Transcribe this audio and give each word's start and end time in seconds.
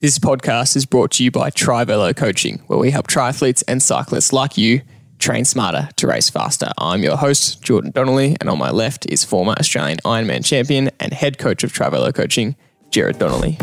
This 0.00 0.20
podcast 0.20 0.76
is 0.76 0.86
brought 0.86 1.10
to 1.14 1.24
you 1.24 1.32
by 1.32 1.50
Trivelo 1.50 2.14
Coaching, 2.14 2.62
where 2.68 2.78
we 2.78 2.92
help 2.92 3.08
triathletes 3.08 3.64
and 3.66 3.82
cyclists 3.82 4.32
like 4.32 4.56
you 4.56 4.82
train 5.18 5.44
smarter 5.44 5.88
to 5.96 6.06
race 6.06 6.30
faster. 6.30 6.70
I'm 6.78 7.02
your 7.02 7.16
host, 7.16 7.60
Jordan 7.64 7.90
Donnelly, 7.90 8.36
and 8.38 8.48
on 8.48 8.58
my 8.58 8.70
left 8.70 9.10
is 9.10 9.24
former 9.24 9.54
Australian 9.58 9.98
Ironman 10.04 10.44
champion 10.44 10.90
and 11.00 11.12
head 11.12 11.38
coach 11.38 11.64
of 11.64 11.72
Trivelo 11.72 12.14
Coaching, 12.14 12.54
Jared 12.90 13.18
Donnelly. 13.18 13.58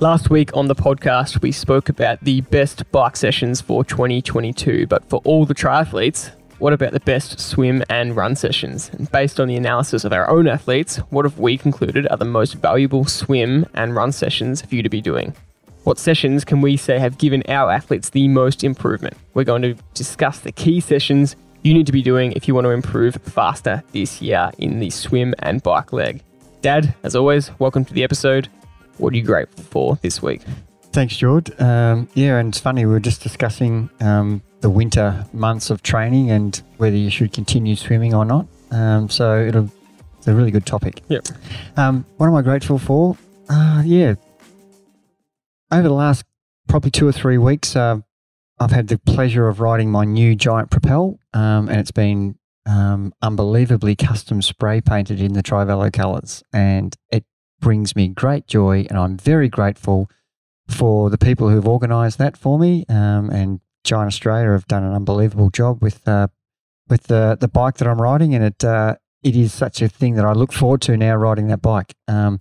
Last 0.00 0.30
week 0.30 0.56
on 0.56 0.68
the 0.68 0.74
podcast, 0.74 1.42
we 1.42 1.52
spoke 1.52 1.90
about 1.90 2.18
the 2.24 2.40
best 2.40 2.90
bike 2.92 3.18
sessions 3.18 3.60
for 3.60 3.84
2022, 3.84 4.86
but 4.86 5.06
for 5.10 5.20
all 5.24 5.44
the 5.44 5.54
triathletes, 5.54 6.30
what 6.64 6.72
about 6.72 6.92
the 6.92 7.00
best 7.00 7.38
swim 7.38 7.84
and 7.90 8.16
run 8.16 8.34
sessions? 8.34 8.90
And 8.94 9.12
based 9.12 9.38
on 9.38 9.48
the 9.48 9.56
analysis 9.56 10.02
of 10.02 10.14
our 10.14 10.30
own 10.30 10.48
athletes, 10.48 10.96
what 11.10 11.26
have 11.26 11.38
we 11.38 11.58
concluded 11.58 12.08
are 12.08 12.16
the 12.16 12.24
most 12.24 12.54
valuable 12.54 13.04
swim 13.04 13.66
and 13.74 13.94
run 13.94 14.12
sessions 14.12 14.62
for 14.62 14.74
you 14.74 14.82
to 14.82 14.88
be 14.88 15.02
doing? 15.02 15.36
What 15.82 15.98
sessions 15.98 16.42
can 16.42 16.62
we 16.62 16.78
say 16.78 16.98
have 16.98 17.18
given 17.18 17.42
our 17.50 17.70
athletes 17.70 18.08
the 18.08 18.28
most 18.28 18.64
improvement? 18.64 19.14
We're 19.34 19.44
going 19.44 19.60
to 19.60 19.74
discuss 19.92 20.38
the 20.38 20.52
key 20.52 20.80
sessions 20.80 21.36
you 21.60 21.74
need 21.74 21.84
to 21.84 21.92
be 21.92 22.00
doing 22.00 22.32
if 22.32 22.48
you 22.48 22.54
want 22.54 22.64
to 22.64 22.70
improve 22.70 23.16
faster 23.16 23.82
this 23.92 24.22
year 24.22 24.50
in 24.56 24.78
the 24.78 24.88
swim 24.88 25.34
and 25.40 25.62
bike 25.62 25.92
leg. 25.92 26.22
Dad, 26.62 26.94
as 27.02 27.14
always, 27.14 27.50
welcome 27.58 27.84
to 27.84 27.92
the 27.92 28.04
episode. 28.04 28.48
What 28.96 29.12
are 29.12 29.16
you 29.18 29.22
grateful 29.22 29.64
for 29.64 29.98
this 30.00 30.22
week? 30.22 30.40
Thanks, 30.94 31.14
George. 31.14 31.50
Um, 31.60 32.08
yeah, 32.14 32.38
and 32.38 32.48
it's 32.48 32.60
funny, 32.60 32.86
we 32.86 32.92
were 32.92 33.00
just 33.00 33.20
discussing 33.20 33.90
um, 34.00 34.40
the 34.64 34.70
winter 34.70 35.26
months 35.34 35.68
of 35.68 35.82
training 35.82 36.30
and 36.30 36.62
whether 36.78 36.96
you 36.96 37.10
should 37.10 37.34
continue 37.34 37.76
swimming 37.76 38.14
or 38.14 38.24
not. 38.24 38.46
Um, 38.70 39.10
so 39.10 39.38
it'll, 39.38 39.70
it's 40.16 40.26
a 40.26 40.34
really 40.34 40.50
good 40.50 40.64
topic. 40.64 41.02
Yep. 41.08 41.28
Um, 41.76 42.06
what 42.16 42.28
am 42.28 42.34
I 42.34 42.40
grateful 42.40 42.78
for? 42.78 43.14
Uh, 43.50 43.82
yeah. 43.84 44.14
Over 45.70 45.82
the 45.82 45.92
last 45.92 46.24
probably 46.66 46.90
two 46.90 47.06
or 47.06 47.12
three 47.12 47.36
weeks, 47.36 47.76
uh, 47.76 47.98
I've 48.58 48.70
had 48.70 48.88
the 48.88 48.96
pleasure 48.96 49.48
of 49.48 49.60
riding 49.60 49.90
my 49.90 50.06
new 50.06 50.34
Giant 50.34 50.70
Propel, 50.70 51.18
um, 51.34 51.68
and 51.68 51.78
it's 51.78 51.90
been 51.90 52.38
um, 52.64 53.12
unbelievably 53.20 53.96
custom 53.96 54.40
spray 54.40 54.80
painted 54.80 55.20
in 55.20 55.34
the 55.34 55.42
Trivelo 55.42 55.92
colours. 55.92 56.42
And 56.54 56.96
it 57.12 57.24
brings 57.60 57.94
me 57.94 58.08
great 58.08 58.46
joy, 58.46 58.86
and 58.88 58.98
I'm 58.98 59.18
very 59.18 59.50
grateful 59.50 60.08
for 60.66 61.10
the 61.10 61.18
people 61.18 61.50
who've 61.50 61.68
organised 61.68 62.16
that 62.16 62.38
for 62.38 62.58
me. 62.58 62.86
Um, 62.88 63.28
and 63.28 63.60
Giant 63.84 64.08
Australia 64.08 64.50
have 64.50 64.66
done 64.66 64.82
an 64.82 64.92
unbelievable 64.92 65.50
job 65.50 65.82
with 65.82 66.06
uh, 66.08 66.28
with 66.88 67.04
the 67.04 67.36
the 67.40 67.48
bike 67.48 67.76
that 67.76 67.88
I'm 67.88 68.00
riding, 68.00 68.34
and 68.34 68.44
it 68.44 68.64
uh, 68.64 68.96
it 69.22 69.36
is 69.36 69.52
such 69.52 69.82
a 69.82 69.88
thing 69.88 70.14
that 70.14 70.24
I 70.24 70.32
look 70.32 70.52
forward 70.52 70.82
to 70.82 70.96
now 70.96 71.14
riding 71.14 71.48
that 71.48 71.62
bike. 71.62 71.94
Um, 72.08 72.38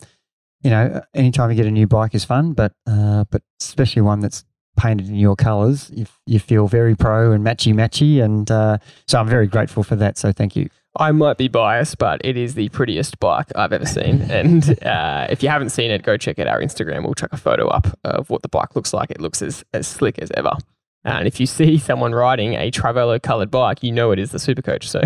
you 0.62 0.70
know, 0.70 1.02
anytime 1.14 1.50
you 1.50 1.56
get 1.56 1.66
a 1.66 1.72
new 1.72 1.88
bike 1.88 2.16
is 2.16 2.26
fun, 2.26 2.54
but 2.54 2.74
uh, 2.88 3.26
but 3.30 3.42
especially 3.62 4.02
one 4.02 4.22
that's 4.22 4.46
painted 4.76 5.08
in 5.08 5.16
your 5.16 5.36
colours, 5.36 5.92
you, 5.94 6.06
you 6.26 6.40
feel 6.40 6.68
very 6.68 6.96
pro 6.96 7.32
and 7.32 7.46
matchy 7.46 7.74
matchy, 7.74 8.24
and 8.24 8.50
uh, 8.50 8.78
so 9.08 9.20
I'm 9.20 9.28
very 9.28 9.48
grateful 9.48 9.84
for 9.84 9.96
that. 9.98 10.18
So 10.18 10.32
thank 10.32 10.56
you. 10.56 10.70
I 10.96 11.12
might 11.12 11.38
be 11.38 11.48
biased, 11.48 11.98
but 11.98 12.22
it 12.24 12.38
is 12.38 12.54
the 12.54 12.70
prettiest 12.70 13.20
bike 13.20 13.48
I've 13.56 13.74
ever 13.74 13.86
seen. 13.86 14.22
And 14.30 14.84
uh, 14.84 15.28
if 15.30 15.42
you 15.42 15.50
haven't 15.50 15.70
seen 15.70 15.90
it, 15.90 16.04
go 16.04 16.18
check 16.18 16.38
out 16.38 16.48
our 16.48 16.62
Instagram. 16.62 17.04
We'll 17.04 17.16
chuck 17.16 17.34
a 17.34 17.38
photo 17.38 17.68
up 17.68 17.88
of 18.04 18.30
what 18.30 18.44
the 18.44 18.50
bike 18.50 18.76
looks 18.76 18.94
like. 18.94 19.10
It 19.10 19.20
looks 19.20 19.42
as, 19.42 19.64
as 19.74 19.88
slick 19.88 20.20
as 20.20 20.32
ever. 20.36 20.56
And 21.06 21.28
if 21.28 21.40
you 21.40 21.46
see 21.46 21.78
someone 21.90 22.14
riding 22.14 22.54
a 22.56 22.72
Trivelo 22.72 23.22
coloured 23.22 23.52
bike, 23.52 23.84
you 23.84 23.92
know 23.92 24.12
it 24.12 24.20
is 24.20 24.32
the 24.32 24.38
Supercoach. 24.38 24.84
So 24.84 25.02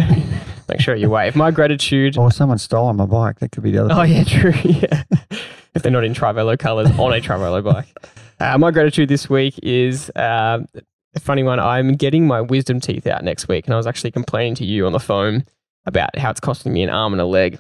make 0.69 0.79
sure 0.79 0.95
you 0.95 1.09
wave. 1.09 1.35
My 1.35 1.51
gratitude. 1.51 2.17
Or 2.17 2.31
someone 2.31 2.57
stole 2.57 2.91
my 2.93 3.05
bike. 3.05 3.39
That 3.39 3.51
could 3.51 3.63
be 3.63 3.71
the 3.71 3.85
other. 3.85 3.93
Oh 3.93 4.03
yeah, 4.03 4.23
true. 4.23 4.53
Yeah. 4.63 5.03
if 5.75 5.83
they're 5.83 5.91
not 5.91 6.03
in 6.03 6.13
Trivelo 6.13 6.57
colours 6.57 6.89
on 6.97 7.13
a 7.13 7.21
Trivelo 7.21 7.63
bike. 7.63 7.87
Uh, 8.39 8.57
my 8.57 8.71
gratitude 8.71 9.09
this 9.09 9.29
week 9.29 9.59
is 9.63 10.11
uh, 10.11 10.59
a 11.15 11.19
funny 11.19 11.43
one. 11.43 11.59
I'm 11.59 11.95
getting 11.95 12.27
my 12.27 12.41
wisdom 12.41 12.79
teeth 12.79 13.07
out 13.07 13.23
next 13.23 13.47
week, 13.47 13.65
and 13.65 13.73
I 13.73 13.77
was 13.77 13.87
actually 13.87 14.11
complaining 14.11 14.55
to 14.55 14.65
you 14.65 14.85
on 14.85 14.91
the 14.91 14.99
phone 14.99 15.43
about 15.85 16.17
how 16.17 16.29
it's 16.29 16.39
costing 16.39 16.73
me 16.73 16.83
an 16.83 16.89
arm 16.89 17.13
and 17.13 17.21
a 17.21 17.25
leg. 17.25 17.59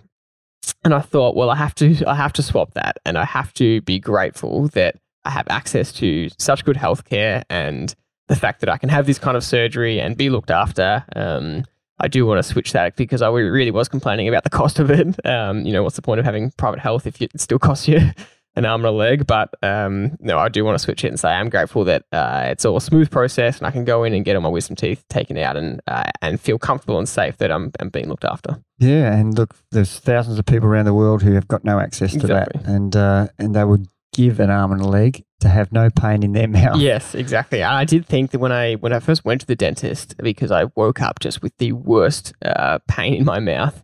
And 0.83 0.93
I 0.93 0.99
thought, 0.99 1.35
well, 1.35 1.49
I 1.49 1.55
have 1.55 1.73
to, 1.75 2.05
I 2.05 2.13
have 2.13 2.33
to 2.33 2.43
swap 2.43 2.73
that, 2.75 2.97
and 3.05 3.17
I 3.17 3.25
have 3.25 3.53
to 3.55 3.81
be 3.81 3.99
grateful 3.99 4.67
that 4.69 4.95
I 5.25 5.31
have 5.31 5.47
access 5.49 5.91
to 5.93 6.29
such 6.37 6.63
good 6.63 6.75
healthcare 6.75 7.43
and 7.49 7.93
the 8.27 8.35
fact 8.35 8.59
that 8.59 8.69
I 8.69 8.77
can 8.77 8.89
have 8.89 9.05
this 9.05 9.19
kind 9.19 9.37
of 9.37 9.43
surgery 9.43 9.99
and 9.99 10.17
be 10.17 10.29
looked 10.29 10.51
after. 10.51 11.03
Um, 11.15 11.63
I 11.99 12.07
do 12.07 12.25
want 12.25 12.39
to 12.39 12.43
switch 12.43 12.73
that 12.73 12.95
because 12.95 13.21
I 13.21 13.29
really 13.29 13.71
was 13.71 13.87
complaining 13.87 14.27
about 14.27 14.43
the 14.43 14.49
cost 14.49 14.79
of 14.79 14.91
it. 14.91 15.07
Um, 15.27 15.65
you 15.65 15.73
know, 15.73 15.83
what's 15.83 15.95
the 15.95 16.01
point 16.01 16.19
of 16.19 16.25
having 16.25 16.51
private 16.51 16.79
health 16.79 17.05
if 17.05 17.21
it 17.21 17.39
still 17.39 17.59
costs 17.59 17.87
you 17.87 17.99
an 18.55 18.65
arm 18.65 18.81
and 18.81 18.87
a 18.87 18.91
leg? 18.91 19.27
But 19.27 19.53
um, 19.61 20.17
no, 20.19 20.37
I 20.37 20.49
do 20.49 20.63
want 20.63 20.75
to 20.75 20.79
switch 20.79 21.03
it 21.03 21.09
and 21.09 21.19
say 21.19 21.29
I'm 21.29 21.49
grateful 21.49 21.83
that 21.85 22.03
uh, 22.11 22.47
it's 22.47 22.65
all 22.65 22.77
a 22.77 22.81
smooth 22.81 23.09
process 23.11 23.57
and 23.57 23.67
I 23.67 23.71
can 23.71 23.83
go 23.83 24.03
in 24.03 24.13
and 24.13 24.23
get 24.23 24.35
all 24.35 24.41
my 24.41 24.49
wisdom 24.49 24.75
teeth 24.75 25.03
taken 25.09 25.37
out 25.37 25.57
and 25.57 25.81
uh, 25.87 26.09
and 26.21 26.39
feel 26.39 26.57
comfortable 26.57 26.97
and 26.97 27.09
safe 27.09 27.37
that 27.37 27.51
I'm, 27.51 27.71
I'm, 27.79 27.89
being 27.89 28.09
looked 28.09 28.25
after. 28.25 28.61
Yeah, 28.79 29.13
and 29.13 29.37
look, 29.37 29.55
there's 29.71 29.99
thousands 29.99 30.39
of 30.39 30.45
people 30.45 30.69
around 30.69 30.85
the 30.85 30.93
world 30.93 31.23
who 31.23 31.33
have 31.33 31.47
got 31.47 31.63
no 31.63 31.79
access 31.79 32.11
to 32.11 32.19
Exactly. 32.19 32.61
that, 32.61 32.69
and 32.69 32.95
uh, 32.95 33.27
and 33.37 33.55
they 33.55 33.63
would 33.63 33.87
give 34.17 34.39
an 34.39 34.49
arm 34.49 34.71
and 34.71 34.81
a 34.81 34.87
leg 34.87 35.23
to 35.39 35.47
have 35.47 35.71
no 35.71 35.89
pain 35.91 36.23
in 36.23 36.33
their 36.33 36.47
mouth. 36.59 36.77
Yes, 36.77 37.13
exactly. 37.13 37.63
I 37.63 37.85
did 37.85 38.05
think 38.05 38.31
that 38.31 38.39
when 38.39 38.51
I 38.51 38.73
when 38.75 38.91
I 38.91 38.99
first 38.99 39.23
went 39.23 39.41
to 39.41 39.47
the 39.47 39.55
dentist 39.55 40.15
because 40.17 40.51
I 40.51 40.65
woke 40.75 41.01
up 41.01 41.19
just 41.19 41.41
with 41.41 41.55
the 41.57 41.71
worst 41.71 42.33
uh, 42.43 42.79
pain 42.87 43.13
in 43.13 43.23
my 43.23 43.39
mouth. 43.39 43.83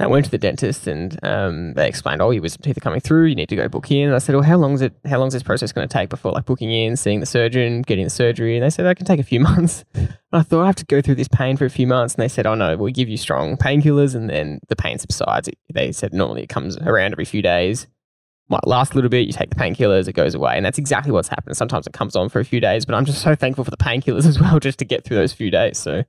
I 0.00 0.06
went 0.06 0.26
to 0.26 0.30
the 0.30 0.38
dentist 0.38 0.86
and 0.86 1.18
um, 1.24 1.74
they 1.74 1.88
explained, 1.88 2.22
"Oh, 2.22 2.30
your 2.30 2.42
wisdom 2.42 2.62
teeth 2.62 2.76
are 2.76 2.80
coming 2.80 3.00
through. 3.00 3.26
You 3.26 3.34
need 3.34 3.48
to 3.48 3.56
go 3.56 3.68
book 3.68 3.90
in." 3.90 4.06
And 4.06 4.14
I 4.14 4.18
said, 4.18 4.36
"Well, 4.36 4.44
how 4.44 4.56
long 4.56 4.74
is 4.74 4.80
it? 4.80 4.92
How 5.04 5.18
long 5.18 5.26
is 5.26 5.32
this 5.34 5.42
process 5.42 5.72
going 5.72 5.88
to 5.88 5.92
take 5.92 6.08
before 6.08 6.30
like 6.30 6.44
booking 6.44 6.70
in, 6.70 6.96
seeing 6.96 7.18
the 7.18 7.26
surgeon, 7.26 7.82
getting 7.82 8.04
the 8.04 8.10
surgery?" 8.10 8.56
And 8.56 8.64
they 8.64 8.70
said, 8.70 8.84
"That 8.84 8.96
can 8.96 9.06
take 9.06 9.18
a 9.18 9.24
few 9.24 9.40
months." 9.50 9.84
And 9.94 10.14
I 10.32 10.42
thought 10.42 10.62
I 10.62 10.66
have 10.66 10.76
to 10.76 10.86
go 10.86 11.00
through 11.00 11.16
this 11.16 11.26
pain 11.26 11.56
for 11.56 11.64
a 11.64 11.70
few 11.70 11.88
months, 11.88 12.14
and 12.14 12.22
they 12.22 12.28
said, 12.28 12.46
"Oh 12.46 12.54
no, 12.54 12.76
we'll 12.76 12.92
give 12.92 13.08
you 13.08 13.16
strong 13.16 13.56
painkillers, 13.56 14.14
and 14.14 14.30
then 14.30 14.60
the 14.68 14.76
pain 14.76 14.98
subsides." 14.98 15.48
They 15.74 15.90
said 15.90 16.14
normally 16.14 16.44
it 16.44 16.48
comes 16.48 16.76
around 16.76 17.12
every 17.12 17.24
few 17.24 17.42
days 17.42 17.88
might 18.48 18.66
last 18.66 18.92
a 18.92 18.94
little 18.94 19.10
bit. 19.10 19.26
You 19.26 19.32
take 19.32 19.50
the 19.50 19.56
painkillers, 19.56 20.08
it 20.08 20.14
goes 20.14 20.34
away. 20.34 20.56
And 20.56 20.64
that's 20.64 20.78
exactly 20.78 21.12
what's 21.12 21.28
happened. 21.28 21.56
Sometimes 21.56 21.86
it 21.86 21.92
comes 21.92 22.16
on 22.16 22.28
for 22.28 22.40
a 22.40 22.44
few 22.44 22.60
days, 22.60 22.84
but 22.84 22.94
I'm 22.94 23.04
just 23.04 23.22
so 23.22 23.34
thankful 23.34 23.64
for 23.64 23.70
the 23.70 23.76
painkillers 23.76 24.26
as 24.26 24.40
well, 24.40 24.58
just 24.58 24.78
to 24.78 24.84
get 24.84 25.04
through 25.04 25.16
those 25.16 25.32
few 25.32 25.50
days. 25.50 25.78
So 25.78 26.04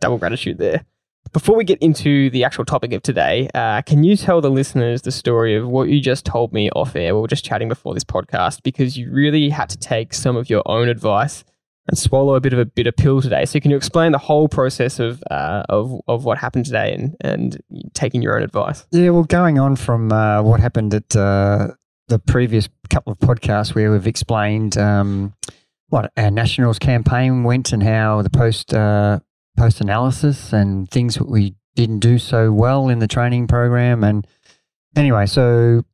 double 0.00 0.18
gratitude 0.18 0.58
there. 0.58 0.84
Before 1.32 1.56
we 1.56 1.64
get 1.64 1.78
into 1.78 2.28
the 2.30 2.44
actual 2.44 2.64
topic 2.64 2.92
of 2.92 3.02
today, 3.02 3.48
uh, 3.54 3.80
can 3.82 4.04
you 4.04 4.16
tell 4.16 4.40
the 4.40 4.50
listeners 4.50 5.02
the 5.02 5.12
story 5.12 5.54
of 5.54 5.66
what 5.66 5.88
you 5.88 6.00
just 6.00 6.26
told 6.26 6.52
me 6.52 6.68
off 6.70 6.96
air? 6.96 7.14
We 7.14 7.20
were 7.22 7.28
just 7.28 7.44
chatting 7.44 7.68
before 7.68 7.94
this 7.94 8.04
podcast 8.04 8.62
because 8.62 8.98
you 8.98 9.10
really 9.10 9.48
had 9.48 9.68
to 9.70 9.78
take 9.78 10.12
some 10.12 10.36
of 10.36 10.50
your 10.50 10.62
own 10.66 10.88
advice 10.88 11.44
and 11.88 11.98
swallow 11.98 12.34
a 12.34 12.40
bit 12.40 12.52
of 12.52 12.58
a 12.58 12.64
bitter 12.64 12.92
pill 12.92 13.22
today. 13.22 13.44
So 13.44 13.60
can 13.60 13.70
you 13.70 13.76
explain 13.76 14.12
the 14.12 14.18
whole 14.18 14.48
process 14.48 14.98
of 14.98 15.22
uh, 15.30 15.64
of 15.68 16.00
of 16.06 16.24
what 16.24 16.38
happened 16.38 16.66
today 16.66 16.92
and 16.92 17.16
and 17.20 17.62
taking 17.94 18.22
your 18.22 18.36
own 18.36 18.42
advice? 18.42 18.86
Yeah, 18.90 19.10
well, 19.10 19.24
going 19.24 19.58
on 19.58 19.76
from 19.76 20.12
uh, 20.12 20.42
what 20.42 20.60
happened 20.60 20.94
at 20.94 21.16
uh, 21.16 21.68
the 22.12 22.18
previous 22.18 22.68
couple 22.90 23.10
of 23.10 23.18
podcasts 23.20 23.74
where 23.74 23.90
we've 23.90 24.06
explained 24.06 24.76
um, 24.76 25.32
what 25.88 26.12
our 26.18 26.30
Nationals 26.30 26.78
campaign 26.78 27.42
went 27.42 27.72
and 27.72 27.82
how 27.82 28.20
the 28.20 28.28
post 28.28 28.74
uh, 28.74 29.18
post 29.56 29.80
analysis 29.80 30.52
and 30.52 30.90
things 30.90 31.14
that 31.14 31.26
we 31.26 31.54
didn't 31.74 32.00
do 32.00 32.18
so 32.18 32.52
well 32.52 32.90
in 32.90 32.98
the 32.98 33.08
training 33.08 33.46
program. 33.46 34.04
And 34.04 34.26
anyway, 34.94 35.24
so 35.24 35.84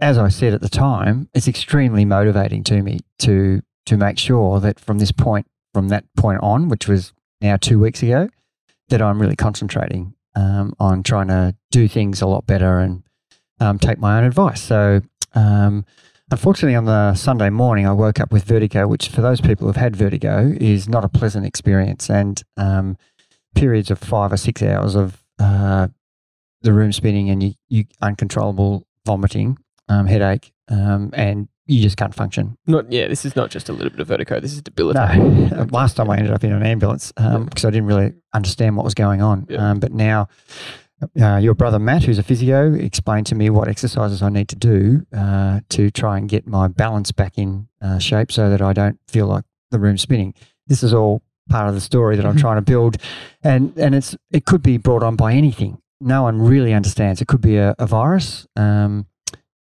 as 0.00 0.16
I 0.16 0.30
said 0.30 0.54
at 0.54 0.62
the 0.62 0.70
time, 0.70 1.28
it's 1.34 1.46
extremely 1.46 2.06
motivating 2.06 2.64
to 2.64 2.80
me 2.80 3.00
to 3.18 3.60
to 3.84 3.96
make 3.98 4.18
sure 4.18 4.60
that 4.60 4.80
from 4.80 4.98
this 4.98 5.12
point, 5.12 5.46
from 5.74 5.88
that 5.88 6.04
point 6.16 6.40
on, 6.42 6.70
which 6.70 6.88
was 6.88 7.12
now 7.42 7.58
two 7.58 7.78
weeks 7.78 8.02
ago, 8.02 8.30
that 8.88 9.02
I'm 9.02 9.20
really 9.20 9.36
concentrating 9.36 10.14
um, 10.34 10.72
on 10.80 11.02
trying 11.02 11.28
to 11.28 11.54
do 11.70 11.86
things 11.86 12.22
a 12.22 12.26
lot 12.26 12.46
better 12.46 12.78
and 12.78 13.02
um, 13.60 13.78
take 13.78 13.98
my 13.98 14.16
own 14.16 14.24
advice. 14.24 14.62
So 14.62 15.02
um, 15.34 15.84
unfortunately, 16.30 16.76
on 16.76 16.84
the 16.84 17.14
Sunday 17.14 17.50
morning, 17.50 17.86
I 17.86 17.92
woke 17.92 18.20
up 18.20 18.32
with 18.32 18.44
vertigo, 18.44 18.86
which 18.86 19.08
for 19.08 19.20
those 19.20 19.40
people 19.40 19.66
who've 19.66 19.76
had 19.76 19.96
vertigo 19.96 20.52
is 20.60 20.88
not 20.88 21.04
a 21.04 21.08
pleasant 21.08 21.46
experience, 21.46 22.10
and 22.10 22.42
um, 22.56 22.96
periods 23.54 23.90
of 23.90 23.98
five 23.98 24.32
or 24.32 24.36
six 24.36 24.62
hours 24.62 24.94
of 24.94 25.22
uh, 25.38 25.88
the 26.62 26.72
room 26.72 26.92
spinning 26.92 27.30
and 27.30 27.42
you, 27.42 27.54
you 27.68 27.84
uncontrollable 28.00 28.86
vomiting, 29.06 29.58
um, 29.88 30.06
headache, 30.06 30.52
um, 30.68 31.10
and 31.14 31.48
you 31.66 31.82
just 31.82 31.96
can't 31.96 32.14
function. 32.14 32.56
Not 32.66 32.90
yeah. 32.92 33.06
This 33.06 33.24
is 33.24 33.36
not 33.36 33.50
just 33.50 33.68
a 33.68 33.72
little 33.72 33.90
bit 33.90 34.00
of 34.00 34.08
vertigo. 34.08 34.40
This 34.40 34.52
is 34.52 34.62
debilitating. 34.62 35.50
No, 35.50 35.66
last 35.70 35.94
time 35.96 36.10
I 36.10 36.16
ended 36.16 36.32
up 36.32 36.42
in 36.42 36.52
an 36.52 36.64
ambulance 36.64 37.12
because 37.12 37.64
I 37.64 37.70
didn't 37.70 37.86
really 37.86 38.12
understand 38.34 38.76
what 38.76 38.84
was 38.84 38.94
going 38.94 39.22
on. 39.22 39.46
Yeah. 39.48 39.70
Um, 39.70 39.80
but 39.80 39.92
now, 39.92 40.28
uh, 41.20 41.36
your 41.36 41.54
brother 41.54 41.78
Matt, 41.78 42.04
who's 42.04 42.18
a 42.18 42.22
physio, 42.22 42.74
explained 42.74 43.26
to 43.26 43.34
me 43.34 43.50
what 43.50 43.68
exercises 43.68 44.22
I 44.22 44.28
need 44.28 44.48
to 44.48 44.56
do 44.56 45.06
uh, 45.16 45.60
to 45.70 45.90
try 45.90 46.18
and 46.18 46.28
get 46.28 46.46
my 46.46 46.68
balance 46.68 47.12
back 47.12 47.38
in 47.38 47.68
uh, 47.80 47.98
shape 47.98 48.30
so 48.30 48.50
that 48.50 48.60
I 48.60 48.72
don't 48.72 48.98
feel 49.08 49.26
like 49.26 49.44
the 49.70 49.78
room's 49.78 50.02
spinning. 50.02 50.34
This 50.66 50.82
is 50.82 50.92
all 50.92 51.22
part 51.48 51.68
of 51.68 51.74
the 51.74 51.80
story 51.80 52.16
that 52.16 52.26
I'm 52.26 52.36
trying 52.36 52.56
to 52.56 52.62
build, 52.62 52.96
and 53.42 53.76
and 53.76 53.94
it's 53.94 54.16
it 54.30 54.44
could 54.44 54.62
be 54.62 54.76
brought 54.76 55.02
on 55.02 55.16
by 55.16 55.32
anything. 55.32 55.80
No 56.00 56.22
one 56.22 56.40
really 56.40 56.72
understands. 56.72 57.20
It 57.20 57.28
could 57.28 57.40
be 57.40 57.56
a, 57.56 57.74
a 57.78 57.86
virus. 57.86 58.46
Um, 58.56 59.06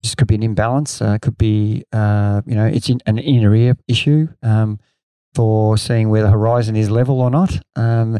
just 0.04 0.18
could 0.18 0.28
be 0.28 0.36
an 0.36 0.44
imbalance. 0.44 1.02
Uh, 1.02 1.18
could 1.22 1.38
be, 1.38 1.84
uh, 1.92 2.42
you 2.46 2.56
know, 2.56 2.66
it's 2.66 2.90
in, 2.90 3.00
an 3.06 3.18
inner 3.18 3.54
ear 3.54 3.76
issue 3.88 4.28
um, 4.44 4.80
for 5.34 5.78
seeing 5.78 6.10
where 6.10 6.24
the 6.24 6.30
horizon 6.30 6.76
is 6.76 6.90
level 6.90 7.20
or 7.22 7.30
not. 7.30 7.60
Um, 7.76 8.18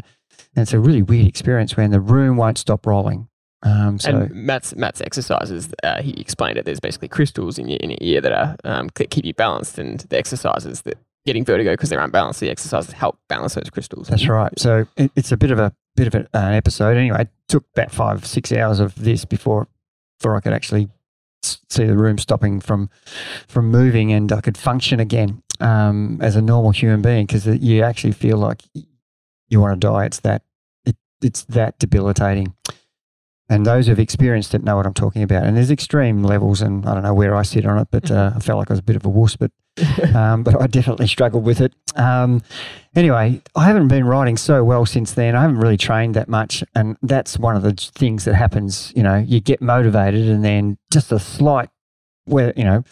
and 0.54 0.62
it's 0.62 0.72
a 0.72 0.78
really 0.78 1.02
weird 1.02 1.26
experience 1.26 1.76
when 1.76 1.90
the 1.90 2.00
room 2.00 2.36
won't 2.36 2.58
stop 2.58 2.86
rolling. 2.86 3.28
Um, 3.62 3.98
so 3.98 4.10
and 4.10 4.30
Matt's 4.34 4.74
Matt's 4.74 5.00
exercises, 5.00 5.68
uh, 5.82 6.00
he 6.00 6.12
explained 6.20 6.56
it. 6.58 6.64
There's 6.64 6.80
basically 6.80 7.08
crystals 7.08 7.58
in 7.58 7.68
your 7.68 7.78
in 7.78 7.90
your 7.90 7.98
ear 8.00 8.20
that 8.20 8.32
are 8.32 8.56
um, 8.64 8.90
that 8.94 9.10
keep 9.10 9.24
you 9.24 9.34
balanced, 9.34 9.78
and 9.78 10.00
the 10.00 10.16
exercises 10.16 10.82
that 10.82 10.98
getting 11.26 11.44
vertigo 11.44 11.72
because 11.72 11.90
they're 11.90 12.00
unbalanced. 12.00 12.40
The 12.40 12.50
exercises 12.50 12.92
help 12.92 13.18
balance 13.28 13.54
those 13.54 13.68
crystals. 13.70 14.08
That's 14.08 14.26
right. 14.26 14.52
So 14.58 14.86
it, 14.96 15.10
it's 15.14 15.32
a 15.32 15.36
bit 15.36 15.50
of 15.50 15.58
a 15.58 15.74
bit 15.94 16.06
of 16.06 16.14
a, 16.14 16.28
an 16.32 16.54
episode. 16.54 16.96
Anyway, 16.96 17.22
it 17.22 17.28
took 17.48 17.64
about 17.74 17.92
five 17.92 18.24
six 18.24 18.50
hours 18.52 18.80
of 18.80 18.94
this 18.94 19.26
before 19.26 19.68
before 20.18 20.36
I 20.36 20.40
could 20.40 20.54
actually 20.54 20.88
see 21.42 21.84
the 21.84 21.96
room 21.96 22.18
stopping 22.18 22.60
from 22.60 22.90
from 23.48 23.70
moving 23.70 24.12
and 24.12 24.32
I 24.32 24.40
could 24.40 24.56
function 24.56 25.00
again 25.00 25.42
um, 25.60 26.18
as 26.22 26.36
a 26.36 26.42
normal 26.42 26.70
human 26.70 27.02
being 27.02 27.26
because 27.26 27.46
you 27.46 27.82
actually 27.82 28.12
feel 28.12 28.38
like 28.38 28.62
you 29.50 29.60
want 29.60 29.80
to 29.80 29.86
die. 29.86 30.06
It's 30.06 30.20
that 30.20 30.42
it, 30.84 30.96
it's 31.20 31.42
that 31.44 31.78
debilitating. 31.78 32.54
And 33.50 33.66
those 33.66 33.88
who've 33.88 33.98
experienced 33.98 34.54
it 34.54 34.62
know 34.62 34.76
what 34.76 34.86
I'm 34.86 34.94
talking 34.94 35.24
about. 35.24 35.42
And 35.42 35.56
there's 35.56 35.72
extreme 35.72 36.22
levels, 36.22 36.62
and 36.62 36.86
I 36.86 36.94
don't 36.94 37.02
know 37.02 37.14
where 37.14 37.34
I 37.34 37.42
sit 37.42 37.66
on 37.66 37.78
it, 37.78 37.88
but 37.90 38.08
uh, 38.08 38.32
I 38.36 38.38
felt 38.38 38.58
like 38.58 38.70
I 38.70 38.74
was 38.74 38.78
a 38.78 38.84
bit 38.84 38.94
of 38.94 39.04
a 39.04 39.08
wuss, 39.08 39.34
but 39.34 39.50
um, 40.14 40.44
but 40.44 40.60
I 40.60 40.68
definitely 40.68 41.08
struggled 41.08 41.44
with 41.44 41.60
it. 41.60 41.74
Um, 41.96 42.42
anyway, 42.94 43.42
I 43.56 43.64
haven't 43.64 43.88
been 43.88 44.04
riding 44.04 44.36
so 44.36 44.62
well 44.62 44.86
since 44.86 45.14
then. 45.14 45.34
I 45.34 45.42
haven't 45.42 45.58
really 45.58 45.76
trained 45.76 46.14
that 46.14 46.28
much, 46.28 46.62
and 46.76 46.96
that's 47.02 47.38
one 47.38 47.56
of 47.56 47.62
the 47.62 47.72
things 47.72 48.24
that 48.24 48.34
happens. 48.34 48.92
You 48.94 49.02
know, 49.02 49.16
you 49.16 49.40
get 49.40 49.60
motivated, 49.60 50.28
and 50.28 50.44
then 50.44 50.78
just 50.92 51.10
a 51.10 51.18
slight, 51.18 51.70
where 52.26 52.52
you 52.56 52.64
know, 52.64 52.84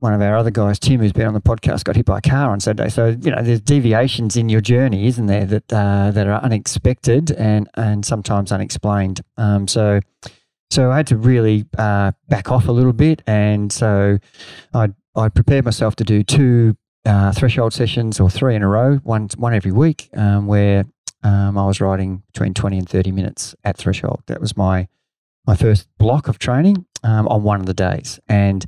one 0.00 0.14
of 0.14 0.22
our 0.22 0.36
other 0.36 0.50
guys, 0.50 0.78
Tim, 0.78 1.00
who's 1.00 1.12
been 1.12 1.26
on 1.26 1.34
the 1.34 1.40
podcast, 1.40 1.84
got 1.84 1.96
hit 1.96 2.06
by 2.06 2.18
a 2.18 2.20
car 2.20 2.50
on 2.50 2.60
Saturday. 2.60 2.88
So 2.88 3.16
you 3.20 3.30
know, 3.30 3.42
there's 3.42 3.60
deviations 3.60 4.36
in 4.36 4.48
your 4.48 4.60
journey, 4.60 5.06
isn't 5.06 5.26
there, 5.26 5.44
that 5.46 5.72
uh, 5.72 6.10
that 6.12 6.26
are 6.26 6.40
unexpected 6.40 7.32
and 7.32 7.68
and 7.74 8.04
sometimes 8.04 8.52
unexplained. 8.52 9.20
Um, 9.36 9.66
so 9.66 10.00
so 10.70 10.90
I 10.90 10.98
had 10.98 11.06
to 11.08 11.16
really 11.16 11.64
uh, 11.76 12.12
back 12.28 12.50
off 12.50 12.68
a 12.68 12.72
little 12.72 12.92
bit, 12.92 13.22
and 13.26 13.72
so 13.72 14.18
I 14.72 14.90
I 15.16 15.28
prepared 15.28 15.64
myself 15.64 15.96
to 15.96 16.04
do 16.04 16.22
two 16.22 16.76
uh, 17.04 17.32
threshold 17.32 17.72
sessions 17.72 18.20
or 18.20 18.30
three 18.30 18.54
in 18.54 18.62
a 18.62 18.68
row, 18.68 18.96
one 18.98 19.28
one 19.36 19.54
every 19.54 19.72
week, 19.72 20.10
um, 20.16 20.46
where 20.46 20.84
um, 21.24 21.58
I 21.58 21.66
was 21.66 21.80
riding 21.80 22.22
between 22.32 22.54
twenty 22.54 22.78
and 22.78 22.88
thirty 22.88 23.10
minutes 23.10 23.54
at 23.64 23.76
threshold. 23.76 24.22
That 24.26 24.40
was 24.40 24.56
my 24.56 24.86
my 25.46 25.56
first 25.56 25.88
block 25.98 26.28
of 26.28 26.38
training 26.38 26.86
um, 27.02 27.26
on 27.26 27.42
one 27.42 27.58
of 27.60 27.66
the 27.66 27.74
days, 27.74 28.20
and 28.28 28.64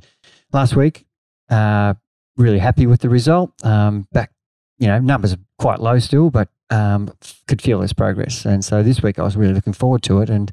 last 0.51 0.75
week 0.75 1.05
uh, 1.51 1.93
really 2.37 2.59
happy 2.59 2.87
with 2.87 3.01
the 3.01 3.09
result. 3.09 3.51
Um, 3.63 4.07
back, 4.11 4.31
you 4.79 4.87
know, 4.87 4.99
numbers 4.99 5.33
are 5.33 5.39
quite 5.59 5.79
low 5.79 5.99
still, 5.99 6.31
but 6.31 6.49
um, 6.71 7.13
could 7.47 7.61
feel 7.61 7.79
this 7.79 7.93
progress. 7.93 8.45
And 8.45 8.65
so 8.65 8.81
this 8.81 9.03
week 9.03 9.19
I 9.19 9.23
was 9.23 9.35
really 9.35 9.53
looking 9.53 9.73
forward 9.73 10.01
to 10.03 10.21
it. 10.21 10.29
And 10.29 10.51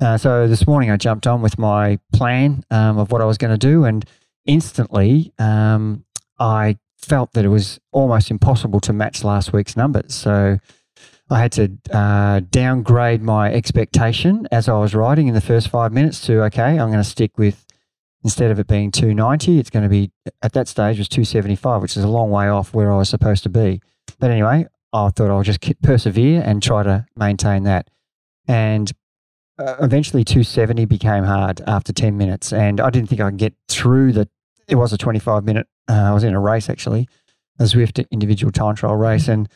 uh, 0.00 0.18
so 0.18 0.46
this 0.46 0.66
morning 0.66 0.90
I 0.90 0.96
jumped 0.96 1.26
on 1.26 1.42
with 1.42 1.58
my 1.58 1.98
plan 2.12 2.64
um, 2.70 2.98
of 2.98 3.10
what 3.10 3.22
I 3.22 3.24
was 3.24 3.38
going 3.38 3.50
to 3.50 3.58
do, 3.58 3.84
and 3.84 4.04
instantly 4.44 5.32
um, 5.38 6.04
I 6.38 6.76
felt 6.98 7.32
that 7.32 7.44
it 7.44 7.48
was 7.48 7.80
almost 7.92 8.30
impossible 8.30 8.80
to 8.80 8.92
match 8.92 9.24
last 9.24 9.52
week's 9.52 9.76
numbers. 9.76 10.14
So 10.14 10.58
I 11.30 11.40
had 11.40 11.52
to 11.52 11.72
uh, 11.92 12.40
downgrade 12.50 13.22
my 13.22 13.52
expectation 13.52 14.46
as 14.52 14.68
I 14.68 14.78
was 14.78 14.94
riding 14.94 15.28
in 15.28 15.34
the 15.34 15.40
first 15.40 15.68
five 15.68 15.92
minutes 15.92 16.20
to 16.26 16.42
okay, 16.44 16.78
I'm 16.78 16.90
going 16.90 16.92
to 16.98 17.04
stick 17.04 17.38
with 17.38 17.65
instead 18.24 18.50
of 18.50 18.58
it 18.58 18.66
being 18.66 18.90
290, 18.90 19.58
it's 19.58 19.70
going 19.70 19.82
to 19.82 19.88
be 19.88 20.10
at 20.42 20.52
that 20.52 20.68
stage 20.68 20.98
was 20.98 21.08
275, 21.08 21.82
which 21.82 21.96
is 21.96 22.04
a 22.04 22.08
long 22.08 22.30
way 22.30 22.48
off 22.48 22.74
where 22.74 22.92
I 22.92 22.96
was 22.96 23.08
supposed 23.08 23.42
to 23.44 23.48
be. 23.48 23.80
But 24.18 24.30
anyway, 24.30 24.66
I 24.92 25.10
thought 25.10 25.30
I'll 25.30 25.42
just 25.42 25.60
persevere 25.82 26.42
and 26.42 26.62
try 26.62 26.82
to 26.82 27.06
maintain 27.16 27.64
that. 27.64 27.88
And 28.48 28.92
uh, 29.58 29.76
eventually 29.80 30.24
270 30.24 30.84
became 30.84 31.24
hard 31.24 31.60
after 31.66 31.92
10 31.92 32.16
minutes. 32.16 32.52
And 32.52 32.80
I 32.80 32.90
didn't 32.90 33.08
think 33.08 33.20
I 33.20 33.30
could 33.30 33.38
get 33.38 33.54
through 33.68 34.12
the, 34.12 34.28
it 34.68 34.76
was 34.76 34.92
a 34.92 34.98
25 34.98 35.44
minute, 35.44 35.66
uh, 35.88 35.92
I 35.92 36.12
was 36.12 36.24
in 36.24 36.34
a 36.34 36.40
race 36.40 36.68
actually, 36.68 37.08
a 37.58 37.64
Zwift 37.64 38.04
individual 38.10 38.52
time 38.52 38.74
trial 38.74 38.96
race. 38.96 39.28
And 39.28 39.48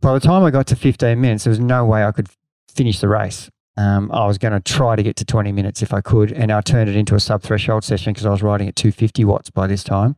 by 0.00 0.14
the 0.14 0.20
time 0.20 0.42
I 0.42 0.50
got 0.50 0.66
to 0.68 0.76
15 0.76 1.20
minutes, 1.20 1.44
there 1.44 1.50
was 1.50 1.60
no 1.60 1.84
way 1.84 2.04
I 2.04 2.12
could 2.12 2.28
finish 2.68 3.00
the 3.00 3.08
race. 3.08 3.50
Um, 3.76 4.10
I 4.10 4.26
was 4.26 4.38
going 4.38 4.52
to 4.52 4.60
try 4.60 4.96
to 4.96 5.02
get 5.02 5.16
to 5.16 5.24
20 5.24 5.52
minutes 5.52 5.82
if 5.82 5.92
I 5.92 6.00
could, 6.00 6.32
and 6.32 6.50
I 6.50 6.60
turned 6.60 6.88
it 6.88 6.96
into 6.96 7.14
a 7.14 7.20
sub 7.20 7.42
threshold 7.42 7.84
session 7.84 8.12
because 8.12 8.24
I 8.24 8.30
was 8.30 8.42
riding 8.42 8.68
at 8.68 8.76
250 8.76 9.24
watts 9.24 9.50
by 9.50 9.66
this 9.66 9.84
time. 9.84 10.16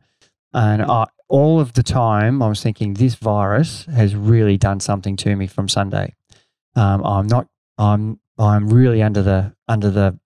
And 0.53 0.81
I, 0.81 1.07
all 1.27 1.59
of 1.59 1.73
the 1.73 1.83
time, 1.83 2.41
I 2.41 2.47
was 2.47 2.63
thinking 2.63 2.93
this 2.93 3.15
virus 3.15 3.85
has 3.85 4.15
really 4.15 4.57
done 4.57 4.79
something 4.79 5.15
to 5.17 5.35
me 5.35 5.45
from 5.45 5.67
Sunday. 5.67 6.15
Um, 6.75 7.03
I'm 7.05 7.27
not. 7.27 7.47
I'm. 7.77 8.19
I'm 8.37 8.69
really 8.69 9.03
under 9.03 9.21
the 9.21 9.53
under 9.67 9.89
the 9.89 10.17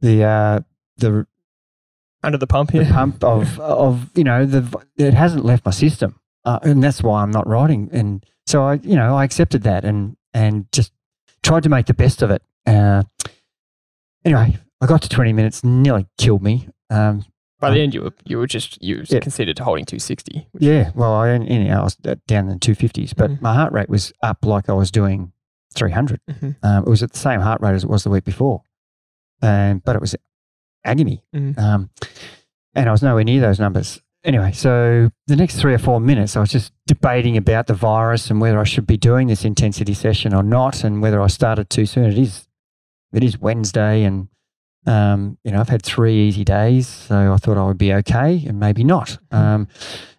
the 0.00 0.22
uh, 0.24 0.60
the 0.98 1.26
under 2.22 2.38
the 2.38 2.46
pump 2.46 2.70
here. 2.70 2.84
The 2.84 2.92
pump 2.92 3.24
of 3.24 3.58
of 3.58 4.10
you 4.14 4.24
know 4.24 4.44
the 4.44 4.84
it 4.96 5.14
hasn't 5.14 5.44
left 5.44 5.64
my 5.64 5.70
system, 5.70 6.20
uh, 6.44 6.58
and 6.62 6.82
that's 6.82 7.02
why 7.02 7.22
I'm 7.22 7.30
not 7.30 7.48
riding. 7.48 7.88
And 7.92 8.24
so 8.46 8.64
I 8.64 8.74
you 8.74 8.96
know 8.96 9.16
I 9.16 9.24
accepted 9.24 9.62
that 9.62 9.84
and 9.84 10.16
and 10.34 10.70
just 10.70 10.92
tried 11.42 11.62
to 11.64 11.68
make 11.68 11.86
the 11.86 11.94
best 11.94 12.22
of 12.22 12.30
it. 12.30 12.42
Uh, 12.76 13.02
anyway, 14.24 14.58
I 14.80 14.86
got 14.86 15.02
to 15.02 15.08
20 15.08 15.32
minutes, 15.32 15.64
nearly 15.64 16.06
killed 16.18 16.42
me. 16.42 16.68
Um, 16.88 17.24
By 17.58 17.70
the 17.70 17.80
end, 17.80 17.94
you 17.94 18.02
were 18.02 18.12
you 18.24 18.38
were 18.38 18.46
just 18.46 18.82
you 18.82 19.04
yeah. 19.08 19.20
considered 19.20 19.58
holding 19.58 19.84
260. 19.84 20.48
Yeah, 20.58 20.90
well, 20.94 21.12
I, 21.12 21.30
I 21.30 21.82
was 21.82 21.96
down 21.96 22.48
in 22.48 22.48
the 22.48 22.56
250s, 22.56 23.14
but 23.16 23.30
mm-hmm. 23.30 23.42
my 23.42 23.54
heart 23.54 23.72
rate 23.72 23.88
was 23.88 24.12
up 24.22 24.44
like 24.44 24.68
I 24.68 24.72
was 24.72 24.90
doing 24.90 25.32
300. 25.74 26.20
Mm-hmm. 26.28 26.50
Um, 26.62 26.84
it 26.84 26.88
was 26.88 27.02
at 27.02 27.12
the 27.12 27.18
same 27.18 27.40
heart 27.40 27.60
rate 27.60 27.74
as 27.74 27.84
it 27.84 27.90
was 27.90 28.04
the 28.04 28.10
week 28.10 28.24
before, 28.24 28.62
um, 29.42 29.82
but 29.84 29.96
it 29.96 30.00
was 30.00 30.16
agony. 30.84 31.22
Mm-hmm. 31.34 31.60
Um, 31.60 31.90
and 32.74 32.88
I 32.88 32.92
was 32.92 33.02
nowhere 33.02 33.24
near 33.24 33.40
those 33.40 33.60
numbers 33.60 34.00
anyway, 34.24 34.52
so 34.52 35.10
the 35.26 35.36
next 35.36 35.60
three 35.60 35.74
or 35.74 35.78
four 35.78 36.00
minutes, 36.00 36.36
I 36.36 36.40
was 36.40 36.50
just 36.50 36.72
debating 36.86 37.36
about 37.36 37.66
the 37.66 37.74
virus 37.74 38.30
and 38.30 38.40
whether 38.40 38.58
I 38.58 38.64
should 38.64 38.86
be 38.86 38.96
doing 38.96 39.28
this 39.28 39.44
intensity 39.44 39.94
session 39.94 40.34
or 40.34 40.42
not, 40.42 40.84
and 40.84 41.02
whether 41.02 41.20
I 41.20 41.28
started 41.28 41.70
too 41.70 41.86
soon. 41.86 42.04
It 42.04 42.18
is, 42.18 42.46
it 43.12 43.24
is 43.24 43.38
Wednesday, 43.38 44.04
and 44.04 44.28
um, 44.86 45.38
you 45.44 45.50
know 45.52 45.60
I've 45.60 45.68
had 45.68 45.82
three 45.82 46.28
easy 46.28 46.44
days, 46.44 46.86
so 46.86 47.32
I 47.32 47.36
thought 47.36 47.58
I 47.58 47.64
would 47.64 47.78
be 47.78 47.92
okay, 47.94 48.44
and 48.46 48.58
maybe 48.58 48.84
not. 48.84 49.18
Mm-hmm. 49.30 49.36
Um, 49.36 49.68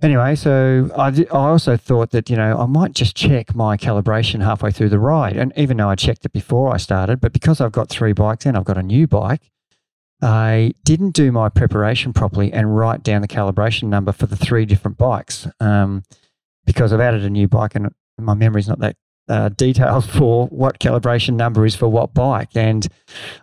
anyway, 0.01 0.35
so 0.35 0.89
I, 0.97 1.07
I 1.07 1.25
also 1.29 1.77
thought 1.77 2.11
that 2.11 2.29
you 2.29 2.35
know 2.35 2.57
I 2.57 2.65
might 2.65 2.93
just 2.93 3.15
check 3.15 3.55
my 3.55 3.77
calibration 3.77 4.43
halfway 4.43 4.71
through 4.71 4.89
the 4.89 4.99
ride, 4.99 5.37
and 5.37 5.53
even 5.55 5.77
though 5.77 5.89
I 5.89 5.95
checked 5.95 6.25
it 6.25 6.33
before 6.33 6.73
I 6.73 6.77
started, 6.77 7.19
but 7.19 7.33
because 7.33 7.61
I've 7.61 7.71
got 7.71 7.89
three 7.89 8.13
bikes 8.13 8.45
and 8.45 8.57
I've 8.57 8.65
got 8.65 8.77
a 8.77 8.83
new 8.83 9.07
bike. 9.07 9.51
I 10.23 10.73
didn't 10.83 11.15
do 11.15 11.31
my 11.31 11.49
preparation 11.49 12.13
properly 12.13 12.53
and 12.53 12.77
write 12.77 13.01
down 13.01 13.21
the 13.23 13.27
calibration 13.27 13.85
number 13.85 14.11
for 14.11 14.27
the 14.27 14.35
three 14.35 14.65
different 14.65 14.99
bikes 14.99 15.47
um, 15.59 16.03
because 16.63 16.93
I've 16.93 16.99
added 16.99 17.23
a 17.23 17.29
new 17.29 17.47
bike 17.47 17.73
and 17.73 17.89
my 18.19 18.35
memory's 18.35 18.67
not 18.67 18.79
that 18.79 18.97
uh, 19.31 19.49
detailed 19.49 20.03
for 20.09 20.47
what 20.47 20.79
calibration 20.79 21.35
number 21.35 21.65
is 21.65 21.73
for 21.73 21.87
what 21.87 22.13
bike. 22.13 22.49
And 22.55 22.85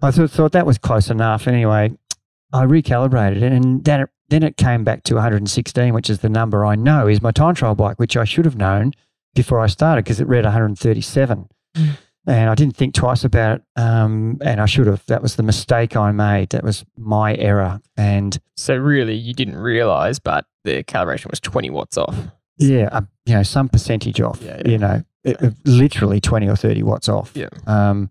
I 0.02 0.10
th- 0.10 0.30
thought 0.30 0.52
that 0.52 0.66
was 0.66 0.76
close 0.76 1.08
enough. 1.08 1.48
Anyway, 1.48 1.96
I 2.52 2.64
recalibrated 2.64 3.38
it 3.38 3.52
and 3.52 3.84
then 3.84 4.02
it, 4.02 4.10
then 4.28 4.42
it 4.42 4.58
came 4.58 4.84
back 4.84 5.02
to 5.04 5.14
116, 5.14 5.94
which 5.94 6.10
is 6.10 6.18
the 6.18 6.28
number 6.28 6.66
I 6.66 6.74
know 6.74 7.08
is 7.08 7.22
my 7.22 7.30
time 7.30 7.54
trial 7.54 7.74
bike, 7.74 7.98
which 7.98 8.16
I 8.16 8.24
should 8.24 8.44
have 8.44 8.56
known 8.56 8.92
before 9.34 9.60
I 9.60 9.66
started 9.66 10.04
because 10.04 10.20
it 10.20 10.28
read 10.28 10.44
137. 10.44 11.48
Mm 11.74 11.96
and 12.28 12.50
I 12.50 12.54
didn't 12.54 12.76
think 12.76 12.92
twice 12.92 13.24
about 13.24 13.56
it. 13.56 13.62
Um, 13.80 14.36
and 14.42 14.60
I 14.60 14.66
should 14.66 14.86
have. 14.86 15.04
That 15.06 15.22
was 15.22 15.36
the 15.36 15.42
mistake 15.42 15.96
I 15.96 16.12
made. 16.12 16.50
That 16.50 16.62
was 16.62 16.84
my 16.96 17.34
error. 17.36 17.80
And 17.96 18.38
so, 18.54 18.76
really, 18.76 19.14
you 19.14 19.32
didn't 19.32 19.56
realize, 19.56 20.18
but 20.18 20.44
the 20.64 20.84
calibration 20.84 21.30
was 21.30 21.40
twenty 21.40 21.70
watts 21.70 21.96
off. 21.96 22.14
Yeah, 22.58 22.88
uh, 22.92 23.02
you 23.26 23.34
know, 23.34 23.42
some 23.42 23.68
percentage 23.68 24.20
off. 24.20 24.40
Yeah, 24.42 24.60
yeah. 24.64 24.70
You 24.70 24.78
know, 24.78 25.02
it, 25.24 25.40
it, 25.40 25.54
literally 25.64 26.20
twenty 26.20 26.48
or 26.48 26.56
thirty 26.56 26.82
watts 26.82 27.08
off. 27.08 27.32
Yeah. 27.34 27.48
Um, 27.66 28.10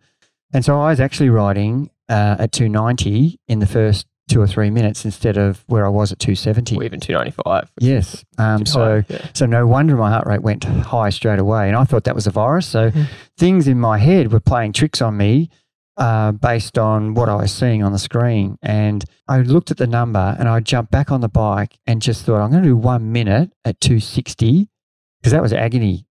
and 0.54 0.64
so 0.64 0.80
I 0.80 0.90
was 0.90 1.00
actually 1.00 1.30
riding 1.30 1.90
uh, 2.10 2.38
at 2.40 2.52
two 2.52 2.70
ninety 2.70 3.40
in 3.48 3.60
the 3.60 3.68
first 3.68 4.08
two 4.28 4.42
or 4.42 4.48
three 4.48 4.70
minutes 4.70 5.06
instead 5.06 5.38
of 5.38 5.64
where 5.68 5.86
I 5.86 5.90
was 5.90 6.12
at 6.12 6.20
270. 6.20 6.76
Or 6.76 6.84
even 6.84 7.00
295. 7.00 7.72
Yes. 7.80 8.26
Um, 8.38 8.66
so, 8.66 9.04
yeah. 9.08 9.26
so 9.34 9.46
no 9.46 9.66
wonder 9.66 9.96
my 9.96 10.10
heart 10.10 10.28
rate 10.28 10.42
went 10.42 10.66
high 10.66 11.10
straight 11.12 11.40
away. 11.40 11.68
And 11.68 11.78
I 11.78 11.86
thought 11.86 12.04
that 12.04 12.16
was 12.16 12.28
a 12.28 12.32
virus. 12.32 12.68
So 12.68 12.92
mm. 12.92 13.08
things 13.38 13.68
in 13.68 13.80
my 13.80 13.98
head 13.98 14.34
were 14.34 14.42
playing 14.42 14.74
tricks 14.74 15.02
on 15.02 15.16
me 15.16 15.50
uh, 15.98 16.32
based 16.32 16.78
on 16.78 17.14
what 17.14 17.30
I 17.30 17.36
was 17.36 17.52
seeing 17.52 17.84
on 17.84 17.92
the 17.92 18.00
screen. 18.00 18.58
And 18.62 19.04
I 19.28 19.40
looked 19.40 19.72
at 19.72 19.78
the 19.78 19.88
number 19.88 20.36
and 20.40 20.48
I 20.48 20.60
jumped 20.60 20.92
back 20.92 21.12
on 21.12 21.22
the 21.22 21.30
bike 21.30 21.78
and 21.86 22.02
just 22.02 22.26
thought, 22.26 22.42
I'm 22.42 22.52
going 22.52 22.64
to 22.64 22.70
do 22.70 22.78
one 22.78 23.12
minute 23.12 23.52
at 23.66 23.82
260 23.82 24.70
because 25.20 25.32
that 25.32 25.42
was 25.42 25.54
agony 25.54 26.06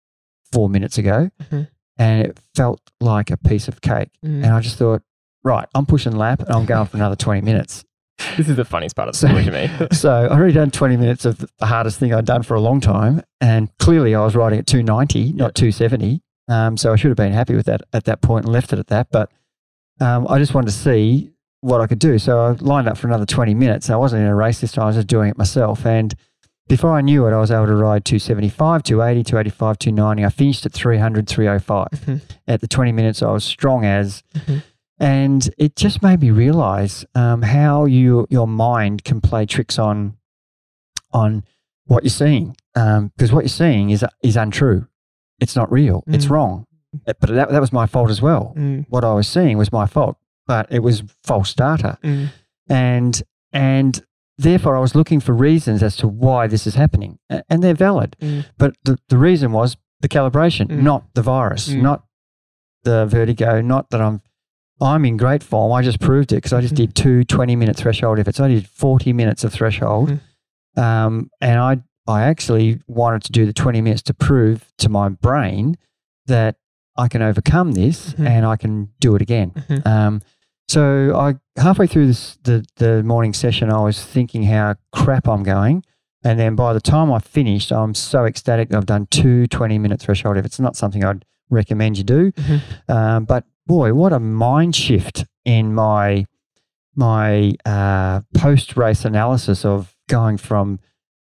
four 0.52 0.68
minutes 0.68 0.98
ago. 0.98 1.30
Mm-hmm. 1.42 1.62
And 1.98 2.26
it 2.26 2.38
felt 2.54 2.80
like 3.00 3.30
a 3.30 3.36
piece 3.36 3.68
of 3.68 3.80
cake. 3.80 4.10
Mm. 4.24 4.44
And 4.44 4.46
I 4.46 4.60
just 4.60 4.76
thought, 4.76 5.02
right, 5.44 5.66
I'm 5.74 5.86
pushing 5.86 6.12
lap 6.12 6.40
and 6.40 6.50
I'm 6.50 6.66
going 6.66 6.86
for 6.86 6.96
another 6.96 7.16
20 7.16 7.40
minutes 7.40 7.84
this 8.36 8.48
is 8.48 8.56
the 8.56 8.64
funniest 8.64 8.96
part 8.96 9.08
of 9.08 9.14
the 9.14 9.28
story 9.28 9.44
to 9.44 9.50
me. 9.50 9.88
so 9.92 10.10
I'd 10.10 10.32
already 10.32 10.54
done 10.54 10.70
20 10.70 10.96
minutes 10.96 11.24
of 11.24 11.38
the 11.58 11.66
hardest 11.66 11.98
thing 11.98 12.14
I'd 12.14 12.24
done 12.24 12.42
for 12.42 12.54
a 12.54 12.60
long 12.60 12.80
time. 12.80 13.22
And 13.40 13.76
clearly 13.78 14.14
I 14.14 14.24
was 14.24 14.34
riding 14.34 14.58
at 14.58 14.66
290, 14.66 15.32
not 15.32 15.54
270. 15.54 16.22
Um, 16.48 16.76
so 16.76 16.92
I 16.92 16.96
should 16.96 17.08
have 17.08 17.16
been 17.16 17.32
happy 17.32 17.54
with 17.54 17.66
that 17.66 17.82
at 17.92 18.04
that 18.04 18.22
point 18.22 18.44
and 18.44 18.52
left 18.52 18.72
it 18.72 18.78
at 18.78 18.86
that. 18.88 19.08
But 19.10 19.30
um, 20.00 20.26
I 20.28 20.38
just 20.38 20.54
wanted 20.54 20.66
to 20.66 20.72
see 20.72 21.30
what 21.60 21.80
I 21.80 21.86
could 21.86 21.98
do. 21.98 22.18
So 22.18 22.38
I 22.44 22.50
lined 22.52 22.88
up 22.88 22.96
for 22.98 23.06
another 23.06 23.26
20 23.26 23.54
minutes. 23.54 23.90
I 23.90 23.96
wasn't 23.96 24.22
in 24.22 24.28
a 24.28 24.34
race 24.34 24.60
this 24.60 24.72
time, 24.72 24.84
I 24.84 24.86
was 24.88 24.96
just 24.96 25.08
doing 25.08 25.30
it 25.30 25.38
myself. 25.38 25.84
And 25.86 26.14
before 26.68 26.92
I 26.96 27.00
knew 27.00 27.26
it, 27.26 27.32
I 27.32 27.38
was 27.38 27.50
able 27.50 27.66
to 27.66 27.74
ride 27.74 28.04
275, 28.04 28.82
280, 28.82 29.24
285, 29.24 29.78
290. 29.78 30.24
I 30.24 30.28
finished 30.28 30.66
at 30.66 30.72
300, 30.72 31.28
305. 31.28 31.88
Mhm. 31.92 32.20
At 32.46 32.60
the 32.60 32.68
20 32.68 32.92
minutes, 32.92 33.22
I 33.22 33.30
was 33.30 33.44
strong 33.44 33.84
as. 33.84 34.22
Mhm. 34.34 34.62
And 34.98 35.50
it 35.58 35.76
just 35.76 36.02
made 36.02 36.20
me 36.20 36.30
realize 36.30 37.04
um, 37.14 37.42
how 37.42 37.84
you 37.84 38.26
your 38.30 38.48
mind 38.48 39.04
can 39.04 39.20
play 39.20 39.44
tricks 39.46 39.78
on 39.78 40.16
on 41.12 41.44
what 41.86 42.02
you're 42.02 42.10
seeing. 42.10 42.56
Because 42.74 43.32
what 43.32 43.44
you're 43.44 43.48
seeing 43.48 43.90
is 43.90 44.04
is 44.22 44.36
untrue. 44.36 44.86
It's 45.40 45.54
not 45.56 45.70
real. 45.70 46.02
It's 46.06 46.26
Mm. 46.26 46.30
wrong. 46.30 46.66
But 47.04 47.20
that, 47.20 47.50
that 47.50 47.60
was 47.60 47.72
my 47.72 47.86
fault 47.86 48.10
as 48.10 48.20
well. 48.22 48.54
Mm, 48.56 48.86
What 48.88 49.04
I 49.04 49.12
was 49.14 49.28
seeing 49.28 49.58
was 49.58 49.70
my 49.72 49.86
fault, 49.86 50.16
but 50.46 50.66
it 50.70 50.80
was 50.82 51.02
false 51.24 51.54
data 51.54 51.98
mm, 52.02 52.28
and 52.68 53.22
and 53.52 54.04
therefore 54.38 54.76
I 54.76 54.80
was 54.80 54.94
looking 54.94 55.20
for 55.20 55.32
reasons 55.32 55.82
as 55.82 55.96
to 55.96 56.08
why 56.08 56.46
this 56.46 56.66
is 56.66 56.74
happening, 56.74 57.18
and 57.48 57.62
they're 57.62 57.74
valid. 57.74 58.16
Mm. 58.20 58.44
But 58.58 58.76
the, 58.84 58.98
the 59.08 59.18
reason 59.18 59.52
was 59.52 59.76
the 60.00 60.08
calibration, 60.08 60.66
Mm. 60.68 60.82
not 60.82 61.04
the 61.14 61.22
virus, 61.22 61.68
Mm. 61.68 61.82
not 61.82 62.04
the 62.84 63.06
vertigo, 63.06 63.60
not 63.60 63.90
that 63.90 64.00
I'm 64.00 64.20
I'm 64.78 65.06
in 65.06 65.16
great 65.16 65.42
form. 65.42 65.72
I 65.72 65.80
just 65.82 66.00
proved 66.00 66.32
it 66.32 66.36
because 66.36 66.52
I 66.52 66.60
just 66.60 66.74
Mhm. 66.74 66.76
did 66.76 66.94
two 66.94 67.24
20 67.24 67.56
minute 67.56 67.76
threshold 67.76 68.18
efforts. 68.18 68.38
I 68.40 68.48
did 68.48 68.66
40 68.68 69.12
minutes 69.14 69.42
of 69.42 69.52
threshold, 69.52 70.10
Mm. 70.76 70.82
um, 70.82 71.30
and 71.40 71.58
I 71.58 71.78
I 72.08 72.22
actually 72.22 72.80
wanted 72.86 73.22
to 73.24 73.32
do 73.32 73.46
the 73.46 73.52
20 73.52 73.80
minutes 73.80 74.02
to 74.02 74.14
prove 74.14 74.72
to 74.78 74.88
my 74.88 75.08
brain 75.08 75.76
that 76.26 76.54
I 76.98 77.08
can 77.08 77.22
overcome 77.22 77.72
this 77.72 78.12
Mhm. 78.14 78.26
and 78.26 78.46
I 78.46 78.56
can 78.56 78.88
do 79.00 79.14
it 79.14 79.22
again. 79.22 79.50
Mhm. 79.68 79.86
Um, 79.86 80.20
so 80.68 81.16
I 81.16 81.36
halfway 81.60 81.86
through 81.86 82.06
this, 82.08 82.38
the 82.44 82.64
the 82.76 83.02
morning 83.02 83.32
session, 83.32 83.70
I 83.70 83.80
was 83.80 84.02
thinking 84.04 84.44
how 84.44 84.74
crap 84.92 85.28
I'm 85.28 85.42
going, 85.42 85.84
and 86.24 86.38
then 86.40 86.56
by 86.56 86.72
the 86.72 86.80
time 86.80 87.12
I 87.12 87.18
finished, 87.20 87.70
I'm 87.72 87.94
so 87.94 88.24
ecstatic 88.24 88.74
I've 88.74 88.86
done 88.86 89.06
two 89.10 89.46
20 89.46 89.78
minute 89.78 90.00
threshold. 90.00 90.36
If 90.36 90.44
it's 90.44 90.58
not 90.60 90.74
something 90.76 91.04
I'd 91.04 91.24
recommend 91.50 91.98
you 91.98 92.04
do, 92.04 92.32
Mhm. 92.32 92.60
um, 92.88 93.24
but 93.24 93.44
boy, 93.66 93.94
what 93.94 94.12
a 94.12 94.18
mind 94.20 94.74
shift 94.74 95.24
in 95.44 95.74
my 95.74 96.26
my 96.94 97.52
uh, 97.64 98.22
post 98.34 98.76
race 98.76 99.04
analysis 99.04 99.64
of 99.64 99.94
going 100.08 100.38
from 100.38 100.78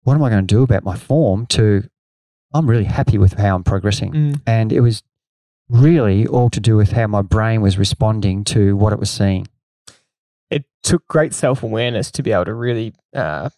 what 0.03 0.15
am 0.15 0.23
I 0.23 0.29
going 0.29 0.45
to 0.45 0.55
do 0.55 0.63
about 0.63 0.83
my 0.83 0.95
form 0.95 1.45
to 1.47 1.83
I'm 2.53 2.67
really 2.67 2.85
happy 2.85 3.19
with 3.19 3.33
how 3.33 3.55
I'm 3.55 3.63
progressing, 3.63 4.11
mm. 4.11 4.41
and 4.47 4.73
it 4.73 4.81
was 4.81 5.03
really 5.69 6.25
all 6.25 6.49
to 6.49 6.59
do 6.59 6.75
with 6.75 6.91
how 6.91 7.07
my 7.07 7.21
brain 7.21 7.61
was 7.61 7.77
responding 7.77 8.43
to 8.43 8.75
what 8.75 8.93
it 8.93 8.99
was 8.99 9.09
seeing. 9.09 9.47
it 10.49 10.65
took 10.83 11.07
great 11.07 11.33
self 11.33 11.63
awareness 11.63 12.11
to 12.11 12.23
be 12.23 12.31
able 12.31 12.45
to 12.45 12.53
really 12.53 12.93
uh, 13.13 13.49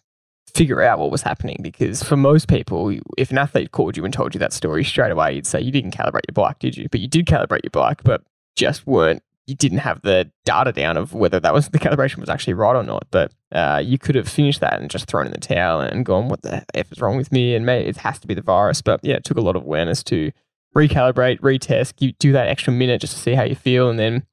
figure 0.54 0.82
out 0.82 0.98
what 0.98 1.10
was 1.10 1.22
happening. 1.22 1.58
Because 1.62 2.02
for 2.02 2.16
most 2.16 2.48
people, 2.48 2.94
if 3.16 3.30
an 3.30 3.38
athlete 3.38 3.72
called 3.72 3.96
you 3.96 4.04
and 4.04 4.12
told 4.12 4.34
you 4.34 4.38
that 4.40 4.52
story 4.52 4.84
straight 4.84 5.10
away, 5.10 5.34
you'd 5.34 5.46
say 5.46 5.60
you 5.60 5.72
didn't 5.72 5.96
calibrate 5.96 6.28
your 6.28 6.34
bike, 6.34 6.58
did 6.58 6.76
you? 6.76 6.88
But 6.90 7.00
you 7.00 7.08
did 7.08 7.26
calibrate 7.26 7.64
your 7.64 7.70
bike, 7.70 8.02
but 8.04 8.22
just 8.56 8.86
weren't. 8.86 9.22
You 9.46 9.56
didn't 9.56 9.78
have 9.78 10.02
the 10.02 10.30
data 10.44 10.70
down 10.70 10.96
of 10.96 11.14
whether 11.14 11.40
that 11.40 11.52
was 11.52 11.68
the 11.70 11.78
calibration 11.78 12.18
was 12.18 12.28
actually 12.28 12.54
right 12.54 12.76
or 12.76 12.84
not. 12.84 13.06
But 13.10 13.32
uh, 13.50 13.82
you 13.84 13.98
could 13.98 14.14
have 14.14 14.28
finished 14.28 14.60
that 14.60 14.80
and 14.80 14.90
just 14.90 15.06
thrown 15.06 15.26
in 15.26 15.32
the 15.32 15.40
towel 15.40 15.80
and 15.80 16.04
gone, 16.04 16.28
"What 16.28 16.42
the 16.42 16.64
f 16.74 16.92
is 16.92 17.00
wrong 17.00 17.16
with 17.16 17.32
me?" 17.32 17.54
And 17.54 17.66
maybe 17.66 17.88
it 17.88 17.96
has 17.98 18.18
to 18.20 18.26
be 18.26 18.34
the 18.34 18.42
virus. 18.42 18.82
But 18.82 19.00
yeah, 19.02 19.16
it 19.16 19.24
took 19.24 19.38
a 19.38 19.42
lot 19.42 19.56
of 19.56 19.62
awareness 19.62 20.02
to 20.04 20.30
recalibrate, 20.76 21.40
retest, 21.40 21.94
you 21.98 22.12
do 22.12 22.32
that 22.32 22.48
extra 22.48 22.72
minute 22.72 23.00
just 23.00 23.14
to 23.14 23.20
see 23.20 23.34
how 23.34 23.44
you 23.44 23.54
feel, 23.54 23.88
and 23.90 23.98
then 23.98 24.26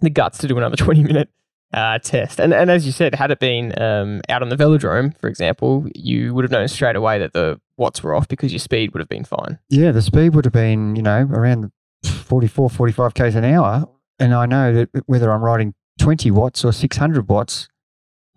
the 0.00 0.10
guts 0.10 0.38
to 0.38 0.48
do 0.48 0.56
another 0.56 0.76
twenty 0.84 1.02
minute 1.02 1.28
uh, 1.72 1.98
test. 1.98 2.40
And 2.40 2.52
and 2.54 2.70
as 2.70 2.86
you 2.86 2.92
said, 2.92 3.14
had 3.14 3.30
it 3.30 3.40
been 3.40 3.80
um, 3.80 4.20
out 4.28 4.42
on 4.42 4.48
the 4.48 4.56
velodrome, 4.56 5.16
for 5.18 5.28
example, 5.28 5.86
you 5.94 6.34
would 6.34 6.44
have 6.44 6.52
known 6.52 6.68
straight 6.68 6.96
away 6.96 7.18
that 7.18 7.32
the 7.32 7.60
watts 7.76 8.02
were 8.02 8.14
off 8.14 8.28
because 8.28 8.52
your 8.52 8.58
speed 8.58 8.92
would 8.92 9.00
have 9.00 9.08
been 9.08 9.24
fine. 9.24 9.58
Yeah, 9.68 9.92
the 9.92 10.02
speed 10.02 10.34
would 10.34 10.44
have 10.44 10.52
been, 10.52 10.96
you 10.96 11.02
know, 11.02 11.28
around 11.30 11.70
44, 12.04 12.70
45 12.70 13.14
k's 13.14 13.34
an 13.34 13.44
hour. 13.44 13.88
And 14.18 14.34
I 14.34 14.46
know 14.46 14.74
that 14.74 14.88
whether 15.06 15.30
I'm 15.30 15.42
riding 15.42 15.74
20 16.00 16.30
watts 16.32 16.64
or 16.64 16.72
600 16.72 17.28
watts, 17.28 17.68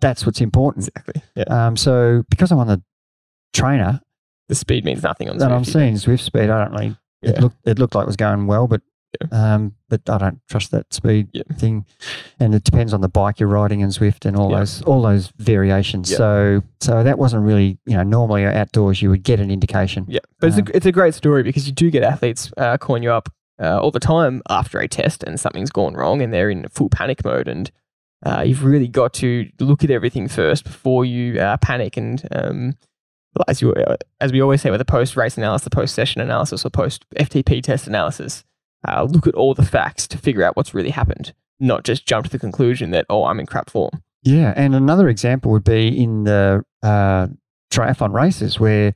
that's 0.00 0.24
what's 0.24 0.40
important. 0.40 0.88
Exactly. 0.88 1.22
Yeah. 1.34 1.44
Um, 1.66 1.76
so 1.76 2.24
because 2.30 2.52
I'm 2.52 2.58
on 2.58 2.68
the 2.68 2.82
trainer 3.52 4.00
The 4.48 4.54
speed 4.54 4.84
means 4.84 5.02
nothing 5.02 5.28
on 5.28 5.40
and 5.42 5.52
I'm 5.52 5.64
seeing 5.64 5.94
Zwift 5.94 6.20
speed, 6.20 6.50
I 6.50 6.64
don't 6.64 6.72
really, 6.72 6.96
Yeah. 7.22 7.30
it, 7.30 7.40
looked, 7.40 7.56
it 7.64 7.78
looked 7.78 7.94
like 7.94 8.02
it 8.04 8.06
was 8.06 8.16
going 8.16 8.46
well, 8.46 8.66
but 8.66 8.80
um, 9.30 9.74
but 9.90 10.00
I 10.08 10.16
don't 10.16 10.40
trust 10.48 10.70
that 10.70 10.92
speed 10.92 11.28
Yeah. 11.34 11.42
thing. 11.58 11.84
And 12.40 12.54
it 12.54 12.64
depends 12.64 12.94
on 12.94 13.02
the 13.02 13.10
bike 13.10 13.38
you're 13.40 13.48
riding 13.48 13.80
in 13.80 13.90
Zwift 13.90 14.24
and 14.24 14.36
all 14.36 14.50
Yeah. 14.50 14.60
those 14.60 14.80
all 14.82 15.02
those 15.02 15.30
variations. 15.36 16.10
Yeah. 16.10 16.16
So 16.16 16.62
so 16.80 17.02
that 17.04 17.18
wasn't 17.18 17.44
really, 17.44 17.78
you 17.84 17.94
know, 17.96 18.02
normally 18.04 18.46
outdoors 18.46 19.02
you 19.02 19.10
would 19.10 19.22
get 19.22 19.38
an 19.38 19.50
indication. 19.50 20.06
Yeah, 20.08 20.20
but 20.40 20.48
it's, 20.48 20.58
Um, 20.58 20.64
a, 20.68 20.76
it's 20.76 20.86
a 20.86 20.92
great 20.92 21.14
story 21.14 21.42
because 21.42 21.66
you 21.66 21.72
do 21.74 21.90
get 21.90 22.02
athletes 22.02 22.50
uh, 22.56 22.78
calling 22.78 23.02
you 23.02 23.12
up 23.12 23.28
uh, 23.60 23.78
all 23.78 23.90
the 23.90 24.00
time 24.00 24.40
after 24.48 24.78
a 24.80 24.88
test 24.88 25.22
and 25.24 25.38
something's 25.38 25.70
gone 25.70 25.92
wrong 25.94 26.22
and 26.22 26.32
they're 26.32 26.48
in 26.50 26.66
full 26.70 26.88
panic 26.88 27.22
mode. 27.22 27.48
And 27.48 27.70
uh, 28.24 28.42
you've 28.46 28.64
really 28.64 28.88
got 28.88 29.12
to 29.14 29.46
look 29.60 29.84
at 29.84 29.90
everything 29.90 30.26
first 30.26 30.64
before 30.64 31.04
you 31.04 31.38
uh, 31.38 31.58
panic. 31.58 31.98
And 31.98 32.26
um, 32.32 32.72
as, 33.48 33.62
you, 33.62 33.72
uh, 33.72 33.96
as 34.20 34.32
we 34.32 34.40
always 34.40 34.60
say 34.62 34.70
with 34.70 34.78
the 34.78 34.84
post 34.84 35.16
race 35.16 35.36
analysis, 35.36 35.64
the 35.64 35.70
post 35.70 35.94
session 35.94 36.20
analysis, 36.20 36.64
or 36.64 36.70
post 36.70 37.04
FTP 37.18 37.62
test 37.62 37.86
analysis, 37.86 38.44
uh, 38.86 39.04
look 39.04 39.26
at 39.26 39.34
all 39.34 39.54
the 39.54 39.64
facts 39.64 40.06
to 40.08 40.18
figure 40.18 40.44
out 40.44 40.56
what's 40.56 40.74
really 40.74 40.90
happened, 40.90 41.32
not 41.60 41.84
just 41.84 42.06
jump 42.06 42.26
to 42.26 42.30
the 42.30 42.38
conclusion 42.38 42.90
that, 42.90 43.06
oh, 43.08 43.24
I'm 43.24 43.40
in 43.40 43.46
crap 43.46 43.70
form. 43.70 44.02
Yeah, 44.22 44.52
and 44.56 44.74
another 44.74 45.08
example 45.08 45.50
would 45.52 45.64
be 45.64 45.88
in 45.88 46.24
the 46.24 46.64
uh, 46.82 47.28
triathlon 47.72 48.12
races 48.12 48.60
where 48.60 48.94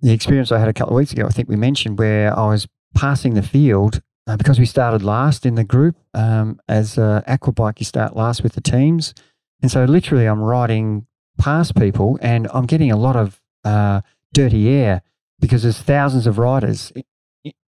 the 0.00 0.12
experience 0.12 0.52
I 0.52 0.58
had 0.58 0.68
a 0.68 0.74
couple 0.74 0.94
of 0.94 0.98
weeks 0.98 1.12
ago, 1.12 1.26
I 1.26 1.30
think 1.30 1.48
we 1.48 1.56
mentioned, 1.56 1.98
where 1.98 2.36
I 2.36 2.48
was 2.48 2.66
passing 2.94 3.34
the 3.34 3.42
field 3.42 4.02
uh, 4.26 4.36
because 4.36 4.58
we 4.58 4.66
started 4.66 5.02
last 5.02 5.46
in 5.46 5.54
the 5.54 5.64
group. 5.64 5.96
Um, 6.12 6.60
as 6.68 6.98
uh, 6.98 7.22
aquabike, 7.26 7.80
you 7.80 7.86
start 7.86 8.16
last 8.16 8.42
with 8.42 8.52
the 8.52 8.60
teams, 8.60 9.14
and 9.62 9.70
so 9.70 9.84
literally 9.84 10.26
I'm 10.26 10.42
riding 10.42 11.06
past 11.38 11.74
people, 11.74 12.18
and 12.20 12.48
I'm 12.52 12.66
getting 12.66 12.90
a 12.90 12.96
lot 12.96 13.16
of 13.16 13.40
uh, 13.64 14.00
dirty 14.32 14.68
air 14.68 15.02
because 15.40 15.62
there's 15.62 15.80
thousands 15.80 16.26
of 16.26 16.38
riders 16.38 16.92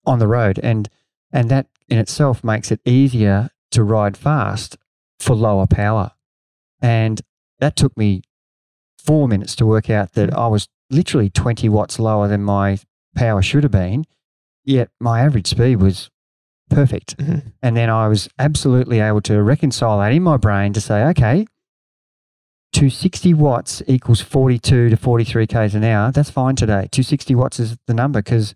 on 0.05 0.19
the 0.19 0.27
road, 0.27 0.59
and 0.61 0.89
and 1.31 1.49
that 1.49 1.67
in 1.89 1.97
itself 1.97 2.43
makes 2.43 2.71
it 2.71 2.79
easier 2.85 3.49
to 3.71 3.83
ride 3.83 4.17
fast 4.17 4.77
for 5.19 5.35
lower 5.35 5.67
power. 5.67 6.11
And 6.81 7.21
that 7.59 7.75
took 7.75 7.95
me 7.97 8.21
four 8.97 9.27
minutes 9.27 9.55
to 9.55 9.65
work 9.65 9.89
out 9.89 10.13
that 10.13 10.33
I 10.33 10.47
was 10.47 10.67
literally 10.89 11.29
20 11.29 11.67
watts 11.69 11.99
lower 11.99 12.27
than 12.27 12.43
my 12.43 12.79
power 13.15 13.41
should 13.41 13.63
have 13.63 13.71
been, 13.71 14.05
yet 14.63 14.89
my 14.99 15.21
average 15.21 15.47
speed 15.47 15.77
was 15.77 16.09
perfect. 16.69 17.17
Mhm. 17.17 17.53
And 17.61 17.77
then 17.77 17.89
I 17.89 18.07
was 18.07 18.27
absolutely 18.39 18.99
able 18.99 19.21
to 19.21 19.41
reconcile 19.41 19.99
that 19.99 20.11
in 20.11 20.23
my 20.23 20.37
brain 20.37 20.73
to 20.73 20.81
say, 20.81 21.03
okay, 21.09 21.45
260 22.75 23.33
watts 23.33 23.81
equals 23.87 24.21
42 24.21 24.89
to 24.89 24.97
43 24.97 25.47
k's 25.47 25.75
an 25.75 25.83
hour. 25.83 26.11
That's 26.11 26.29
fine 26.29 26.55
today. 26.55 26.87
260 26.91 27.33
watts 27.35 27.59
is 27.59 27.77
the 27.87 27.93
number 27.93 28.21
because 28.21 28.53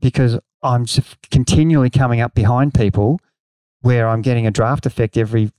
because 0.00 0.38
I'm 0.62 0.84
continually 1.30 1.90
coming 1.90 2.20
up 2.20 2.34
behind 2.34 2.74
people 2.74 3.20
where 3.80 4.08
I'm 4.08 4.22
getting 4.22 4.46
a 4.46 4.50
draft 4.50 4.86
effect 4.86 5.16
every 5.16 5.50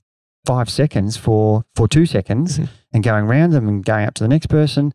five 0.44 0.68
seconds 0.70 1.16
for 1.16 1.64
for 1.74 1.88
two 1.88 2.06
seconds 2.06 2.58
Mhm. 2.58 2.68
and 2.92 3.02
going 3.02 3.24
around 3.26 3.50
them 3.50 3.66
and 3.68 3.84
going 3.84 4.06
up 4.06 4.14
to 4.14 4.22
the 4.24 4.28
next 4.28 4.46
person 4.46 4.92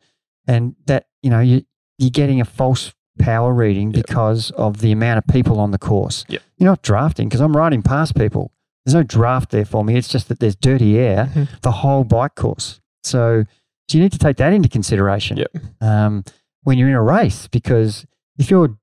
and 0.48 0.76
that 0.86 1.08
you 1.22 1.30
know 1.30 1.42
you 1.42 1.64
you're 1.98 2.10
getting 2.10 2.40
a 2.40 2.46
false 2.46 2.94
power 3.20 3.54
reading 3.54 3.92
Yep. 3.92 4.06
because 4.08 4.52
of 4.52 4.80
the 4.80 4.92
amount 4.94 5.18
of 5.18 5.28
people 5.28 5.60
on 5.60 5.72
the 5.72 5.78
course 5.78 6.24
Yep. 6.30 6.42
you're 6.58 6.70
not 6.70 6.82
drafting 6.82 7.28
because 7.28 7.42
i'm 7.42 7.56
riding 7.56 7.82
past 7.82 8.16
people 8.16 8.52
there's 8.86 8.96
no 8.96 9.04
draft 9.04 9.52
there 9.52 9.66
for 9.66 9.84
me 9.84 9.98
it's 9.98 10.08
just 10.08 10.30
that 10.30 10.40
there's 10.40 10.56
dirty 10.56 10.98
air 10.98 11.30
Mhm. 11.36 11.48
the 11.62 11.72
whole 11.72 12.04
bike 12.06 12.36
course 12.36 12.80
so 13.04 13.44
do 13.88 13.98
you 13.98 14.04
need 14.04 14.12
to 14.12 14.18
take 14.20 14.38
that 14.38 14.54
into 14.54 14.70
consideration 14.70 15.38
Yep. 15.38 15.52
um, 15.82 16.24
when 16.64 16.78
you're 16.78 16.88
in 16.90 16.96
a 16.96 17.02
race 17.02 17.48
because 17.48 18.06
if 18.38 18.50
you're 18.50 18.78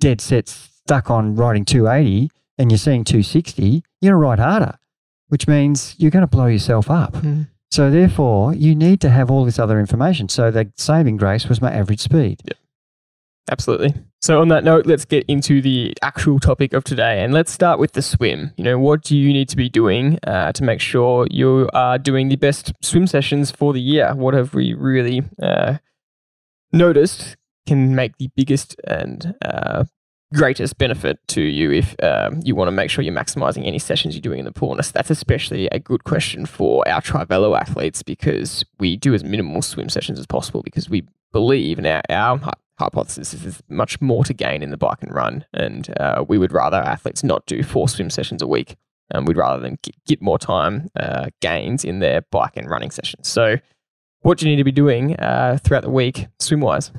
dead 0.00 0.20
set 0.20 0.48
stuck 0.48 1.10
on 1.10 1.34
riding 1.34 1.64
280 1.64 2.30
and 2.58 2.70
you're 2.70 2.78
seeing 2.78 3.04
260 3.04 3.82
you're 4.00 4.12
going 4.12 4.12
to 4.12 4.16
ride 4.16 4.38
harder 4.38 4.78
which 5.28 5.48
means 5.48 5.94
you're 5.98 6.10
going 6.10 6.22
to 6.22 6.26
blow 6.26 6.46
yourself 6.46 6.90
up 6.90 7.14
Mhm. 7.14 7.48
so 7.70 7.90
therefore, 7.90 8.54
you 8.54 8.74
need 8.74 9.00
to 9.00 9.10
have 9.10 9.30
all 9.30 9.44
this 9.44 9.58
other 9.58 9.80
information. 9.80 10.28
So 10.28 10.50
the 10.52 10.70
saving 10.76 11.16
grace 11.16 11.48
was 11.48 11.60
my 11.60 11.72
average 11.72 12.00
speed. 12.00 12.40
Yep. 12.44 12.56
Absolutely. 13.50 13.92
So, 14.22 14.40
on 14.40 14.48
that 14.48 14.64
note, 14.64 14.86
let's 14.86 15.04
get 15.04 15.24
into 15.28 15.60
the 15.60 15.92
actual 16.00 16.40
topic 16.40 16.72
of 16.72 16.82
today 16.82 17.22
and 17.22 17.34
let's 17.34 17.52
start 17.52 17.78
with 17.78 17.92
the 17.92 18.00
swim. 18.00 18.52
You 18.56 18.64
know, 18.64 18.78
what 18.78 19.02
do 19.02 19.16
you 19.16 19.32
need 19.34 19.50
to 19.50 19.56
be 19.56 19.68
doing 19.68 20.18
uh, 20.26 20.52
to 20.52 20.64
make 20.64 20.80
sure 20.80 21.26
you 21.30 21.68
are 21.74 21.98
doing 21.98 22.28
the 22.28 22.36
best 22.36 22.72
swim 22.80 23.06
sessions 23.06 23.50
for 23.50 23.74
the 23.74 23.82
year? 23.82 24.14
What 24.14 24.32
have 24.32 24.54
we 24.54 24.72
really 24.72 25.24
uh, 25.42 25.76
noticed 26.72 27.36
can 27.66 27.94
make 27.94 28.16
the 28.16 28.30
biggest 28.34 28.76
and 28.86 29.34
uh, 29.44 29.84
greatest 30.34 30.78
benefit 30.78 31.18
to 31.28 31.42
you 31.42 31.70
if 31.70 31.94
um, 32.02 32.40
you 32.44 32.54
want 32.54 32.68
to 32.68 32.72
make 32.72 32.90
sure 32.90 33.04
you're 33.04 33.14
maximizing 33.14 33.66
any 33.66 33.78
sessions 33.78 34.14
you're 34.14 34.22
doing 34.22 34.38
in 34.38 34.44
the 34.44 34.52
pool. 34.52 34.72
And 34.72 34.82
that's 34.82 35.10
especially 35.10 35.66
a 35.68 35.78
good 35.78 36.04
question 36.04 36.46
for 36.46 36.86
our 36.88 37.00
Trivelo 37.00 37.58
athletes 37.58 38.02
because 38.02 38.64
we 38.78 38.96
do 38.96 39.14
as 39.14 39.22
minimal 39.22 39.62
swim 39.62 39.88
sessions 39.88 40.18
as 40.18 40.26
possible 40.26 40.62
because 40.62 40.88
we 40.88 41.06
believe 41.32 41.78
in 41.78 41.86
our, 41.86 42.02
our 42.10 42.40
hypothesis 42.78 43.34
is 43.34 43.42
there's 43.42 43.62
much 43.68 44.00
more 44.00 44.24
to 44.24 44.34
gain 44.34 44.62
in 44.62 44.70
the 44.70 44.76
bike 44.76 45.02
and 45.02 45.14
run. 45.14 45.44
And 45.52 45.94
uh, 45.98 46.24
we 46.26 46.38
would 46.38 46.52
rather 46.52 46.78
athletes 46.78 47.22
not 47.22 47.46
do 47.46 47.62
four 47.62 47.88
swim 47.88 48.10
sessions 48.10 48.42
a 48.42 48.46
week. 48.46 48.76
And 49.10 49.28
we'd 49.28 49.36
rather 49.36 49.60
them 49.60 49.78
get, 49.82 49.94
get 50.06 50.22
more 50.22 50.38
time 50.38 50.88
uh, 50.98 51.26
gains 51.40 51.84
in 51.84 51.98
their 51.98 52.22
bike 52.30 52.56
and 52.56 52.68
running 52.68 52.90
sessions. 52.90 53.28
So, 53.28 53.56
what 54.20 54.38
do 54.38 54.46
you 54.46 54.52
need 54.52 54.60
to 54.60 54.64
be 54.64 54.72
doing 54.72 55.14
uh, 55.16 55.58
throughout 55.62 55.82
the 55.82 55.90
week 55.90 56.28
swim 56.38 56.60
wise? 56.60 56.90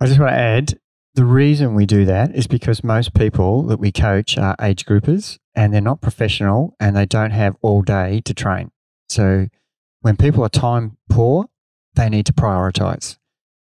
I 0.00 0.06
just 0.06 0.18
want 0.18 0.30
to 0.30 0.38
add 0.38 0.78
the 1.14 1.24
reason 1.24 1.74
we 1.74 1.86
do 1.86 2.04
that 2.06 2.34
is 2.34 2.46
because 2.46 2.84
most 2.84 3.14
people 3.14 3.62
that 3.64 3.78
we 3.78 3.92
coach 3.92 4.36
are 4.36 4.56
age 4.60 4.84
groupers 4.84 5.38
and 5.54 5.72
they're 5.72 5.80
not 5.80 6.02
professional 6.02 6.74
and 6.78 6.96
they 6.96 7.06
don't 7.06 7.30
have 7.30 7.56
all 7.62 7.82
day 7.82 8.20
to 8.26 8.34
train. 8.34 8.70
So 9.08 9.48
when 10.00 10.16
people 10.16 10.44
are 10.44 10.50
time 10.50 10.98
poor, 11.10 11.46
they 11.94 12.10
need 12.10 12.26
to 12.26 12.34
prioritize. 12.34 13.16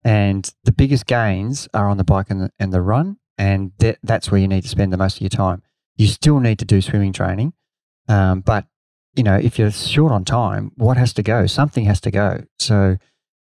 And 0.03 0.51
the 0.63 0.71
biggest 0.71 1.05
gains 1.05 1.67
are 1.73 1.87
on 1.89 1.97
the 1.97 2.03
bike 2.03 2.27
and 2.29 2.41
the, 2.41 2.51
and 2.59 2.73
the 2.73 2.81
run. 2.81 3.17
And 3.37 3.71
that, 3.79 3.99
that's 4.03 4.31
where 4.31 4.41
you 4.41 4.47
need 4.47 4.63
to 4.63 4.69
spend 4.69 4.91
the 4.91 4.97
most 4.97 5.17
of 5.17 5.21
your 5.21 5.29
time. 5.29 5.61
You 5.95 6.07
still 6.07 6.39
need 6.39 6.59
to 6.59 6.65
do 6.65 6.81
swimming 6.81 7.13
training. 7.13 7.53
Um, 8.07 8.41
but, 8.41 8.65
you 9.15 9.23
know, 9.23 9.35
if 9.35 9.59
you're 9.59 9.71
short 9.71 10.11
on 10.11 10.25
time, 10.25 10.71
what 10.75 10.97
has 10.97 11.13
to 11.13 11.23
go? 11.23 11.45
Something 11.47 11.85
has 11.85 12.01
to 12.01 12.11
go. 12.11 12.43
So 12.59 12.97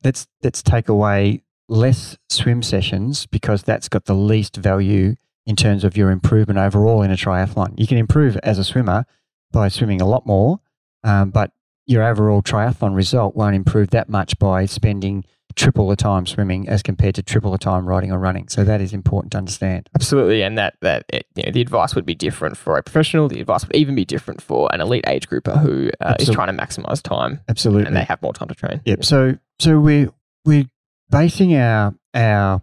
let's, 0.04 0.28
let's 0.44 0.62
take 0.64 0.90
away 0.90 1.44
less 1.70 2.18
swim 2.30 2.64
sessions 2.64 3.26
because 3.26 3.64
that's 3.64 3.90
got 3.90 4.06
the 4.06 4.16
least 4.16 4.56
value 4.56 5.16
in 5.46 5.56
terms 5.56 5.84
of 5.84 5.96
your 5.96 6.12
improvement 6.12 6.60
overall 6.60 7.02
in 7.02 7.12
a 7.12 7.16
triathlon. 7.16 7.80
You 7.80 7.88
can 7.88 7.98
improve 7.98 8.38
as 8.38 8.60
a 8.60 8.64
swimmer 8.64 9.06
by 9.52 9.70
swimming 9.70 10.02
a 10.02 10.08
lot 10.08 10.26
more, 10.26 10.60
um, 11.04 11.30
but 11.30 11.52
your 11.86 12.04
overall 12.04 12.42
triathlon 12.42 12.96
result 12.96 13.36
won't 13.36 13.56
improve 13.56 13.92
that 13.92 14.10
much 14.10 14.38
by 14.40 14.66
spending 14.66 15.24
triple 15.58 15.88
the 15.90 15.96
time 15.96 16.26
swimming 16.26 16.70
as 16.70 16.82
compared 16.82 17.16
to 17.16 17.24
triple 17.24 17.52
the 17.52 17.58
time 17.58 17.86
riding 17.86 18.12
or 18.12 18.20
running. 18.20 18.48
So 18.48 18.64
that 18.64 18.80
is 18.80 18.94
important 18.94 19.32
to 19.34 19.38
understand. 19.38 19.90
Absolutely, 19.96 20.44
and 20.44 20.58
that 20.58 20.76
that 20.82 21.06
it, 21.10 21.26
you 21.36 21.44
know, 21.44 21.52
the 21.52 21.62
advice 21.62 21.96
would 21.96 22.06
be 22.06 22.16
different 22.16 22.56
for 22.56 22.78
a 22.78 22.84
professional. 22.84 23.28
The 23.28 23.42
advice 23.42 23.66
would 23.68 23.76
even 23.76 23.96
be 23.96 24.06
different 24.06 24.42
for 24.42 24.70
an 24.72 24.80
elite 24.80 25.06
age 25.08 25.28
grouper 25.28 25.58
who 25.58 25.90
uh, 26.00 26.16
is 26.20 26.30
trying 26.30 26.56
to 26.56 26.64
maximize 26.64 27.02
time. 27.02 27.42
Absolutely, 27.50 27.88
and 27.88 27.96
they 27.96 28.04
have 28.04 28.22
more 28.22 28.34
time 28.34 28.48
to 28.48 28.56
train. 28.56 28.82
Yep. 28.86 29.04
So 29.04 29.38
so 29.60 29.80
we 29.80 30.08
we're 30.46 30.70
basing 31.10 31.56
our 31.56 31.94
our 32.14 32.62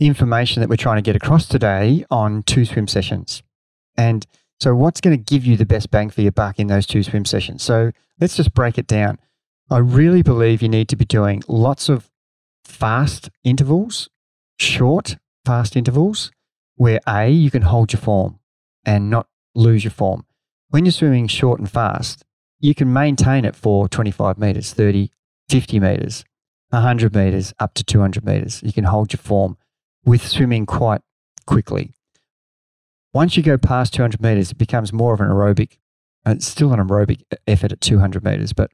information 0.00 0.60
that 0.60 0.68
we're 0.70 0.76
trying 0.76 0.96
to 0.96 1.02
get 1.02 1.14
across 1.14 1.46
today 1.46 2.04
on 2.10 2.42
two 2.44 2.64
swim 2.64 2.88
sessions. 2.88 3.42
And 3.96 4.26
so 4.58 4.74
what's 4.74 5.00
going 5.00 5.16
to 5.16 5.22
give 5.22 5.44
you 5.44 5.56
the 5.56 5.66
best 5.66 5.90
bang 5.90 6.10
for 6.10 6.22
your 6.22 6.32
buck 6.32 6.58
in 6.58 6.68
those 6.68 6.86
two 6.86 7.02
swim 7.02 7.26
sessions? 7.26 7.62
So 7.62 7.92
let's 8.18 8.36
just 8.36 8.54
break 8.54 8.78
it 8.78 8.86
down. 8.86 9.18
I 9.70 9.78
really 9.78 10.22
believe 10.22 10.62
you 10.62 10.68
need 10.68 10.88
to 10.88 10.96
be 10.96 11.04
doing 11.04 11.42
lots 11.46 11.88
of 11.88 12.09
fast 12.70 13.30
intervals, 13.44 14.08
short 14.58 15.16
fast 15.44 15.76
intervals, 15.76 16.30
where 16.76 17.00
A, 17.06 17.28
you 17.28 17.50
can 17.50 17.62
hold 17.62 17.92
your 17.92 18.00
form 18.00 18.38
and 18.84 19.10
not 19.10 19.26
lose 19.54 19.84
your 19.84 19.90
form. 19.90 20.24
When 20.70 20.84
you're 20.84 20.92
swimming 20.92 21.26
short 21.26 21.58
and 21.58 21.70
fast, 21.70 22.24
you 22.60 22.74
can 22.74 22.92
maintain 22.92 23.44
it 23.44 23.56
for 23.56 23.88
25 23.88 24.38
meters, 24.38 24.72
30, 24.72 25.10
50 25.48 25.80
meters. 25.80 26.24
100 26.70 27.14
meters 27.14 27.52
up 27.58 27.74
to 27.74 27.84
200 27.84 28.24
meters. 28.24 28.62
You 28.62 28.72
can 28.72 28.84
hold 28.84 29.12
your 29.12 29.18
form 29.18 29.56
with 30.04 30.26
swimming 30.26 30.66
quite 30.66 31.00
quickly. 31.46 31.92
Once 33.12 33.36
you 33.36 33.42
go 33.42 33.58
past 33.58 33.92
200 33.94 34.22
meters, 34.22 34.52
it 34.52 34.58
becomes 34.58 34.92
more 34.92 35.12
of 35.12 35.20
an 35.20 35.28
aerobic. 35.28 35.78
Uh, 36.24 36.32
it's 36.32 36.46
still 36.46 36.72
an 36.72 36.78
aerobic 36.78 37.22
effort 37.46 37.72
at 37.72 37.80
200 37.80 38.22
meters, 38.24 38.52
but 38.52 38.70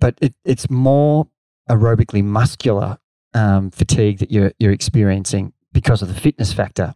but 0.00 0.16
it, 0.22 0.34
it's 0.44 0.70
more 0.70 1.28
aerobically 1.68 2.24
muscular 2.24 2.98
um, 3.34 3.70
fatigue 3.70 4.18
that 4.18 4.30
you're 4.30 4.52
you're 4.58 4.72
experiencing 4.72 5.52
because 5.72 6.02
of 6.02 6.08
the 6.08 6.20
fitness 6.20 6.52
factor 6.52 6.94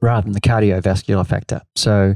rather 0.00 0.24
than 0.24 0.32
the 0.32 0.40
cardiovascular 0.40 1.26
factor. 1.26 1.62
So 1.76 2.14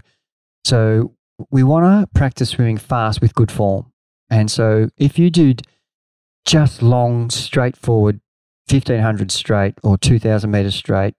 so 0.64 1.14
we 1.50 1.62
want 1.62 1.84
to 1.84 2.18
practice 2.18 2.50
swimming 2.50 2.78
fast 2.78 3.20
with 3.20 3.34
good 3.34 3.52
form. 3.52 3.92
And 4.30 4.50
so 4.50 4.88
if 4.96 5.18
you 5.18 5.30
did 5.30 5.62
just 6.44 6.82
long, 6.82 7.30
straightforward 7.30 8.20
1500 8.68 9.30
straight 9.30 9.74
or 9.82 9.96
2000 9.96 10.50
meters 10.50 10.74
straight, 10.74 11.14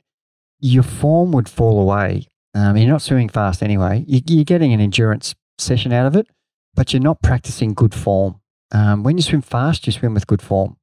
your 0.59 0.83
form 0.83 1.31
would 1.31 1.47
fall 1.47 1.79
away. 1.79 2.27
Um, 2.53 2.75
you're 2.77 2.89
not 2.89 3.01
swimming 3.01 3.29
fast 3.29 3.61
anyway. 3.61 4.03
You, 4.07 4.41
are 4.41 4.43
getting 4.43 4.73
an 4.73 4.81
endurance 4.81 5.35
session 5.57 5.93
out 5.93 6.07
of 6.07 6.15
it, 6.15 6.27
but 6.73 6.91
you're 6.91 7.01
not 7.01 7.21
practicing 7.21 7.73
good 7.73 7.93
form. 7.93 8.41
Um, 8.71 9.03
when 9.03 9.17
you 9.17 9.23
swim 9.23 9.41
fast, 9.41 9.85
you 9.85 9.93
swim 9.93 10.13
with 10.13 10.27
good 10.27 10.41
form. 10.41 10.77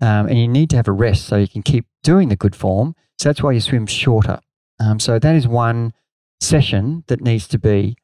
Um, 0.00 0.28
and 0.28 0.38
you 0.38 0.48
need 0.48 0.70
to 0.70 0.76
have 0.76 0.88
a 0.88 0.92
rest 0.92 1.26
so 1.26 1.36
you 1.36 1.48
can 1.48 1.62
keep 1.62 1.86
doing 2.02 2.28
the 2.28 2.36
good 2.36 2.54
form. 2.54 2.94
So 3.18 3.28
that's 3.28 3.42
why 3.42 3.52
you 3.52 3.60
swim 3.60 3.86
shorter. 3.86 4.40
Um, 4.78 5.00
so 5.00 5.18
that 5.18 5.34
is 5.34 5.48
one 5.48 5.92
session 6.40 7.04
that 7.08 7.20
needs 7.20 7.48
to 7.48 7.58
be 7.58 7.96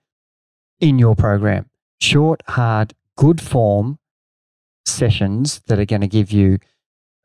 in 0.80 0.98
your 0.98 1.14
program. 1.14 1.70
Short, 2.00 2.42
hard, 2.48 2.94
good 3.16 3.40
form 3.40 3.98
sessions 4.85 5.61
that 5.68 5.78
are 5.78 5.85
going 5.85 6.00
to 6.00 6.09
give 6.09 6.33
you 6.33 6.59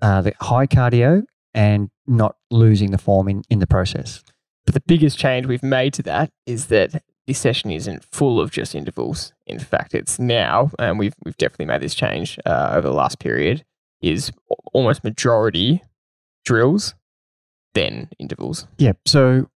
uh, 0.02 0.22
the 0.22 0.34
high 0.40 0.68
cardio 0.68 1.24
and 1.54 1.90
not 2.06 2.36
losing 2.52 2.92
the 2.92 2.98
form 2.98 3.28
in, 3.28 3.44
in 3.50 3.60
the 3.60 3.68
process. 3.68 4.24
But 4.66 4.76
the 4.76 4.84
biggest 4.86 5.18
change 5.18 5.48
we've 5.48 5.64
made 5.64 5.94
to 5.96 6.04
that 6.04 6.32
is 6.46 6.68
that 6.68 7.02
this 7.26 7.40
session 7.40 7.72
isn't 7.72 8.04
full 8.04 8.40
of 8.40 8.52
just 8.52 8.76
intervals. 8.76 9.34
In 9.46 9.60
fact, 9.60 9.94
it's 9.94 10.20
now, 10.20 10.72
and 10.80 10.98
we've 10.98 11.14
we've 11.24 11.38
definitely 11.38 11.66
made 11.66 11.82
this 11.82 11.96
change 11.96 12.40
uh, 12.46 12.74
over 12.74 12.88
the 12.88 12.94
last 12.94 13.20
period, 13.20 13.66
is 14.02 14.32
almost 14.74 15.04
majority 15.04 15.84
drills, 16.46 16.96
then 17.74 18.10
intervals. 18.18 18.68
Yeah. 18.78 18.94
So 19.06 19.50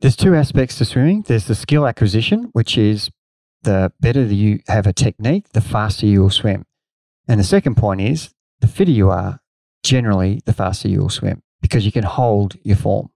there's 0.00 0.16
two 0.16 0.34
aspects 0.34 0.78
to 0.78 0.84
swimming. 0.84 1.22
There's 1.22 1.46
the 1.46 1.54
skill 1.54 1.86
acquisition, 1.86 2.50
which 2.52 2.76
is 2.76 3.10
the 3.62 3.92
better 4.00 4.22
you 4.22 4.60
have 4.68 4.86
a 4.86 4.92
technique, 4.92 5.50
the 5.52 5.60
faster 5.60 6.06
you 6.06 6.22
will 6.22 6.30
swim. 6.30 6.64
And 7.28 7.40
the 7.40 7.44
second 7.44 7.76
point 7.76 8.00
is 8.00 8.30
the 8.60 8.68
fitter 8.68 8.90
you 8.90 9.10
are, 9.10 9.40
generally, 9.82 10.40
the 10.44 10.52
faster 10.52 10.88
you 10.88 11.00
will 11.00 11.08
swim 11.08 11.42
because 11.60 11.84
you 11.84 11.92
can 11.92 12.04
hold 12.04 12.56
your 12.62 12.76
form 12.76 13.10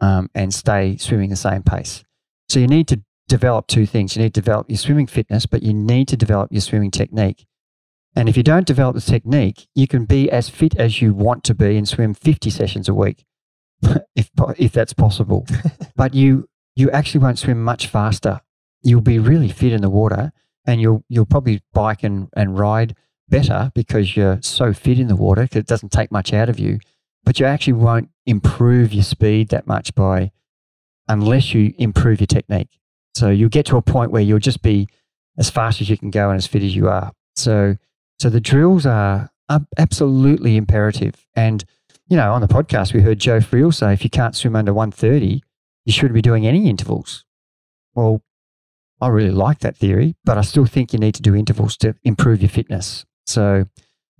um, 0.00 0.30
and 0.34 0.54
stay 0.54 0.96
swimming 0.96 1.30
the 1.30 1.36
same 1.36 1.62
pace. 1.62 2.04
So 2.48 2.58
you 2.58 2.66
need 2.66 2.88
to 2.88 3.02
develop 3.28 3.66
two 3.66 3.86
things. 3.86 4.16
You 4.16 4.22
need 4.22 4.34
to 4.34 4.40
develop 4.40 4.70
your 4.70 4.78
swimming 4.78 5.06
fitness, 5.06 5.46
but 5.46 5.62
you 5.62 5.74
need 5.74 6.08
to 6.08 6.16
develop 6.16 6.50
your 6.50 6.60
swimming 6.60 6.90
technique. 6.90 7.46
And 8.16 8.28
if 8.28 8.36
you 8.36 8.42
don't 8.42 8.66
develop 8.66 8.94
the 8.94 9.00
technique, 9.00 9.68
you 9.74 9.86
can 9.86 10.04
be 10.04 10.30
as 10.30 10.48
fit 10.48 10.76
as 10.76 11.00
you 11.00 11.14
want 11.14 11.44
to 11.44 11.54
be 11.54 11.76
and 11.76 11.88
swim 11.88 12.14
50 12.14 12.50
sessions 12.50 12.88
a 12.88 12.94
week, 12.94 13.24
if, 14.16 14.30
if 14.58 14.72
that's 14.72 14.92
possible. 14.92 15.46
but 15.96 16.14
you, 16.14 16.48
you 16.74 16.90
actually 16.90 17.22
won't 17.22 17.38
swim 17.38 17.62
much 17.62 17.86
faster. 17.86 18.40
You'll 18.82 19.00
be 19.00 19.18
really 19.18 19.48
fit 19.48 19.72
in 19.72 19.82
the 19.82 19.90
water 19.90 20.32
and 20.66 20.80
you'll, 20.80 21.04
you'll 21.08 21.26
probably 21.26 21.62
bike 21.72 22.02
and, 22.02 22.28
and 22.36 22.58
ride 22.58 22.96
better 23.28 23.70
because 23.74 24.16
you're 24.16 24.40
so 24.42 24.72
fit 24.72 24.98
in 24.98 25.06
the 25.06 25.16
water 25.16 25.42
because 25.42 25.58
it 25.58 25.66
doesn't 25.66 25.92
take 25.92 26.10
much 26.10 26.32
out 26.32 26.48
of 26.48 26.58
you, 26.58 26.80
but 27.24 27.38
you 27.38 27.46
actually 27.46 27.74
won't 27.74 28.10
improve 28.26 28.92
your 28.92 29.04
speed 29.04 29.48
that 29.50 29.66
much 29.66 29.94
by 29.94 30.32
unless 31.08 31.54
you 31.54 31.74
improve 31.78 32.20
your 32.20 32.26
technique. 32.26 32.78
So 33.14 33.30
you'll 33.30 33.48
get 33.48 33.66
to 33.66 33.76
a 33.76 33.82
point 33.82 34.10
where 34.10 34.22
you'll 34.22 34.38
just 34.38 34.62
be 34.62 34.88
as 35.38 35.50
fast 35.50 35.80
as 35.80 35.88
you 35.88 35.96
can 35.96 36.10
go 36.10 36.30
and 36.30 36.36
as 36.36 36.46
fit 36.46 36.62
as 36.62 36.74
you 36.74 36.88
are. 36.88 37.12
So 37.36 37.76
so 38.20 38.28
the 38.28 38.40
drills 38.40 38.84
are, 38.84 39.30
are 39.48 39.62
absolutely 39.78 40.56
imperative. 40.56 41.26
And 41.34 41.64
you 42.08 42.16
know, 42.16 42.32
on 42.32 42.40
the 42.40 42.48
podcast 42.48 42.92
we 42.92 43.00
heard 43.00 43.18
Joe 43.18 43.38
Friel 43.38 43.72
say 43.72 43.92
if 43.94 44.04
you 44.04 44.10
can't 44.10 44.36
swim 44.36 44.56
under 44.56 44.74
130, 44.74 45.42
you 45.86 45.92
shouldn't 45.92 46.14
be 46.14 46.22
doing 46.22 46.46
any 46.46 46.68
intervals. 46.68 47.24
Well, 47.94 48.22
I 49.00 49.08
really 49.08 49.30
like 49.30 49.60
that 49.60 49.76
theory, 49.76 50.16
but 50.24 50.36
I 50.36 50.42
still 50.42 50.66
think 50.66 50.92
you 50.92 50.98
need 50.98 51.14
to 51.14 51.22
do 51.22 51.34
intervals 51.34 51.76
to 51.78 51.94
improve 52.04 52.42
your 52.42 52.50
fitness. 52.50 53.06
So, 53.26 53.64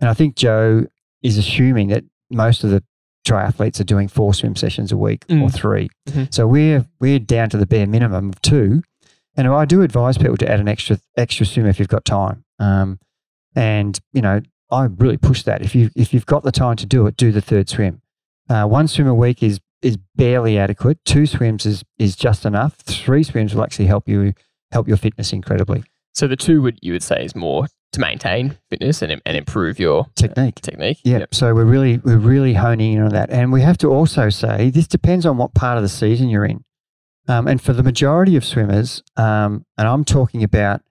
and 0.00 0.08
I 0.08 0.14
think 0.14 0.34
Joe 0.34 0.86
is 1.22 1.36
assuming 1.36 1.88
that 1.88 2.04
most 2.30 2.64
of 2.64 2.70
the 2.70 2.82
triathletes 3.28 3.80
are 3.80 3.84
doing 3.84 4.08
four 4.08 4.32
swim 4.32 4.56
sessions 4.56 4.92
a 4.92 4.96
week 4.96 5.26
mm. 5.26 5.42
or 5.42 5.50
3 5.50 5.90
mm-hmm. 6.08 6.24
So 6.30 6.46
we're 6.46 6.86
we're 7.00 7.18
down 7.18 7.50
to 7.50 7.58
the 7.58 7.66
bare 7.66 7.86
minimum 7.86 8.30
of 8.30 8.40
two. 8.40 8.82
And 9.36 9.46
I 9.46 9.66
do 9.66 9.82
advise 9.82 10.16
people 10.16 10.38
to 10.38 10.50
add 10.50 10.58
an 10.58 10.68
extra 10.68 10.98
extra 11.18 11.44
swim 11.44 11.66
if 11.66 11.78
you've 11.78 11.88
got 11.88 12.06
time. 12.06 12.44
Um, 12.58 12.98
and 13.54 13.98
you 14.12 14.22
know, 14.22 14.40
I 14.70 14.84
really 14.84 15.16
push 15.16 15.42
that. 15.44 15.62
If 15.62 15.74
you 15.74 15.90
if 15.96 16.12
you've 16.14 16.26
got 16.26 16.42
the 16.42 16.52
time 16.52 16.76
to 16.76 16.86
do 16.86 17.06
it, 17.06 17.16
do 17.16 17.32
the 17.32 17.40
third 17.40 17.68
swim. 17.68 18.02
Uh, 18.48 18.66
one 18.66 18.88
swim 18.88 19.06
a 19.06 19.14
week 19.14 19.42
is 19.42 19.60
is 19.82 19.96
barely 20.16 20.58
adequate. 20.58 20.98
Two 21.04 21.26
swims 21.26 21.66
is 21.66 21.84
is 21.98 22.16
just 22.16 22.44
enough. 22.44 22.76
Three 22.78 23.22
swims 23.22 23.54
will 23.54 23.62
actually 23.62 23.86
help 23.86 24.08
you 24.08 24.34
help 24.72 24.88
your 24.88 24.96
fitness 24.96 25.32
incredibly. 25.32 25.84
So 26.14 26.26
the 26.26 26.36
two 26.36 26.62
would 26.62 26.78
you 26.82 26.92
would 26.92 27.02
say 27.02 27.24
is 27.24 27.34
more 27.34 27.66
to 27.92 28.00
maintain 28.00 28.56
fitness 28.68 29.02
and, 29.02 29.20
and 29.26 29.36
improve 29.36 29.80
your 29.80 30.06
Technique. 30.14 30.58
uh, 30.58 30.70
technique. 30.70 30.98
Yeah. 31.04 31.26
So 31.32 31.54
we're 31.54 31.64
really 31.64 31.98
we're 31.98 32.18
really 32.18 32.54
honing 32.54 32.94
in 32.94 33.02
on 33.02 33.10
that, 33.10 33.30
and 33.30 33.52
we 33.52 33.62
have 33.62 33.78
to 33.78 33.88
also 33.88 34.28
say 34.30 34.70
this 34.70 34.86
depends 34.86 35.26
on 35.26 35.36
what 35.38 35.54
part 35.54 35.76
of 35.76 35.82
the 35.82 35.88
season 35.88 36.28
you're 36.28 36.44
in. 36.44 36.64
Um, 37.28 37.46
and 37.46 37.60
for 37.62 37.72
the 37.72 37.82
majority 37.82 38.34
of 38.36 38.44
swimmers, 38.44 39.02
um, 39.16 39.64
and 39.78 39.86
I'm 39.86 40.04
talking 40.04 40.42
about 40.42 40.82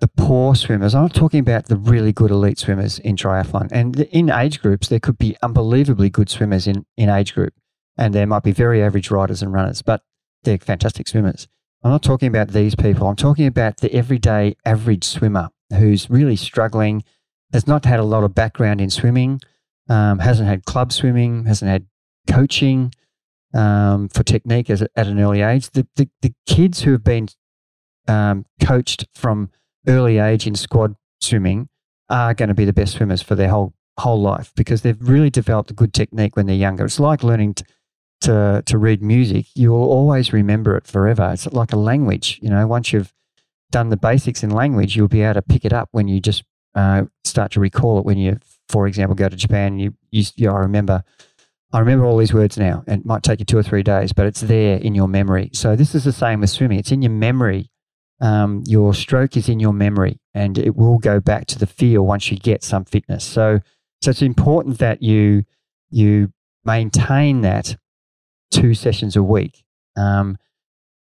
the 0.00 0.08
poor 0.08 0.54
swimmers. 0.54 0.94
I'm 0.94 1.02
not 1.02 1.14
talking 1.14 1.40
about 1.40 1.66
the 1.66 1.76
really 1.76 2.12
good 2.12 2.30
elite 2.30 2.58
swimmers 2.58 2.98
in 2.98 3.16
triathlon. 3.16 3.68
And 3.70 4.00
in 4.00 4.30
age 4.30 4.60
groups, 4.60 4.88
there 4.88 5.00
could 5.00 5.18
be 5.18 5.36
unbelievably 5.42 6.10
good 6.10 6.28
swimmers 6.28 6.66
in 6.66 6.84
in 6.96 7.08
age 7.08 7.34
group, 7.34 7.54
and 7.96 8.14
there 8.14 8.26
might 8.26 8.42
be 8.42 8.52
very 8.52 8.82
average 8.82 9.10
riders 9.10 9.42
and 9.42 9.52
runners, 9.52 9.82
but 9.82 10.02
they're 10.42 10.58
fantastic 10.58 11.08
swimmers. 11.08 11.48
I'm 11.82 11.90
not 11.90 12.02
talking 12.02 12.28
about 12.28 12.48
these 12.48 12.74
people. 12.74 13.06
I'm 13.08 13.16
talking 13.16 13.46
about 13.46 13.78
the 13.78 13.92
everyday 13.94 14.56
average 14.64 15.04
swimmer 15.04 15.50
who's 15.70 16.08
really 16.08 16.36
struggling, 16.36 17.04
has 17.52 17.66
not 17.66 17.84
had 17.84 18.00
a 18.00 18.04
lot 18.04 18.24
of 18.24 18.34
background 18.34 18.80
in 18.80 18.90
swimming, 18.90 19.40
um, 19.88 20.18
hasn't 20.18 20.48
had 20.48 20.64
club 20.64 20.92
swimming, 20.92 21.44
hasn't 21.44 21.70
had 21.70 21.86
coaching 22.26 22.92
um, 23.52 24.08
for 24.08 24.22
technique 24.22 24.70
as, 24.70 24.82
at 24.82 25.06
an 25.06 25.20
early 25.20 25.42
age. 25.42 25.70
The, 25.70 25.86
the, 25.96 26.08
the 26.22 26.32
kids 26.46 26.82
who 26.82 26.92
have 26.92 27.04
been 27.04 27.28
um, 28.08 28.46
coached 28.62 29.06
from 29.14 29.50
early 29.86 30.18
age 30.18 30.46
in 30.46 30.54
squad 30.54 30.96
swimming 31.20 31.68
are 32.08 32.34
going 32.34 32.48
to 32.48 32.54
be 32.54 32.64
the 32.64 32.72
best 32.72 32.94
swimmers 32.94 33.22
for 33.22 33.34
their 33.34 33.48
whole 33.48 33.74
whole 33.98 34.20
life 34.20 34.52
because 34.56 34.82
they've 34.82 35.00
really 35.00 35.30
developed 35.30 35.70
a 35.70 35.74
good 35.74 35.94
technique 35.94 36.36
when 36.36 36.46
they're 36.46 36.56
younger. 36.56 36.84
It's 36.84 36.98
like 36.98 37.22
learning 37.22 37.54
to 37.54 37.64
to, 38.22 38.62
to 38.66 38.78
read 38.78 39.02
music. 39.02 39.46
You 39.54 39.70
will 39.70 39.84
always 39.84 40.32
remember 40.32 40.76
it 40.76 40.86
forever. 40.86 41.30
It's 41.32 41.46
like 41.52 41.72
a 41.72 41.76
language. 41.76 42.38
You 42.42 42.48
know, 42.48 42.66
once 42.66 42.92
you've 42.92 43.12
done 43.70 43.90
the 43.90 43.96
basics 43.96 44.42
in 44.42 44.50
language, 44.50 44.96
you'll 44.96 45.08
be 45.08 45.22
able 45.22 45.34
to 45.34 45.42
pick 45.42 45.64
it 45.64 45.72
up 45.72 45.88
when 45.92 46.08
you 46.08 46.20
just 46.20 46.42
uh, 46.74 47.04
start 47.24 47.52
to 47.52 47.60
recall 47.60 47.98
it. 47.98 48.04
When 48.04 48.16
you, 48.16 48.38
for 48.68 48.86
example, 48.86 49.14
go 49.14 49.28
to 49.28 49.36
Japan, 49.36 49.78
you, 49.78 49.94
you, 50.10 50.24
you 50.36 50.50
I 50.50 50.60
remember. 50.60 51.02
I 51.72 51.80
remember 51.80 52.06
all 52.06 52.16
these 52.16 52.32
words 52.32 52.56
now. 52.56 52.84
and 52.86 53.00
It 53.00 53.06
might 53.06 53.24
take 53.24 53.40
you 53.40 53.44
two 53.44 53.58
or 53.58 53.62
three 53.64 53.82
days, 53.82 54.12
but 54.12 54.26
it's 54.26 54.42
there 54.42 54.78
in 54.78 54.94
your 54.94 55.08
memory. 55.08 55.50
So 55.52 55.74
this 55.74 55.92
is 55.96 56.04
the 56.04 56.12
same 56.12 56.40
with 56.40 56.50
swimming. 56.50 56.78
It's 56.78 56.92
in 56.92 57.02
your 57.02 57.10
memory. 57.10 57.68
Um, 58.20 58.62
your 58.66 58.94
stroke 58.94 59.36
is 59.36 59.48
in 59.48 59.60
your 59.60 59.72
memory, 59.72 60.20
and 60.32 60.56
it 60.56 60.76
will 60.76 60.98
go 60.98 61.20
back 61.20 61.46
to 61.46 61.58
the 61.58 61.66
feel 61.66 62.06
once 62.06 62.30
you 62.30 62.38
get 62.38 62.62
some 62.62 62.84
fitness. 62.84 63.24
So, 63.24 63.60
so 64.02 64.10
it's 64.10 64.22
important 64.22 64.78
that 64.78 65.02
you 65.02 65.44
you 65.90 66.32
maintain 66.64 67.42
that 67.42 67.76
two 68.50 68.74
sessions 68.74 69.16
a 69.16 69.22
week. 69.22 69.64
Um, 69.96 70.38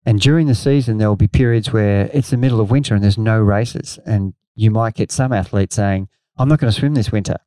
and 0.05 0.19
during 0.19 0.47
the 0.47 0.55
season, 0.55 0.97
there 0.97 1.07
will 1.07 1.15
be 1.15 1.27
periods 1.27 1.71
where 1.71 2.09
it's 2.13 2.31
the 2.31 2.37
middle 2.37 2.59
of 2.59 2.71
winter 2.71 2.95
and 2.95 3.03
there's 3.03 3.17
no 3.17 3.39
races, 3.39 3.99
and 4.05 4.33
you 4.55 4.71
might 4.71 4.95
get 4.95 5.11
some 5.11 5.33
athletes 5.33 5.75
saying, 5.75 6.07
"I'm 6.37 6.49
not 6.49 6.59
going 6.59 6.71
to 6.71 6.79
swim 6.79 6.95
this 6.95 7.11
winter," 7.11 7.37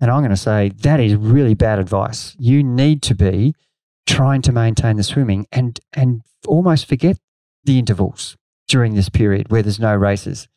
and 0.00 0.10
I'm 0.10 0.20
going 0.20 0.30
to 0.30 0.36
say 0.36 0.70
that 0.82 1.00
is 1.00 1.14
really 1.14 1.54
bad 1.54 1.78
advice. 1.78 2.36
You 2.38 2.62
need 2.62 3.02
to 3.02 3.14
be 3.14 3.54
trying 4.06 4.42
to 4.42 4.52
maintain 4.52 4.96
the 4.96 5.02
swimming 5.02 5.46
and 5.52 5.78
and 5.92 6.22
almost 6.46 6.86
forget 6.86 7.18
the 7.64 7.78
intervals 7.78 8.36
during 8.68 8.94
this 8.94 9.08
period 9.08 9.50
where 9.50 9.62
there's 9.62 9.80
no 9.80 9.94
races. 9.94 10.48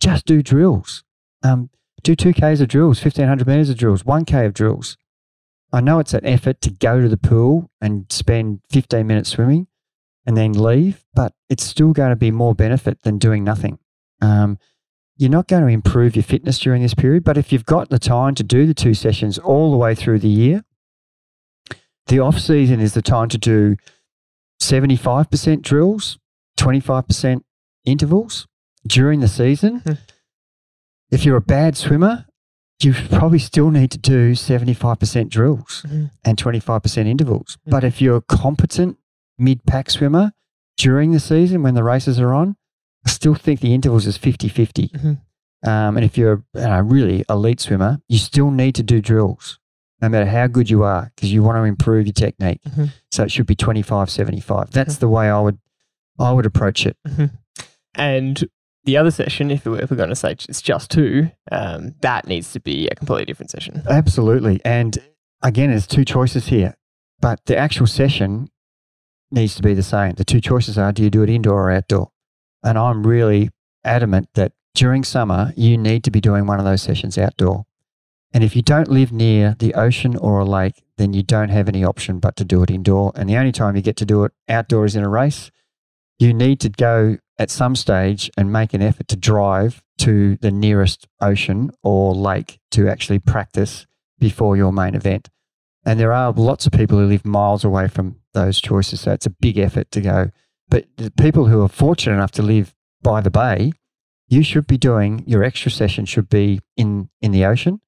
Just 0.00 0.26
do 0.26 0.42
drills. 0.42 1.04
Um, 1.42 1.70
do 2.02 2.14
two 2.16 2.32
Ks 2.32 2.60
of 2.60 2.68
drills, 2.68 3.02
1500 3.02 3.46
meters 3.46 3.70
of 3.70 3.76
drills, 3.76 4.02
1K 4.02 4.46
of 4.46 4.54
drills. 4.54 4.96
I 5.72 5.80
know 5.80 5.98
it's 5.98 6.14
an 6.14 6.26
effort 6.26 6.60
to 6.62 6.70
go 6.70 7.00
to 7.00 7.08
the 7.08 7.16
pool 7.16 7.70
and 7.80 8.06
spend 8.10 8.60
15 8.70 9.06
minutes 9.06 9.30
swimming 9.30 9.68
and 10.26 10.36
then 10.36 10.52
leave, 10.52 11.04
but 11.14 11.32
it's 11.48 11.64
still 11.64 11.92
going 11.92 12.10
to 12.10 12.16
be 12.16 12.30
more 12.30 12.54
benefit 12.54 13.02
than 13.02 13.18
doing 13.18 13.42
nothing. 13.42 13.78
Um, 14.20 14.58
you're 15.16 15.30
not 15.30 15.48
going 15.48 15.62
to 15.62 15.68
improve 15.68 16.16
your 16.16 16.22
fitness 16.22 16.58
during 16.58 16.82
this 16.82 16.94
period, 16.94 17.24
but 17.24 17.38
if 17.38 17.52
you've 17.52 17.64
got 17.64 17.88
the 17.90 17.98
time 17.98 18.34
to 18.34 18.42
do 18.42 18.66
the 18.66 18.74
two 18.74 18.94
sessions 18.94 19.38
all 19.38 19.70
the 19.70 19.76
way 19.76 19.94
through 19.94 20.18
the 20.18 20.28
year, 20.28 20.64
the 22.06 22.18
off 22.18 22.38
season 22.38 22.80
is 22.80 22.94
the 22.94 23.02
time 23.02 23.28
to 23.28 23.38
do 23.38 23.76
75% 24.60 25.62
drills, 25.62 26.18
25% 26.58 27.42
intervals 27.84 28.46
during 28.86 29.20
the 29.20 29.28
season. 29.28 29.80
Hmm. 29.80 29.92
if 31.10 31.26
you're 31.26 31.36
a 31.36 31.42
bad 31.42 31.76
swimmer, 31.76 32.24
you 32.82 32.94
probably 33.10 33.38
still 33.38 33.70
need 33.70 33.90
to 33.90 33.98
do 33.98 34.34
75% 34.34 35.28
drills 35.30 35.84
Mhm. 35.86 36.10
and 36.24 36.38
25% 36.38 37.06
intervals. 37.06 37.58
Mhm. 37.66 37.70
But 37.70 37.84
if 37.84 38.00
you're 38.00 38.16
a 38.16 38.22
competent 38.22 38.96
mid 39.38 39.64
pack 39.66 39.90
swimmer 39.90 40.32
during 40.78 41.12
the 41.12 41.20
season 41.20 41.62
when 41.62 41.74
the 41.74 41.84
races 41.84 42.18
are 42.18 42.32
on, 42.32 42.56
I 43.06 43.10
still 43.10 43.34
think 43.34 43.60
the 43.60 43.74
intervals 43.74 44.06
is 44.06 44.16
50 44.16 44.48
50. 44.48 44.88
Mhm. 44.88 45.18
Um, 45.64 45.96
and 45.98 46.04
if 46.04 46.16
you're 46.16 46.42
a 46.54 46.82
really 46.82 47.24
elite 47.28 47.60
swimmer, 47.60 48.00
you 48.08 48.16
still 48.18 48.50
need 48.50 48.74
to 48.76 48.82
do 48.82 49.00
drills 49.02 49.58
no 50.00 50.08
matter 50.08 50.26
how 50.30 50.46
good 50.46 50.70
you 50.70 50.82
are 50.82 51.12
because 51.14 51.30
you 51.32 51.42
want 51.42 51.56
to 51.56 51.62
improve 51.64 52.06
your 52.06 52.14
technique. 52.14 52.60
Mhm. 52.64 52.90
So 53.12 53.22
it 53.24 53.30
should 53.30 53.46
be 53.46 53.54
25 53.54 54.08
75. 54.10 54.70
That's 54.70 54.96
the 54.96 55.08
way 55.08 55.30
I 55.30 55.38
would 55.40 55.58
I 56.18 56.32
would 56.32 56.46
approach 56.46 56.86
it. 56.86 56.96
And 57.94 58.48
the 58.84 58.96
other 58.96 59.10
session, 59.10 59.50
if, 59.50 59.64
we- 59.64 59.78
if 59.80 59.90
we're 59.90 59.96
going 59.96 60.08
to 60.08 60.16
say 60.16 60.32
it's 60.32 60.62
just 60.62 60.90
two, 60.90 61.30
um, 61.50 61.94
that 62.00 62.26
needs 62.26 62.52
to 62.52 62.60
be 62.60 62.88
a 62.88 62.94
completely 62.94 63.24
different 63.26 63.50
session. 63.50 63.82
Absolutely. 63.88 64.60
And 64.64 64.98
again, 65.42 65.70
there's 65.70 65.86
two 65.86 66.04
choices 66.04 66.46
here, 66.46 66.74
but 67.20 67.40
the 67.46 67.56
actual 67.56 67.86
session 67.86 68.48
needs 69.30 69.54
to 69.54 69.62
be 69.62 69.74
the 69.74 69.82
same. 69.82 70.12
The 70.14 70.24
two 70.24 70.40
choices 70.40 70.76
are 70.78 70.92
do 70.92 71.02
you 71.02 71.10
do 71.10 71.22
it 71.22 71.30
indoor 71.30 71.68
or 71.68 71.72
outdoor? 71.72 72.10
And 72.62 72.78
I'm 72.78 73.06
really 73.06 73.50
adamant 73.84 74.28
that 74.34 74.52
during 74.74 75.04
summer, 75.04 75.52
you 75.56 75.76
need 75.76 76.04
to 76.04 76.10
be 76.10 76.20
doing 76.20 76.46
one 76.46 76.58
of 76.58 76.64
those 76.64 76.82
sessions 76.82 77.18
outdoor. 77.18 77.64
And 78.34 78.42
if 78.42 78.56
you 78.56 78.62
don't 78.62 78.88
live 78.88 79.12
near 79.12 79.54
the 79.58 79.74
ocean 79.74 80.16
or 80.16 80.40
a 80.40 80.44
lake, 80.44 80.82
then 80.96 81.12
you 81.12 81.22
don't 81.22 81.50
have 81.50 81.68
any 81.68 81.84
option 81.84 82.18
but 82.18 82.34
to 82.36 82.44
do 82.44 82.62
it 82.62 82.70
indoor. 82.70 83.12
And 83.14 83.28
the 83.28 83.36
only 83.36 83.52
time 83.52 83.76
you 83.76 83.82
get 83.82 83.96
to 83.98 84.06
do 84.06 84.24
it 84.24 84.32
outdoor 84.48 84.86
is 84.86 84.96
in 84.96 85.04
a 85.04 85.08
race. 85.08 85.50
You 86.18 86.32
need 86.32 86.58
to 86.60 86.68
go 86.70 87.18
at 87.38 87.50
some 87.50 87.74
stage 87.74 88.30
and 88.36 88.52
make 88.52 88.74
an 88.74 88.82
effort 88.82 89.08
to 89.08 89.16
drive 89.16 89.82
to 89.98 90.36
the 90.36 90.50
nearest 90.50 91.06
ocean 91.20 91.70
or 91.82 92.14
lake 92.14 92.58
to 92.70 92.88
actually 92.88 93.18
practice 93.18 93.86
before 94.18 94.56
your 94.56 94.72
main 94.72 94.94
event. 94.94 95.28
And 95.84 95.98
there 95.98 96.12
are 96.12 96.32
lots 96.32 96.66
of 96.66 96.72
people 96.72 96.98
who 96.98 97.06
live 97.06 97.24
miles 97.24 97.64
away 97.64 97.88
from 97.88 98.16
those 98.34 98.60
choices. 98.60 99.00
So 99.00 99.12
it's 99.12 99.26
a 99.26 99.30
big 99.30 99.58
effort 99.58 99.90
to 99.92 100.00
go. 100.00 100.30
But 100.68 100.86
the 100.96 101.10
people 101.10 101.46
who 101.46 101.62
are 101.62 101.68
fortunate 101.68 102.14
enough 102.14 102.30
to 102.32 102.42
live 102.42 102.74
by 103.02 103.20
the 103.20 103.30
bay, 103.30 103.72
you 104.28 104.42
should 104.42 104.66
be 104.66 104.78
doing 104.78 105.24
your 105.26 105.44
extra 105.44 105.70
session 105.70 106.06
should 106.06 106.30
be 106.30 106.60
in 106.76 107.10
in 107.20 107.32
the 107.32 107.44
ocean. 107.44 107.80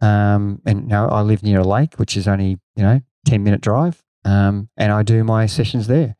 Um, 0.00 0.62
and 0.64 0.86
know, 0.86 1.08
I 1.08 1.22
live 1.22 1.42
near 1.42 1.60
a 1.60 1.66
lake, 1.66 1.98
which 1.98 2.16
is 2.16 2.28
only 2.28 2.58
you 2.76 2.82
know 2.82 3.00
ten 3.26 3.42
minute 3.42 3.60
drive, 3.60 4.02
um, 4.24 4.68
and 4.76 4.92
I 4.92 5.02
do 5.02 5.24
my 5.24 5.46
sessions 5.46 5.88
there. 5.88 6.16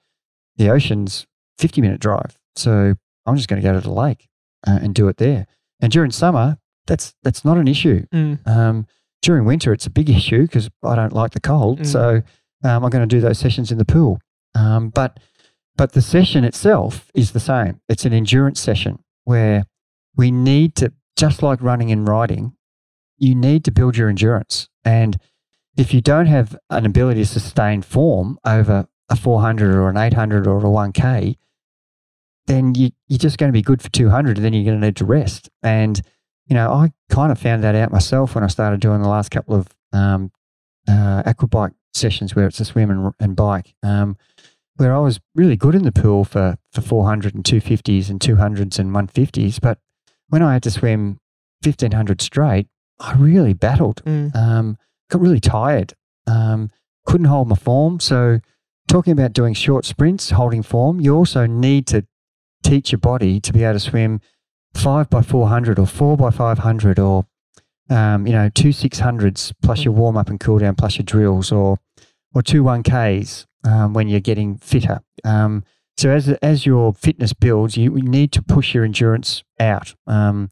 The 0.57 0.71
ocean's 0.71 1.27
fifty 1.59 1.81
minute 1.81 2.01
drive, 2.01 2.40
so 2.57 2.95
I'm 3.27 3.37
just 3.37 3.49
going 3.49 3.61
to 3.61 3.67
go 3.67 3.75
to 3.75 3.81
the 3.81 3.93
lake 3.93 4.29
uh, 4.67 4.79
and 4.83 4.95
do 4.95 5.09
it 5.09 5.17
there. 5.19 5.47
And 5.81 5.91
during 5.93 6.11
summer, 6.11 6.59
that's 6.87 7.15
that's 7.23 7.45
not 7.45 7.57
an 7.57 7.69
issue. 7.69 8.07
Mm. 8.13 8.47
Um, 8.47 8.87
during 9.23 9.45
winter, 9.45 9.73
it's 9.73 9.87
a 9.87 9.91
big 9.91 10.11
issue 10.19 10.43
because 10.43 10.69
I 10.83 10.95
don't 10.95 11.13
like 11.13 11.33
the 11.33 11.41
cold. 11.41 11.81
Mm. 11.81 11.87
So 11.87 12.23
um, 12.65 12.85
I'm 12.85 12.91
going 12.91 13.07
to 13.09 13.15
do 13.15 13.21
those 13.21 13.39
sessions 13.39 13.71
in 13.73 13.79
the 13.79 13.85
pool. 13.85 14.21
Um, 14.55 14.91
but 14.91 15.19
but 15.77 15.93
the 15.93 16.03
session 16.03 16.45
itself 16.45 17.11
is 17.15 17.33
the 17.33 17.41
same. 17.41 17.81
It's 17.89 18.05
an 18.05 18.13
endurance 18.13 18.61
session 18.61 19.03
where 19.25 19.65
we 20.17 20.31
need 20.31 20.75
to, 20.77 20.93
just 21.17 21.43
like 21.43 21.63
running 21.63 21.91
and 21.91 22.07
riding, 22.07 22.53
you 23.17 23.35
need 23.35 23.65
to 23.65 23.71
build 23.71 23.97
your 23.97 24.09
endurance. 24.09 24.69
And 24.85 25.19
if 25.77 25.95
you 25.95 26.01
don't 26.01 26.27
have 26.27 26.57
an 26.69 26.85
ability 26.85 27.21
to 27.21 27.27
sustain 27.27 27.81
form 27.83 28.39
over 28.45 28.89
a 29.09 29.17
400 29.17 29.75
or 29.75 29.89
an 29.89 29.97
800 29.97 30.47
or 30.47 30.59
a 30.59 30.63
1K, 30.63 31.37
then 32.51 32.75
you, 32.75 32.91
you're 33.09 33.19
just 33.19 33.39
going 33.39 33.49
to 33.49 33.53
be 33.57 33.63
good 33.63 33.81
for 33.81 33.89
200 33.91 34.37
and 34.37 34.45
then 34.45 34.53
you're 34.53 34.65
going 34.65 34.81
to 34.81 34.87
need 34.87 34.97
to 34.97 35.05
rest. 35.05 35.49
And 35.63 36.01
you 36.47 36.55
know, 36.55 36.73
I 36.73 36.91
kind 37.11 37.31
of 37.31 37.39
found 37.39 37.63
that 37.63 37.77
out 37.77 37.93
myself 37.93 38.35
when 38.35 38.43
I 38.43 38.49
started 38.49 38.81
doing 38.81 39.03
the 39.03 39.09
last 39.09 39.31
couple 39.31 39.55
of 39.55 39.69
um, 39.93 40.33
uh, 40.89 41.23
aquabike 41.23 41.75
sessions 41.95 42.35
where 42.35 42.47
it's 42.47 42.59
a 42.59 42.65
swim 42.65 42.91
and, 42.91 43.13
and 43.21 43.37
bike, 43.37 43.75
um, 43.85 44.17
where 44.77 44.93
I 44.95 44.99
was 44.99 45.21
really 45.37 45.57
good 45.57 45.77
in 45.77 45.85
the 45.85 45.93
pool 45.93 46.25
for, 46.25 46.57
for 46.73 46.81
400 46.81 47.35
and 47.37 47.45
250s 47.45 48.11
and 48.11 48.19
200s 48.19 48.79
and 48.81 48.91
150s. 48.91 49.61
But 49.61 49.79
when 50.29 50.43
I 50.43 50.55
had 50.55 50.63
to 50.65 50.71
swim 50.73 51.19
1500 51.63 52.21
straight, 52.21 52.67
I 52.99 53.15
really 53.15 53.53
battled, 53.55 54.03
Mm. 54.05 54.35
um, 54.35 54.77
got 55.09 55.21
really 55.21 55.41
tired, 55.41 55.95
um, 56.27 56.71
couldn't 57.07 57.27
hold 57.27 57.49
my 57.49 57.57
form. 57.57 58.01
So, 58.01 58.41
talking 58.89 59.13
about 59.13 59.33
doing 59.33 59.55
short 59.55 59.85
sprints, 59.85 60.31
holding 60.31 60.63
form, 60.63 61.01
you 61.01 61.15
also 61.15 61.47
need 61.47 61.87
to 61.89 62.05
teach 62.63 62.93
your 62.93 62.99
body 62.99 63.41
to 63.41 63.53
be 63.53 63.65
able 63.65 63.75
to 63.75 63.81
swim 63.81 64.21
five 64.75 65.09
by 65.11 65.23
400 65.23 65.79
or 65.79 65.87
four 65.87 66.17
by 66.17 66.31
500 66.31 66.99
or, 66.99 67.27
um, 67.89 68.27
you 68.27 68.33
know, 68.33 68.49
two 68.49 68.69
600s 68.69 69.53
plus 69.63 69.85
your 69.85 69.93
warm 69.95 70.17
up 70.17 70.29
and 70.29 70.39
cool 70.41 70.59
down 70.59 70.75
plus 70.77 70.97
your 70.99 71.05
drills 71.05 71.51
or 71.53 71.79
or 72.35 72.43
two 72.43 72.63
1Ks 72.63 73.47
um, 73.65 73.93
when 73.93 74.09
you're 74.09 74.21
getting 74.21 74.57
fitter. 74.59 75.01
Um, 75.25 75.65
so 75.97 76.11
as 76.11 76.29
as 76.29 76.65
your 76.65 76.95
fitness 76.95 77.33
builds, 77.33 77.77
you 77.77 77.91
need 77.91 78.33
to 78.33 78.43
push 78.43 78.73
your 78.75 78.85
endurance 78.85 79.43
out 79.59 79.95
um, 80.07 80.51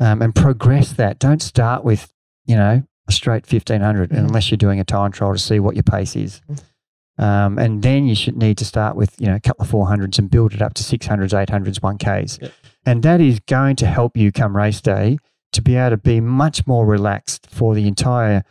um, 0.00 0.22
and 0.22 0.34
progress 0.34 0.92
that. 0.94 1.18
Don't 1.18 1.42
start 1.42 1.84
with 1.84 2.12
you 2.46 2.56
know 2.56 2.82
a 3.06 3.12
straight 3.12 3.44
1500 3.50 4.10
Mhm. 4.10 4.18
unless 4.18 4.50
you're 4.50 4.56
doing 4.58 4.80
a 4.80 4.84
time 4.84 5.12
trial 5.12 5.32
to 5.34 5.38
see 5.38 5.60
what 5.60 5.76
your 5.76 5.82
pace 5.82 6.16
is. 6.16 6.40
Mhm. 6.50 6.62
Um, 7.20 7.58
and 7.58 7.82
then 7.82 8.06
you 8.06 8.14
should 8.14 8.36
need 8.36 8.56
to 8.58 8.64
start 8.64 8.96
with 8.96 9.14
you 9.20 9.26
know 9.26 9.36
a 9.36 9.40
couple 9.40 9.64
of 9.64 9.70
400s 9.70 10.18
and 10.18 10.30
build 10.30 10.54
it 10.54 10.62
up 10.62 10.74
to 10.74 10.82
600s, 10.82 11.46
800s, 11.46 11.78
1Ks. 11.78 12.40
Yep. 12.40 12.52
And 12.86 13.02
that 13.02 13.20
is 13.20 13.40
going 13.40 13.76
to 13.76 13.86
help 13.86 14.16
you 14.16 14.32
come 14.32 14.56
race 14.56 14.80
day 14.80 15.18
to 15.52 15.60
be 15.60 15.76
able 15.76 15.90
to 15.90 15.96
be 15.98 16.20
much 16.20 16.66
more 16.66 16.86
relaxed 16.86 17.46
for 17.50 17.74
the 17.74 17.86
entire 17.86 18.42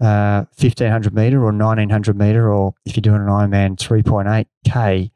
uh, 0.00 0.44
1500 0.58 1.14
meter 1.14 1.38
or 1.40 1.52
1900 1.52 2.16
meter, 2.16 2.50
or 2.50 2.74
if 2.86 2.96
you're 2.96 3.02
doing 3.02 3.20
an 3.20 3.28
Ironman 3.28 3.76
3.8K. 3.76 5.10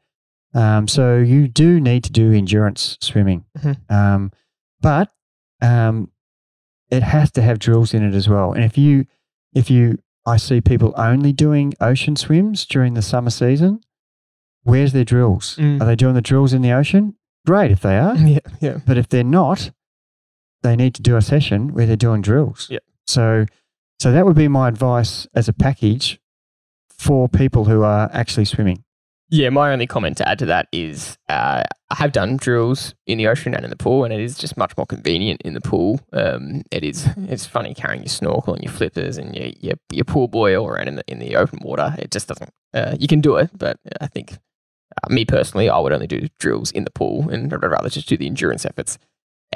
Um, 0.53 0.87
so 0.87 1.17
you 1.17 1.47
do 1.47 1.79
need 1.79 2.03
to 2.03 2.11
do 2.11 2.33
endurance 2.33 2.97
swimming. 2.99 3.45
Mhm. 3.57 3.77
Um, 3.89 4.31
but 4.81 5.11
um, 5.61 6.11
it 6.89 7.03
has 7.03 7.31
to 7.31 7.41
have 7.41 7.57
drills 7.59 7.93
in 7.93 8.03
it 8.03 8.15
as 8.15 8.27
well. 8.27 8.51
And 8.53 8.63
if 8.63 8.77
you, 8.77 9.05
if 9.53 9.71
you, 9.71 9.99
I 10.25 10.37
see 10.37 10.61
people 10.61 10.93
only 10.97 11.33
doing 11.33 11.73
ocean 11.81 12.15
swims 12.15 12.65
during 12.65 12.93
the 12.93 13.01
summer 13.01 13.31
season. 13.31 13.81
Where's 14.63 14.93
their 14.93 15.03
drills? 15.03 15.55
Mm. 15.57 15.81
Are 15.81 15.85
they 15.85 15.95
doing 15.95 16.13
the 16.13 16.21
drills 16.21 16.53
in 16.53 16.61
the 16.61 16.71
ocean? 16.71 17.15
Great 17.45 17.71
if 17.71 17.81
they 17.81 17.97
are. 17.97 18.15
Yeah, 18.17 18.39
yeah. 18.59 18.77
But 18.85 18.97
if 18.97 19.09
they're 19.09 19.23
not, 19.23 19.71
they 20.61 20.75
need 20.75 20.93
to 20.95 21.01
do 21.01 21.17
a 21.17 21.21
session 21.21 21.73
where 21.73 21.87
they're 21.87 21.95
doing 21.95 22.21
drills. 22.21 22.67
Yep. 22.69 22.83
So, 23.07 23.45
so 23.99 24.11
that 24.11 24.25
would 24.25 24.35
be 24.35 24.47
my 24.47 24.67
advice 24.67 25.27
as 25.33 25.47
a 25.47 25.53
package 25.53 26.19
for 26.89 27.27
people 27.27 27.65
who 27.65 27.81
are 27.81 28.09
actually 28.13 28.45
swimming. 28.45 28.83
Yeah, 29.33 29.49
my 29.49 29.71
only 29.71 29.87
comment 29.87 30.17
to 30.17 30.27
add 30.27 30.39
to 30.39 30.45
that 30.47 30.67
is 30.73 31.17
uh, 31.29 31.63
I 31.89 31.95
have 31.95 32.11
done 32.11 32.35
drills 32.35 32.93
in 33.07 33.17
the 33.17 33.27
ocean 33.27 33.55
and 33.55 33.63
in 33.63 33.69
the 33.69 33.77
pool, 33.77 34.03
and 34.03 34.13
it 34.13 34.19
is 34.19 34.37
just 34.37 34.57
much 34.57 34.75
more 34.75 34.85
convenient 34.85 35.41
in 35.43 35.53
the 35.53 35.61
pool. 35.61 36.01
Um, 36.11 36.63
it 36.69 36.83
is 36.83 37.07
it's 37.29 37.45
funny 37.45 37.73
carrying 37.73 38.01
your 38.01 38.09
snorkel 38.09 38.53
and 38.53 38.61
your 38.61 38.73
flippers 38.73 39.17
and 39.17 39.33
your 39.33 39.51
your, 39.61 39.75
your 39.89 40.03
pull 40.03 40.27
buoy 40.27 40.53
all 40.53 40.67
around 40.67 40.89
in 40.89 40.95
the 40.97 41.03
in 41.07 41.19
the 41.19 41.37
open 41.37 41.59
water. 41.61 41.95
It 41.97 42.11
just 42.11 42.27
doesn't. 42.27 42.49
Uh, 42.73 42.97
you 42.99 43.07
can 43.07 43.21
do 43.21 43.37
it, 43.37 43.49
but 43.57 43.77
I 44.01 44.07
think 44.07 44.33
uh, 44.33 45.13
me 45.13 45.23
personally, 45.23 45.69
I 45.69 45.79
would 45.79 45.93
only 45.93 46.07
do 46.07 46.27
drills 46.37 46.69
in 46.71 46.83
the 46.83 46.91
pool, 46.91 47.29
and 47.29 47.53
I'd 47.53 47.63
rather 47.63 47.89
just 47.89 48.09
do 48.09 48.17
the 48.17 48.27
endurance 48.27 48.65
efforts 48.65 48.97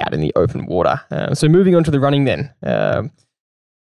out 0.00 0.14
in 0.14 0.22
the 0.22 0.32
open 0.36 0.64
water. 0.64 1.02
Um, 1.10 1.34
so 1.34 1.48
moving 1.48 1.74
on 1.74 1.84
to 1.84 1.90
the 1.90 2.00
running 2.00 2.24
then. 2.24 2.50
Um, 2.62 3.10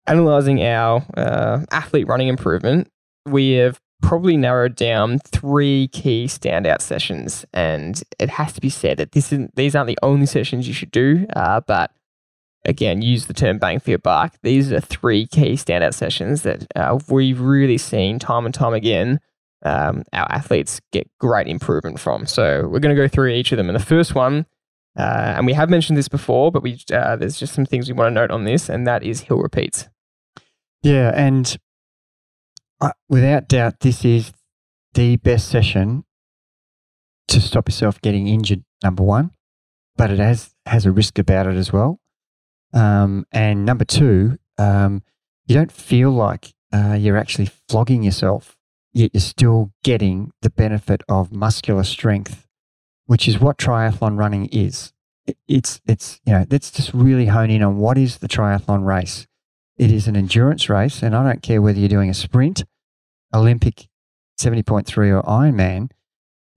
analyzing 0.07 0.63
our 0.63 1.05
uh, 1.17 1.65
athlete 1.69 2.07
running 2.07 2.29
improvement, 2.29 2.87
we 3.25 3.51
have 3.51 3.81
probably 4.01 4.37
narrowed 4.37 4.75
down 4.75 5.19
three 5.19 5.87
key 5.89 6.25
standout 6.25 6.81
sessions, 6.81 7.45
and 7.53 8.01
it 8.19 8.29
has 8.29 8.53
to 8.53 8.61
be 8.61 8.69
said 8.69 8.97
that 8.97 9.11
this 9.13 9.31
is 9.31 9.47
these 9.55 9.75
aren't 9.75 9.87
the 9.87 9.97
only 10.03 10.25
sessions 10.25 10.67
you 10.67 10.73
should 10.73 10.91
do, 10.91 11.25
uh, 11.35 11.61
but 11.61 11.91
again, 12.65 13.01
use 13.01 13.25
the 13.25 13.33
term 13.33 13.57
bang 13.57 13.79
for 13.79 13.89
your 13.89 13.99
buck. 13.99 14.35
These 14.43 14.71
are 14.71 14.79
three 14.79 15.27
key 15.27 15.53
standout 15.53 15.93
sessions 15.93 16.43
that 16.43 16.67
uh, 16.75 16.99
we've 17.09 17.39
really 17.39 17.77
seen 17.77 18.19
time 18.19 18.45
and 18.45 18.53
time 18.53 18.73
again. 18.73 19.19
Um, 19.63 20.03
our 20.13 20.31
athletes 20.31 20.81
get 20.91 21.09
great 21.19 21.47
improvement 21.47 21.99
from. 21.99 22.25
So 22.25 22.67
we're 22.67 22.79
going 22.79 22.95
to 22.95 23.01
go 23.01 23.07
through 23.07 23.29
each 23.29 23.51
of 23.51 23.57
them. 23.57 23.69
And 23.69 23.75
the 23.75 23.85
first 23.85 24.15
one, 24.15 24.45
uh, 24.97 25.35
and 25.37 25.45
we 25.45 25.53
have 25.53 25.69
mentioned 25.69 25.97
this 25.97 26.07
before, 26.07 26.51
but 26.51 26.63
we 26.63 26.79
uh, 26.91 27.15
there's 27.15 27.37
just 27.37 27.53
some 27.53 27.65
things 27.65 27.87
we 27.87 27.93
want 27.93 28.09
to 28.09 28.13
note 28.13 28.31
on 28.31 28.43
this, 28.43 28.69
and 28.69 28.85
that 28.87 29.03
is 29.03 29.21
hill 29.21 29.37
repeats. 29.37 29.87
Yeah, 30.81 31.11
and 31.15 31.57
without 33.09 33.47
doubt, 33.47 33.79
this 33.81 34.03
is 34.05 34.31
the 34.93 35.17
best 35.17 35.47
session 35.47 36.03
to 37.27 37.39
stop 37.39 37.67
yourself 37.69 38.01
getting 38.01 38.27
injured. 38.27 38.63
Number 38.83 39.03
one, 39.03 39.31
but 39.95 40.09
it 40.09 40.19
has 40.19 40.55
has 40.65 40.85
a 40.85 40.91
risk 40.91 41.19
about 41.19 41.45
it 41.47 41.55
as 41.55 41.71
well. 41.71 41.99
Um, 42.73 43.25
and 43.31 43.65
number 43.65 43.85
two, 43.85 44.37
um, 44.57 45.03
you 45.45 45.53
don't 45.55 45.71
feel 45.71 46.09
like 46.11 46.53
uh, 46.73 46.97
you're 46.99 47.17
actually 47.17 47.49
flogging 47.69 48.01
yourself, 48.01 48.57
yet 48.93 49.11
you're 49.13 49.21
still 49.21 49.71
getting 49.83 50.31
the 50.41 50.49
benefit 50.49 51.03
of 51.09 51.31
muscular 51.31 51.83
strength, 51.83 52.47
which 53.05 53.27
is 53.27 53.39
what 53.39 53.57
triathlon 53.57 54.17
running 54.17 54.47
is. 54.47 54.93
It- 55.27 55.37
It's 55.47 55.79
it's 55.85 56.19
you 56.25 56.33
know 56.33 56.45
let's 56.49 56.71
just 56.71 56.91
really 56.93 57.27
hone 57.27 57.51
in 57.51 57.61
on 57.61 57.77
what 57.77 57.97
is 57.97 58.17
the 58.17 58.27
triathlon 58.27 58.83
race. 58.85 59.27
It 59.77 59.91
is 59.91 60.07
an 60.07 60.15
endurance 60.15 60.69
race, 60.69 61.03
and 61.03 61.15
I 61.15 61.23
don't 61.23 61.43
care 61.43 61.61
whether 61.61 61.79
you're 61.79 61.87
doing 61.89 62.09
a 62.09 62.13
sprint, 62.15 62.63
Olympic 63.33 63.87
70.3 64.39 64.87
or 65.15 65.21
Ironman. 65.23 65.89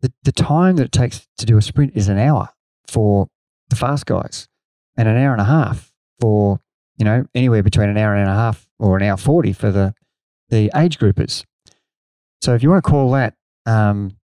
The, 0.01 0.13
the 0.23 0.33
time 0.33 0.77
that 0.77 0.85
it 0.87 0.93
takes 0.93 1.27
to 1.39 1.47
do 1.47 1.57
a 1.57 1.63
sprint 1.63 1.93
is 1.95 2.09
an 2.09 2.19
hour 2.19 2.51
for 2.87 3.29
the 3.71 3.77
fast 3.77 4.07
guys 4.07 4.49
and 4.97 5.09
an 5.09 5.17
hour 5.17 5.33
and 5.33 5.41
a 5.41 5.45
half 5.45 5.93
for, 6.21 6.61
you 6.97 7.05
know, 7.05 7.25
anywhere 7.35 7.63
between 7.63 7.89
an 7.89 7.97
hour 7.97 8.15
and 8.15 8.29
a 8.29 8.35
half 8.35 8.69
or 8.79 8.97
an 8.97 9.03
hour 9.03 9.17
40 9.17 9.53
for 9.55 9.71
the, 9.71 9.95
the 10.51 10.71
age 10.77 10.99
groupers. 10.99 11.45
So 12.43 12.55
if 12.55 12.63
you 12.63 12.69
want 12.71 12.85
to 12.85 12.91
call 12.91 13.11
that, 13.13 13.35
um, 13.65 14.17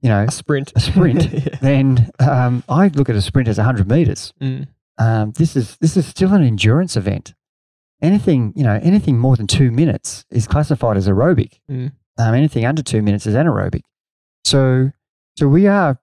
you 0.00 0.08
know, 0.08 0.24
A 0.24 0.30
sprint. 0.30 0.72
A 0.76 0.80
sprint? 0.80 1.30
Yeah. 1.32 1.56
then 1.60 2.10
um, 2.20 2.62
I 2.68 2.88
look 2.88 3.08
at 3.10 3.16
a 3.16 3.20
sprint 3.22 3.48
as 3.48 3.58
100 3.58 3.88
meters 3.90 4.32
Mm. 4.40 4.68
um, 4.98 5.32
this 5.32 5.56
is 5.56 5.76
this 5.80 5.96
is 5.96 6.06
still 6.06 6.32
an 6.32 6.42
endurance 6.44 6.96
event. 6.96 7.34
Anything 8.02 8.52
you 8.56 8.64
know, 8.64 8.78
anything 8.82 9.18
more 9.18 9.36
than 9.36 9.46
two 9.46 9.70
minutes 9.70 10.24
is 10.30 10.46
classified 10.46 10.96
as 10.96 11.08
aerobic. 11.08 11.60
Mm. 11.70 11.92
Um, 12.18 12.34
anything 12.34 12.64
under 12.64 12.82
two 12.82 13.02
minutes 13.02 13.26
is 13.26 13.34
anaerobic. 13.34 13.82
So, 14.44 14.90
so 15.38 15.48
we 15.48 15.66
are 15.66 15.98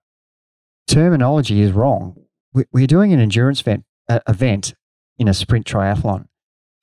terminology 0.88 1.62
is 1.62 1.72
wrong. 1.72 2.16
We, 2.54 2.66
we're 2.72 2.88
doing 2.88 3.14
an 3.14 3.20
endurance 3.20 3.62
event, 3.62 3.84
uh, 4.10 4.20
event 4.28 4.74
in 5.18 5.28
a 5.28 5.34
sprint 5.34 5.66
triathlon. 5.66 6.28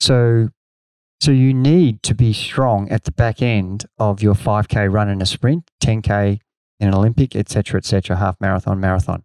So, 0.00 0.50
so 1.20 1.31
you 1.31 1.55
need 1.55 2.03
to 2.03 2.14
be 2.14 2.33
strong 2.33 2.90
at 2.90 3.05
the 3.05 3.12
back 3.12 3.40
end 3.40 3.87
of 3.98 4.22
your 4.22 4.35
5k 4.35 4.92
run 4.92 5.09
in 5.09 5.22
a 5.22 5.27
sprint, 5.27 5.70
10k 5.83 6.40
in 6.81 6.88
an 6.88 6.94
Olympic, 6.94 7.35
etc., 7.35 7.79
etc., 7.79 8.16
half 8.16 8.37
marathon, 8.40 8.79
marathon. 8.81 9.24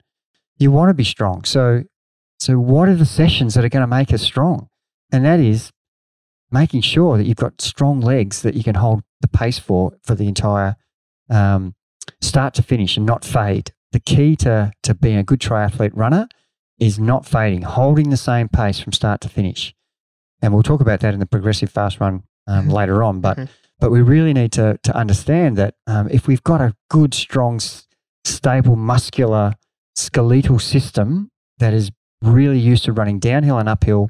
You 0.58 0.71
want 0.71 0.89
to 0.89 0.93
be 0.93 1.04
strong. 1.04 1.43
So, 1.43 1.84
so 2.39 2.58
what 2.60 2.88
are 2.88 2.95
the 2.95 3.06
sessions 3.06 3.54
that 3.56 3.65
are 3.65 3.69
going 3.69 3.82
to 3.82 3.88
make 3.88 4.13
us 4.13 4.21
strong? 4.21 4.69
And 5.12 5.25
that 5.25 5.39
is 5.39 5.71
making 6.51 6.81
sure 6.81 7.17
that 7.17 7.25
you've 7.25 7.38
got 7.38 7.62
strong 7.62 7.99
legs 8.01 8.41
that 8.41 8.55
you 8.55 8.63
can 8.63 8.75
hold 8.75 9.03
the 9.21 9.27
pace 9.27 9.59
for 9.59 9.93
for 10.03 10.15
the 10.15 10.27
entire 10.27 10.75
um, 11.29 11.75
start 12.21 12.53
to 12.55 12.63
finish 12.63 12.97
and 12.97 13.05
not 13.05 13.23
fade. 13.23 13.71
The 13.91 13.99
key 13.99 14.35
to 14.38 14.71
to 14.83 14.93
being 14.93 15.17
a 15.17 15.23
good 15.23 15.39
triathlete 15.39 15.91
runner 15.93 16.27
is 16.79 16.97
not 16.99 17.25
fading, 17.25 17.63
holding 17.63 18.09
the 18.09 18.17
same 18.17 18.47
pace 18.47 18.79
from 18.79 18.93
start 18.93 19.21
to 19.21 19.29
finish. 19.29 19.73
And 20.41 20.53
we'll 20.53 20.63
talk 20.63 20.79
about 20.81 21.01
that 21.01 21.13
in 21.13 21.19
the 21.19 21.25
progressive 21.25 21.69
fast 21.69 21.99
run 21.99 22.23
um, 22.47 22.67
Mhm. 22.67 22.71
later 22.71 23.03
on. 23.03 23.19
But 23.21 23.38
Mhm. 23.38 23.49
but 23.79 23.91
we 23.91 24.01
really 24.01 24.33
need 24.33 24.51
to 24.53 24.77
to 24.83 24.95
understand 24.95 25.57
that 25.57 25.75
um, 25.88 26.07
if 26.09 26.27
we've 26.27 26.43
got 26.43 26.62
a 26.62 26.73
good, 26.89 27.13
strong, 27.13 27.59
stable, 28.25 28.75
muscular, 28.75 29.53
skeletal 29.95 30.59
system 30.59 31.29
that 31.59 31.73
is 31.73 31.91
really 32.21 32.59
used 32.59 32.85
to 32.85 32.93
running 32.93 33.19
downhill 33.19 33.57
and 33.57 33.69
uphill 33.69 34.09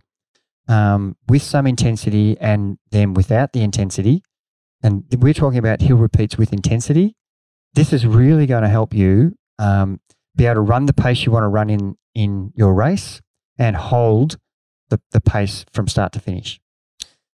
um, 0.70 1.18
with 1.28 1.42
some 1.42 1.68
intensity 1.68 2.38
and 2.40 2.78
then 2.92 3.14
without 3.14 3.52
the 3.52 3.62
intensity, 3.62 4.24
and 4.82 5.04
we're 5.18 5.34
talking 5.34 5.60
about 5.60 5.82
hill 5.82 5.98
repeats 5.98 6.38
with 6.38 6.54
intensity. 6.54 7.16
This 7.74 7.92
is 7.92 8.06
really 8.06 8.46
going 8.46 8.64
to 8.64 8.70
help 8.70 8.94
you 8.94 9.36
um, 9.60 10.00
be 10.36 10.46
able 10.46 10.56
to 10.56 10.62
run 10.62 10.86
the 10.86 10.94
pace 10.94 11.26
you 11.26 11.32
want 11.32 11.44
to 11.44 11.50
run 11.50 11.70
in 11.70 11.98
in 12.16 12.52
your 12.56 12.74
race 12.74 13.22
and 13.58 13.76
hold 13.76 14.38
the, 14.90 15.00
the 15.12 15.22
pace 15.22 15.66
from 15.74 15.88
start 15.88 16.14
to 16.14 16.20
finish. 16.20 16.60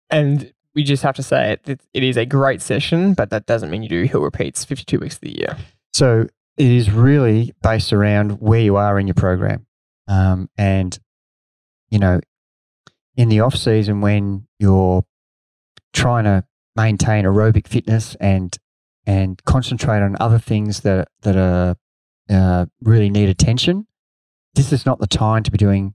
And 0.09 0.53
we 0.75 0.83
just 0.83 1.03
have 1.03 1.15
to 1.17 1.23
say 1.23 1.59
it, 1.67 1.81
it, 1.93 2.03
is 2.03 2.17
a 2.17 2.25
great 2.25 2.63
session, 2.63 3.15
but 3.15 3.31
that 3.31 3.47
doesn't 3.47 3.71
mean 3.71 3.83
you 3.83 3.89
do 3.89 4.03
hill 4.05 4.23
repeats 4.23 4.65
52 4.65 4.99
weeks 4.99 5.17
of 5.17 5.21
the 5.21 5.39
year. 5.39 5.57
So 5.93 6.27
it 6.57 6.71
is 6.71 6.91
really 6.91 7.53
based 7.63 7.93
around 7.93 8.41
where 8.41 8.61
you 8.61 8.77
are 8.77 8.99
in 8.99 9.07
your 9.07 9.15
program. 9.15 9.67
Um, 10.09 10.49
and, 10.57 10.99
you 11.91 11.99
know, 11.99 12.21
in 13.17 13.29
the 13.29 13.41
off 13.41 13.55
season 13.55 14.01
when 14.01 14.47
you're 14.59 15.05
trying 15.93 16.25
to 16.25 16.45
maintain 16.77 17.25
aerobic 17.25 17.67
fitness 17.67 18.17
and 18.21 18.59
and 19.05 19.43
concentrate 19.45 20.01
on 20.01 20.17
other 20.21 20.39
things 20.39 20.81
that 20.81 21.09
that 21.23 21.37
are 21.37 21.77
uh, 22.31 22.67
really 22.81 23.11
need 23.11 23.29
attention, 23.29 23.87
this 24.55 24.73
is 24.73 24.87
not 24.87 25.01
the 25.01 25.07
time 25.07 25.43
to 25.43 25.51
be 25.51 25.59
doing 25.59 25.95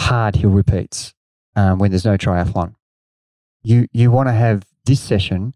hard 0.00 0.36
hill 0.36 0.50
repeats 0.50 1.14
um, 1.56 1.78
when 1.78 1.90
there's 1.90 2.04
no 2.04 2.16
triathlon. 2.16 2.74
You 3.62 3.86
you 3.92 4.10
want 4.10 4.28
to 4.28 4.32
have 4.32 4.64
this 4.84 5.00
session 5.00 5.54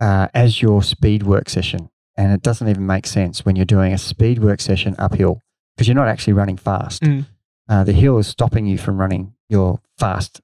uh, 0.00 0.28
as 0.34 0.62
your 0.62 0.82
speed 0.82 1.22
work 1.22 1.48
session 1.48 1.90
and 2.16 2.32
it 2.32 2.42
doesn't 2.42 2.68
even 2.68 2.86
make 2.86 3.06
sense 3.06 3.44
when 3.44 3.56
you're 3.56 3.64
doing 3.64 3.92
a 3.92 3.98
speed 3.98 4.42
work 4.42 4.60
session 4.60 4.96
uphill 4.98 5.42
because 5.74 5.86
you're 5.86 5.94
not 5.94 6.08
actually 6.08 6.32
running 6.32 6.56
fast. 6.56 7.02
Mm. 7.02 7.26
Uh, 7.68 7.84
the 7.84 7.92
hill 7.92 8.18
is 8.18 8.26
stopping 8.26 8.66
you 8.66 8.78
from 8.78 8.98
running 8.98 9.34
your 9.48 9.80
fast. 9.98 10.40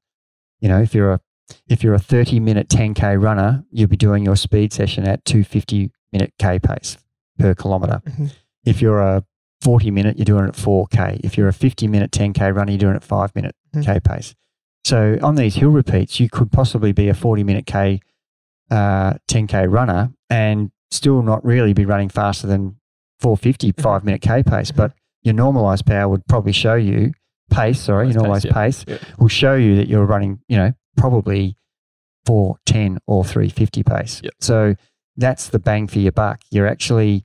You 0.60 0.68
know, 0.68 0.80
if 0.80 0.94
you're 0.94 1.12
a 1.12 1.20
if 1.68 1.82
you're 1.82 1.94
a 1.94 1.98
30 1.98 2.40
minute 2.40 2.68
10K 2.68 3.20
runner, 3.20 3.64
you'll 3.70 3.88
be 3.88 3.96
doing 3.96 4.24
your 4.24 4.36
speed 4.36 4.72
session 4.72 5.06
at 5.06 5.24
250 5.24 5.90
minute 6.12 6.32
K 6.38 6.58
pace 6.58 6.96
per 7.38 7.54
kilometer. 7.54 8.00
Mhm. 8.06 8.32
If 8.64 8.80
you're 8.80 9.00
a 9.00 9.24
40 9.60 9.90
minute, 9.90 10.16
you're 10.18 10.24
doing 10.24 10.44
it 10.44 10.48
at 10.48 10.56
4K. 10.56 11.20
If 11.22 11.36
you're 11.36 11.48
a 11.48 11.52
50 11.52 11.88
minute 11.88 12.10
10K 12.10 12.50
runner, 12.54 12.70
you're 12.72 12.78
doing 12.78 12.94
it 12.94 12.96
at 12.96 13.04
5 13.04 13.34
minute 13.34 13.54
Mhm. 13.74 13.84
K 13.84 14.00
pace. 14.00 14.34
So 14.84 15.18
on 15.22 15.34
these 15.34 15.56
hill 15.56 15.70
repeats, 15.70 16.18
you 16.20 16.28
could 16.30 16.50
possibly 16.50 16.92
be 16.92 17.08
a 17.08 17.14
40 17.14 17.44
minute 17.44 17.66
K, 17.66 18.00
uh, 18.70 19.14
10K 19.28 19.66
runner 19.66 20.12
and 20.30 20.70
still 20.90 21.22
not 21.22 21.44
really 21.44 21.72
be 21.72 21.84
running 21.84 22.08
faster 22.08 22.46
than 22.46 22.76
450 23.20 23.72
Mhm. 23.72 23.82
five 23.82 24.04
minute 24.04 24.22
K 24.22 24.42
pace. 24.42 24.70
Mhm. 24.72 24.76
But 24.76 24.92
your 25.22 25.34
normalized 25.34 25.86
power 25.86 26.08
would 26.08 26.26
probably 26.26 26.52
show 26.52 26.74
you 26.74 27.12
pace, 27.52 27.80
sorry, 27.80 28.08
Normalised 28.08 28.44
normalized 28.46 28.84
pace, 28.84 28.84
pace 28.84 29.00
yeah. 29.02 29.08
will 29.18 29.28
show 29.28 29.54
you 29.54 29.76
that 29.76 29.88
you're 29.88 30.04
running, 30.06 30.40
you 30.48 30.56
know, 30.56 30.72
probably 30.96 31.56
410 32.26 32.98
or 33.06 33.24
350 33.24 33.82
pace. 33.82 34.20
Yep. 34.22 34.32
So 34.40 34.74
that's 35.16 35.48
the 35.48 35.58
bang 35.58 35.86
for 35.88 35.98
your 35.98 36.12
buck. 36.12 36.40
You're 36.50 36.66
actually, 36.66 37.22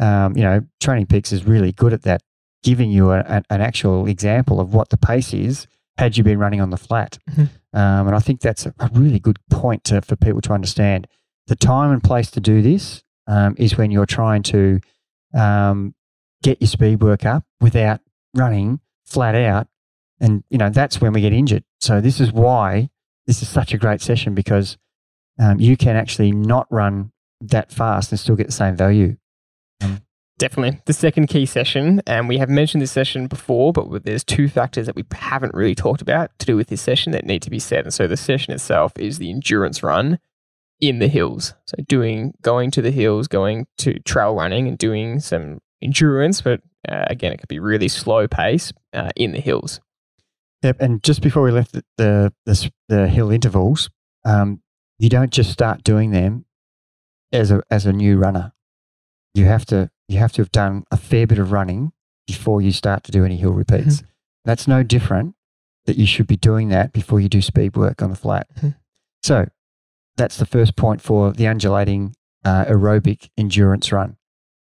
um, 0.00 0.36
you 0.36 0.42
know, 0.42 0.62
Training 0.80 1.06
Peaks 1.06 1.32
is 1.32 1.44
really 1.44 1.72
good 1.72 1.92
at 1.92 2.02
that, 2.02 2.22
giving 2.62 2.90
you 2.90 3.10
a, 3.10 3.20
a- 3.20 3.42
an 3.50 3.60
actual 3.60 4.06
example 4.06 4.60
of 4.60 4.74
what 4.74 4.90
the 4.90 4.96
pace 4.96 5.32
is 5.32 5.66
had 5.96 6.16
you 6.16 6.24
been 6.24 6.38
running 6.38 6.60
on 6.60 6.70
the 6.70 6.76
flat. 6.76 7.18
Mhm. 7.30 7.48
Um, 7.72 8.06
and 8.08 8.14
I 8.16 8.18
think 8.20 8.40
that's 8.40 8.66
a, 8.66 8.74
a 8.78 8.90
really 8.92 9.18
good 9.18 9.38
point 9.50 9.84
to, 9.84 10.00
for 10.02 10.16
people 10.16 10.40
to 10.42 10.52
understand. 10.52 11.06
The 11.46 11.56
time 11.56 11.90
and 11.90 12.02
place 12.02 12.30
to 12.32 12.40
do 12.40 12.62
this 12.62 13.02
um, 13.26 13.54
is 13.58 13.76
when 13.76 13.90
you're 13.90 14.06
trying 14.06 14.42
to 14.44 14.80
um, 15.34 15.94
get 16.42 16.60
your 16.60 16.68
speed 16.68 17.02
work 17.02 17.24
up 17.24 17.44
without 17.60 18.00
running 18.34 18.80
flat 19.04 19.34
out. 19.34 19.68
And, 20.20 20.44
you 20.48 20.58
know, 20.58 20.70
that's 20.70 21.00
when 21.00 21.12
we 21.12 21.20
get 21.20 21.32
injured. 21.32 21.64
So 21.80 22.00
this 22.00 22.20
is 22.20 22.32
why 22.32 22.90
this 23.26 23.42
is 23.42 23.48
such 23.48 23.74
a 23.74 23.78
great 23.78 24.00
session 24.00 24.34
because 24.34 24.78
um, 25.38 25.58
you 25.58 25.76
can 25.76 25.96
actually 25.96 26.32
not 26.32 26.66
run 26.70 27.12
that 27.40 27.72
fast 27.72 28.12
and 28.12 28.18
still 28.18 28.36
get 28.36 28.46
the 28.46 28.52
same 28.52 28.76
value. 28.76 29.16
Definitely. 30.36 30.80
The 30.86 30.92
second 30.92 31.28
key 31.28 31.46
session, 31.46 32.02
and 32.06 32.28
we 32.28 32.38
have 32.38 32.48
mentioned 32.48 32.82
this 32.82 32.90
session 32.90 33.28
before, 33.28 33.72
but 33.72 34.04
there's 34.04 34.24
two 34.24 34.48
factors 34.48 34.86
that 34.86 34.96
we 34.96 35.04
haven't 35.12 35.54
really 35.54 35.76
talked 35.76 36.02
about 36.02 36.36
to 36.40 36.46
do 36.46 36.56
with 36.56 36.68
this 36.68 36.82
session 36.82 37.12
that 37.12 37.24
need 37.24 37.42
to 37.42 37.50
be 37.50 37.60
said. 37.60 37.84
And 37.84 37.94
so 37.94 38.08
the 38.08 38.16
session 38.16 38.52
itself 38.52 38.92
is 38.98 39.18
the 39.18 39.30
endurance 39.30 39.82
run 39.82 40.18
in 40.80 40.98
the 40.98 41.06
hills. 41.06 41.54
So 41.66 41.76
doing, 41.86 42.34
going 42.42 42.72
to 42.72 42.82
the 42.82 42.90
hills, 42.90 43.28
going 43.28 43.66
to 43.78 44.00
trail 44.00 44.34
running 44.34 44.66
and 44.66 44.76
doing 44.76 45.20
some 45.20 45.60
endurance, 45.80 46.40
but 46.40 46.60
uh, 46.88 47.04
again, 47.08 47.32
it 47.32 47.38
could 47.38 47.48
be 47.48 47.58
really 47.58 47.88
slow 47.88 48.26
pace 48.28 48.72
uh, 48.92 49.10
in 49.16 49.32
the 49.32 49.40
hills. 49.40 49.80
Yep. 50.62 50.76
And 50.80 51.02
just 51.02 51.20
before 51.20 51.42
we 51.42 51.50
left 51.50 51.72
the, 51.72 51.84
the, 51.98 52.32
the, 52.46 52.70
the 52.88 53.08
hill 53.08 53.30
intervals, 53.30 53.90
um, 54.24 54.62
you 54.98 55.08
don't 55.08 55.30
just 55.30 55.50
start 55.50 55.84
doing 55.84 56.10
them 56.10 56.46
as 57.32 57.50
a, 57.50 57.62
as 57.70 57.84
a 57.86 57.92
new 57.92 58.16
runner. 58.16 58.52
You 59.34 59.44
have 59.46 59.66
to, 59.66 59.90
you 60.08 60.18
have 60.18 60.32
to 60.32 60.42
have 60.42 60.52
done 60.52 60.84
a 60.90 60.96
fair 60.96 61.26
bit 61.26 61.38
of 61.38 61.52
running 61.52 61.92
before 62.26 62.62
you 62.62 62.72
start 62.72 63.04
to 63.04 63.12
do 63.12 63.24
any 63.24 63.36
hill 63.36 63.52
repeats. 63.52 64.02
That's 64.44 64.66
no 64.66 64.82
different 64.82 65.34
that 65.86 65.98
you 65.98 66.06
should 66.06 66.26
be 66.26 66.36
doing 66.36 66.68
that 66.70 66.92
before 66.92 67.20
you 67.20 67.28
do 67.28 67.42
speed 67.42 67.76
work 67.76 68.00
on 68.00 68.10
the 68.10 68.16
flat. 68.16 68.46
Mhm. 68.56 68.76
So 69.22 69.48
that's 70.16 70.36
the 70.36 70.46
first 70.46 70.76
point 70.76 71.02
for 71.02 71.32
the 71.32 71.46
undulating 71.46 72.14
uh, 72.44 72.64
aerobic 72.66 73.28
endurance 73.36 73.90
run. 73.92 74.16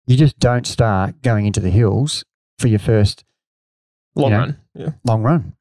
You 0.08 0.16
just 0.16 0.38
don't 0.38 0.66
start 0.66 1.20
going 1.20 1.44
into 1.44 1.60
the 1.60 1.68
hills 1.68 2.24
for 2.58 2.66
your 2.66 2.78
first 2.78 3.24
Long 4.14 4.30
know, 4.30 4.38
run. 4.38 4.58
Yeah. 4.74 4.90
long 5.04 5.22
run. 5.22 5.52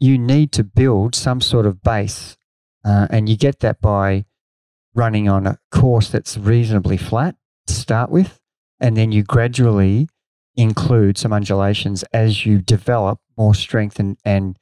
You 0.00 0.16
need 0.16 0.50
to 0.52 0.64
build 0.64 1.14
some 1.14 1.42
sort 1.42 1.66
of 1.66 1.82
base, 1.82 2.38
uh, 2.86 3.08
and 3.10 3.28
you 3.28 3.36
get 3.36 3.60
that 3.60 3.82
by 3.82 4.24
running 4.94 5.28
on 5.28 5.46
a 5.46 5.58
course 5.70 6.08
that's 6.08 6.38
reasonably 6.38 6.96
flat 6.96 7.36
to 7.66 7.74
start 7.74 8.08
with, 8.10 8.40
and 8.80 8.96
then 8.96 9.12
you 9.12 9.22
gradually 9.22 10.08
include 10.56 11.18
some 11.18 11.34
undulations 11.34 12.02
as 12.14 12.46
you 12.46 12.62
develop 12.62 13.18
more 13.36 13.54
strength 13.54 13.98
and 13.98 14.16
and, 14.24 14.56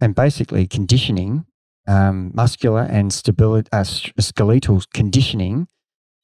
and 0.00 0.14
basically 0.14 0.68
conditioning, 0.68 1.46
um, 1.88 2.30
muscular 2.32 2.82
and 2.82 3.12
stability, 3.12 3.68
uh, 3.72 3.82
skeletal 3.82 4.82
conditioning 4.94 5.66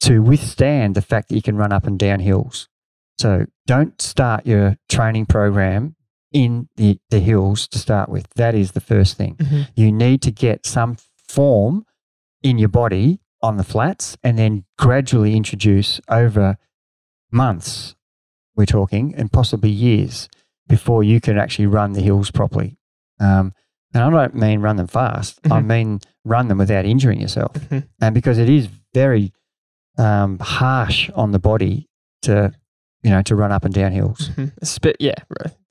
to 0.00 0.20
withstand 0.22 0.94
the 0.94 1.02
fact 1.02 1.28
that 1.28 1.34
you 1.34 1.42
can 1.42 1.56
run 1.56 1.72
up 1.72 1.86
and 1.86 1.98
down 1.98 2.20
hills. 2.20 2.68
So 3.18 3.46
don't 3.66 4.00
start 4.00 4.46
your 4.46 4.76
training 4.88 5.26
program 5.26 5.96
in 6.32 6.68
the, 6.76 6.98
the 7.10 7.18
hills 7.20 7.66
to 7.68 7.78
start 7.78 8.08
with. 8.08 8.26
That 8.36 8.54
is 8.54 8.72
the 8.72 8.80
first 8.80 9.16
thing. 9.16 9.34
Mhm. 9.36 9.68
You 9.74 9.90
need 9.90 10.22
to 10.22 10.30
get 10.30 10.66
some 10.66 10.96
form 11.28 11.84
in 12.42 12.58
your 12.58 12.68
body 12.68 13.20
on 13.42 13.56
the 13.56 13.64
flats 13.64 14.16
and 14.22 14.38
then 14.38 14.64
gradually 14.78 15.34
introduce 15.36 16.00
over 16.08 16.56
months, 17.30 17.94
we're 18.56 18.66
talking, 18.66 19.14
and 19.14 19.32
possibly 19.32 19.70
years 19.70 20.28
before 20.68 21.02
you 21.02 21.20
can 21.20 21.38
actually 21.38 21.66
run 21.66 21.92
the 21.92 22.02
hills 22.02 22.30
properly. 22.30 22.76
Um, 23.20 23.52
and 23.94 24.02
I 24.04 24.10
don't 24.10 24.34
mean 24.34 24.60
run 24.60 24.76
them 24.76 24.86
fast, 24.86 25.40
I 25.46 25.60
Mhm. 25.60 25.66
mean 25.66 26.00
run 26.24 26.48
them 26.48 26.58
without 26.58 26.84
injuring 26.84 27.20
yourself. 27.20 27.54
Mhm. 27.54 27.88
And 28.00 28.14
because 28.14 28.38
it 28.38 28.48
is 28.48 28.68
very 28.94 29.32
um, 29.98 30.38
harsh 30.38 31.10
on 31.14 31.32
the 31.32 31.38
body 31.38 31.88
to, 32.22 32.52
you 33.02 33.10
know, 33.10 33.22
to 33.22 33.34
run 33.34 33.52
up 33.52 33.64
and 33.64 33.74
down 33.74 33.92
hills. 33.92 34.30
Mhm. 34.30 34.52
Sp- 34.64 34.98
yeah, 35.00 35.14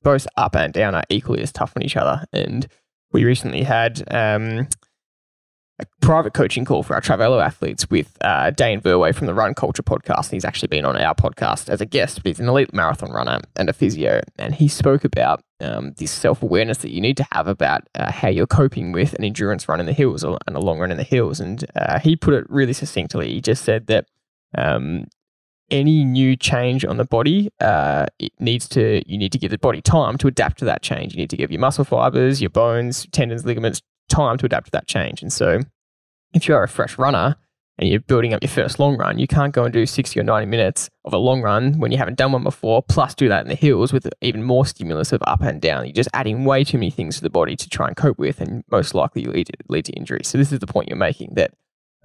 both 0.04 0.28
up 0.38 0.56
and 0.56 0.74
down 0.74 0.96
are 0.96 1.04
equally 1.10 1.42
as 1.42 1.52
tough 1.52 1.74
on 1.76 1.84
each 1.84 1.98
other. 1.98 2.24
And 2.34 2.68
we 3.12 3.24
recently 3.24 3.64
had 3.64 4.04
um, 4.14 4.68
a 5.80 5.86
private 6.02 6.34
coaching 6.34 6.66
call 6.66 6.84
for 6.84 6.96
our 6.96 7.02
Trivelo 7.02 7.40
athletes 7.44 7.90
with 7.90 8.18
uh, 8.22 8.50
Dane 8.52 8.82
Verway 8.82 9.14
from 9.14 9.28
the 9.28 9.34
Run 9.34 9.54
Culture 9.54 9.84
podcast. 9.84 10.32
He's 10.32 10.44
actually 10.46 10.70
been 10.70 10.86
on 10.86 10.98
our 10.98 11.14
podcast 11.14 11.70
as 11.70 11.82
a 11.82 11.86
guest, 11.86 12.18
but 12.24 12.28
he's 12.30 12.40
an 12.40 12.48
elite 12.50 12.74
marathon 12.74 13.12
runner 13.12 13.40
and 13.56 13.70
a 13.70 13.74
physio. 13.74 14.22
And 14.40 14.56
he 14.56 14.68
spoke 14.68 15.04
about 15.04 15.42
um, 15.62 15.94
this 15.98 16.12
self 16.12 16.42
awareness 16.44 16.80
that 16.80 16.92
you 16.92 17.00
need 17.02 17.18
to 17.18 17.26
have 17.32 17.48
about 17.48 17.88
uh, 17.96 18.12
how 18.12 18.28
you're 18.28 18.48
coping 18.48 18.92
with 18.92 19.14
an 19.14 19.24
endurance 19.24 19.70
run 19.70 19.80
in 19.80 19.86
the 19.86 19.94
hills 19.94 20.24
or, 20.24 20.38
and 20.48 20.56
a 20.56 20.60
long 20.60 20.80
run 20.80 20.92
in 20.92 20.98
the 20.98 21.04
hills. 21.04 21.40
And 21.40 21.64
uh, 21.76 22.00
he 22.00 22.16
put 22.16 22.34
it 22.34 22.50
really 22.50 22.74
succinctly. 22.74 23.30
He 23.34 23.42
just 23.42 23.64
said 23.64 23.88
that 23.88 24.08
um, 24.56 25.06
any 25.70 26.06
new 26.06 26.36
change 26.36 26.86
on 26.86 26.98
the 26.98 27.06
body, 27.06 27.50
uh, 27.60 28.06
it 28.20 28.32
needs 28.40 28.68
to 28.70 29.02
you 29.10 29.18
need 29.18 29.32
to 29.32 29.38
give 29.38 29.52
the 29.52 29.58
body 29.58 29.82
time 29.82 30.18
to 30.20 30.28
adapt 30.28 30.60
to 30.60 30.66
that 30.66 30.82
change. 30.82 31.14
You 31.14 31.20
need 31.20 31.30
to 31.30 31.38
give 31.38 31.52
your 31.52 31.60
muscle 31.60 31.84
fibers, 31.84 32.42
your 32.42 32.50
bones, 32.50 33.08
tendons, 33.12 33.46
ligaments 33.46 33.82
time 34.10 34.38
to 34.38 34.46
adapt 34.46 34.68
to 34.68 34.72
that 34.72 34.88
change. 34.88 35.22
And 35.22 35.32
so, 35.32 35.62
if 36.34 36.48
you 36.48 36.56
are 36.56 36.64
a 36.64 36.68
fresh 36.68 36.98
runner 36.98 37.36
and 37.78 37.90
you're 37.90 38.00
building 38.00 38.34
up 38.34 38.42
your 38.42 38.50
first 38.50 38.80
long 38.80 38.98
run, 38.98 39.20
you 39.20 39.28
can't 39.28 39.54
go 39.54 39.64
and 39.64 39.74
do 39.74 39.86
60 39.86 40.20
or 40.20 40.24
90 40.24 40.48
minutes 40.48 40.90
of 41.06 41.14
a 41.14 41.18
long 41.18 41.42
run 41.42 41.80
when 41.80 41.92
you 41.92 41.98
haven't 41.98 42.18
done 42.18 42.32
one 42.32 42.44
before, 42.44 42.82
plus 42.82 43.14
do 43.14 43.28
that 43.30 43.44
in 43.44 43.50
the 43.50 43.56
hills 43.56 43.94
with 43.94 44.08
even 44.22 44.44
more 44.44 44.66
stimulus 44.66 45.12
of 45.12 45.22
up 45.28 45.42
and 45.42 45.62
down. 45.62 45.86
You're 45.86 45.94
just 45.94 46.10
adding 46.14 46.46
way 46.46 46.64
too 46.64 46.78
many 46.78 46.92
things 46.92 47.18
to 47.18 47.22
the 47.22 47.30
body 47.30 47.56
to 47.56 47.70
try 47.70 47.88
and 47.88 47.96
cope 47.96 48.18
with, 48.18 48.42
and 48.42 48.64
most 48.72 48.94
likely 48.94 49.26
lead 49.26 49.50
lead 49.68 49.86
to 49.86 49.94
injury. 49.94 50.22
So, 50.24 50.38
this 50.38 50.52
is 50.52 50.60
the 50.60 50.68
point 50.68 50.90
you're 50.90 50.98
making 50.98 51.34
that 51.36 51.52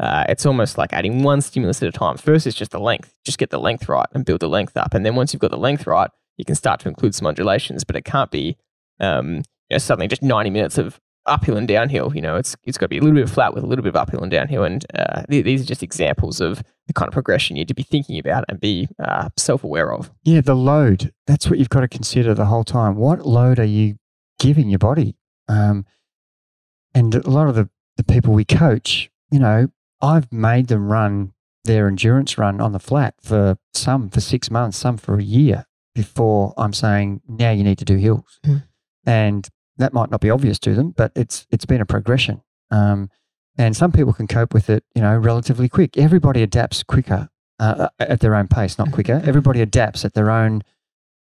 uh, 0.02 0.24
it's 0.28 0.44
almost 0.44 0.76
like 0.76 0.92
adding 0.92 1.22
one 1.22 1.40
stimulus 1.40 1.80
at 1.80 1.88
a 1.88 1.92
time. 1.92 2.16
First, 2.16 2.46
it's 2.46 2.56
just 2.56 2.72
the 2.72 2.80
length. 2.80 3.14
Just 3.24 3.38
get 3.38 3.50
the 3.50 3.60
length 3.60 3.88
right 3.88 4.06
and 4.12 4.24
build 4.24 4.40
the 4.40 4.48
length 4.48 4.76
up. 4.76 4.94
And 4.94 5.06
then 5.06 5.14
once 5.14 5.32
you've 5.32 5.40
got 5.40 5.52
the 5.52 5.56
length 5.56 5.86
right, 5.86 6.10
you 6.36 6.44
can 6.44 6.56
start 6.56 6.80
to 6.80 6.88
include 6.88 7.14
some 7.14 7.28
undulations. 7.28 7.84
But 7.84 7.94
it 7.94 8.04
can't 8.04 8.30
be 8.30 8.56
um, 8.98 9.36
you 9.36 9.74
know, 9.74 9.78
suddenly 9.78 10.08
just 10.08 10.22
90 10.22 10.50
minutes 10.50 10.76
of 10.76 11.00
uphill 11.26 11.56
and 11.56 11.68
downhill. 11.68 12.10
You 12.16 12.20
know, 12.20 12.34
it's 12.34 12.56
it's 12.64 12.76
got 12.76 12.86
to 12.86 12.88
be 12.88 12.98
a 12.98 13.00
little 13.00 13.14
bit 13.14 13.28
flat 13.28 13.54
with 13.54 13.62
a 13.62 13.66
little 13.66 13.84
bit 13.84 13.90
of 13.90 13.96
uphill 13.96 14.22
and 14.22 14.30
downhill. 14.30 14.64
And 14.64 14.84
uh, 14.92 15.22
th- 15.30 15.44
these 15.44 15.62
are 15.62 15.66
just 15.66 15.84
examples 15.84 16.40
of 16.40 16.64
the 16.88 16.92
kind 16.92 17.06
of 17.06 17.12
progression 17.12 17.54
you 17.54 17.60
need 17.60 17.68
to 17.68 17.74
be 17.74 17.84
thinking 17.84 18.18
about 18.18 18.44
and 18.48 18.58
be 18.58 18.88
uh, 18.98 19.28
self 19.36 19.62
aware 19.62 19.92
of. 19.92 20.10
Yeah, 20.24 20.40
the 20.40 20.56
load. 20.56 21.12
That's 21.28 21.48
what 21.48 21.60
you've 21.60 21.68
got 21.68 21.82
to 21.82 21.88
consider 21.88 22.34
the 22.34 22.46
whole 22.46 22.64
time. 22.64 22.96
What 22.96 23.24
load 23.24 23.60
are 23.60 23.64
you 23.64 23.96
giving 24.40 24.68
your 24.68 24.80
body? 24.80 25.16
Um, 25.48 25.86
and 26.92 27.14
a 27.14 27.30
lot 27.30 27.48
of 27.48 27.54
the, 27.54 27.70
the 27.96 28.04
people 28.04 28.34
we 28.34 28.44
coach, 28.44 29.10
you 29.30 29.38
know, 29.38 29.68
I've 30.02 30.30
made 30.32 30.66
them 30.66 30.90
run 30.90 31.32
their 31.64 31.86
endurance 31.86 32.36
run 32.36 32.60
on 32.60 32.72
the 32.72 32.80
flat 32.80 33.14
for 33.22 33.56
some 33.72 34.10
for 34.10 34.20
six 34.20 34.50
months, 34.50 34.76
some 34.76 34.96
for 34.96 35.16
a 35.16 35.22
year 35.22 35.64
before 35.94 36.54
I'm 36.56 36.72
saying, 36.72 37.20
now 37.28 37.50
you 37.50 37.64
need 37.64 37.78
to 37.78 37.84
do 37.84 37.96
hills. 37.96 38.40
Mm. 38.44 38.64
And 39.06 39.48
that 39.76 39.92
might 39.92 40.10
not 40.10 40.20
be 40.20 40.30
obvious 40.30 40.58
to 40.60 40.74
them, 40.74 40.90
but 40.90 41.12
it's 41.14 41.46
it's 41.50 41.64
been 41.64 41.80
a 41.80 41.86
progression. 41.86 42.42
Um, 42.70 43.10
and 43.58 43.76
some 43.76 43.92
people 43.92 44.12
can 44.12 44.26
cope 44.26 44.54
with 44.54 44.70
it, 44.70 44.84
you 44.94 45.02
know, 45.02 45.16
relatively 45.16 45.68
quick. 45.68 45.98
Everybody 45.98 46.42
adapts 46.42 46.82
quicker 46.82 47.28
uh, 47.58 47.88
at 47.98 48.20
their 48.20 48.34
own 48.34 48.48
pace, 48.48 48.78
not 48.78 48.92
quicker. 48.92 49.20
Everybody 49.24 49.60
adapts 49.60 50.04
at 50.04 50.14
their 50.14 50.30
own 50.30 50.62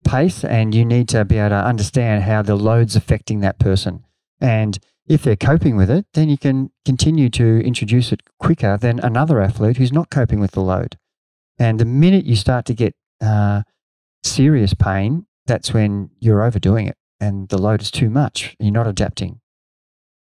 pace, 0.05 0.43
and 0.43 0.75
you 0.75 0.85
need 0.85 1.09
to 1.09 1.25
be 1.25 1.37
able 1.37 1.49
to 1.49 1.65
understand 1.65 2.23
how 2.23 2.41
the 2.41 2.55
load's 2.55 2.95
affecting 2.95 3.39
that 3.39 3.59
person. 3.59 4.05
And 4.39 4.77
if 5.09 5.23
they're 5.23 5.35
coping 5.35 5.75
with 5.75 5.89
it, 5.89 6.05
then 6.13 6.29
you 6.29 6.37
can 6.37 6.71
continue 6.85 7.29
to 7.31 7.59
introduce 7.65 8.11
it 8.11 8.21
quicker 8.39 8.77
than 8.77 8.99
another 8.99 9.41
athlete 9.41 9.77
who's 9.77 9.91
not 9.91 10.09
coping 10.09 10.39
with 10.39 10.51
the 10.51 10.61
load. 10.61 10.97
And 11.57 11.79
the 11.79 11.85
minute 11.85 12.25
you 12.25 12.35
start 12.35 12.65
to 12.67 12.73
get 12.73 12.95
uh, 13.19 13.63
serious 14.23 14.73
pain, 14.73 15.25
that's 15.45 15.73
when 15.73 16.11
you're 16.19 16.43
overdoing 16.43 16.87
it 16.87 16.95
and 17.19 17.49
the 17.49 17.57
load 17.57 17.81
is 17.81 17.91
too 17.91 18.09
much. 18.09 18.55
You're 18.59 18.71
not 18.71 18.87
adapting. 18.87 19.41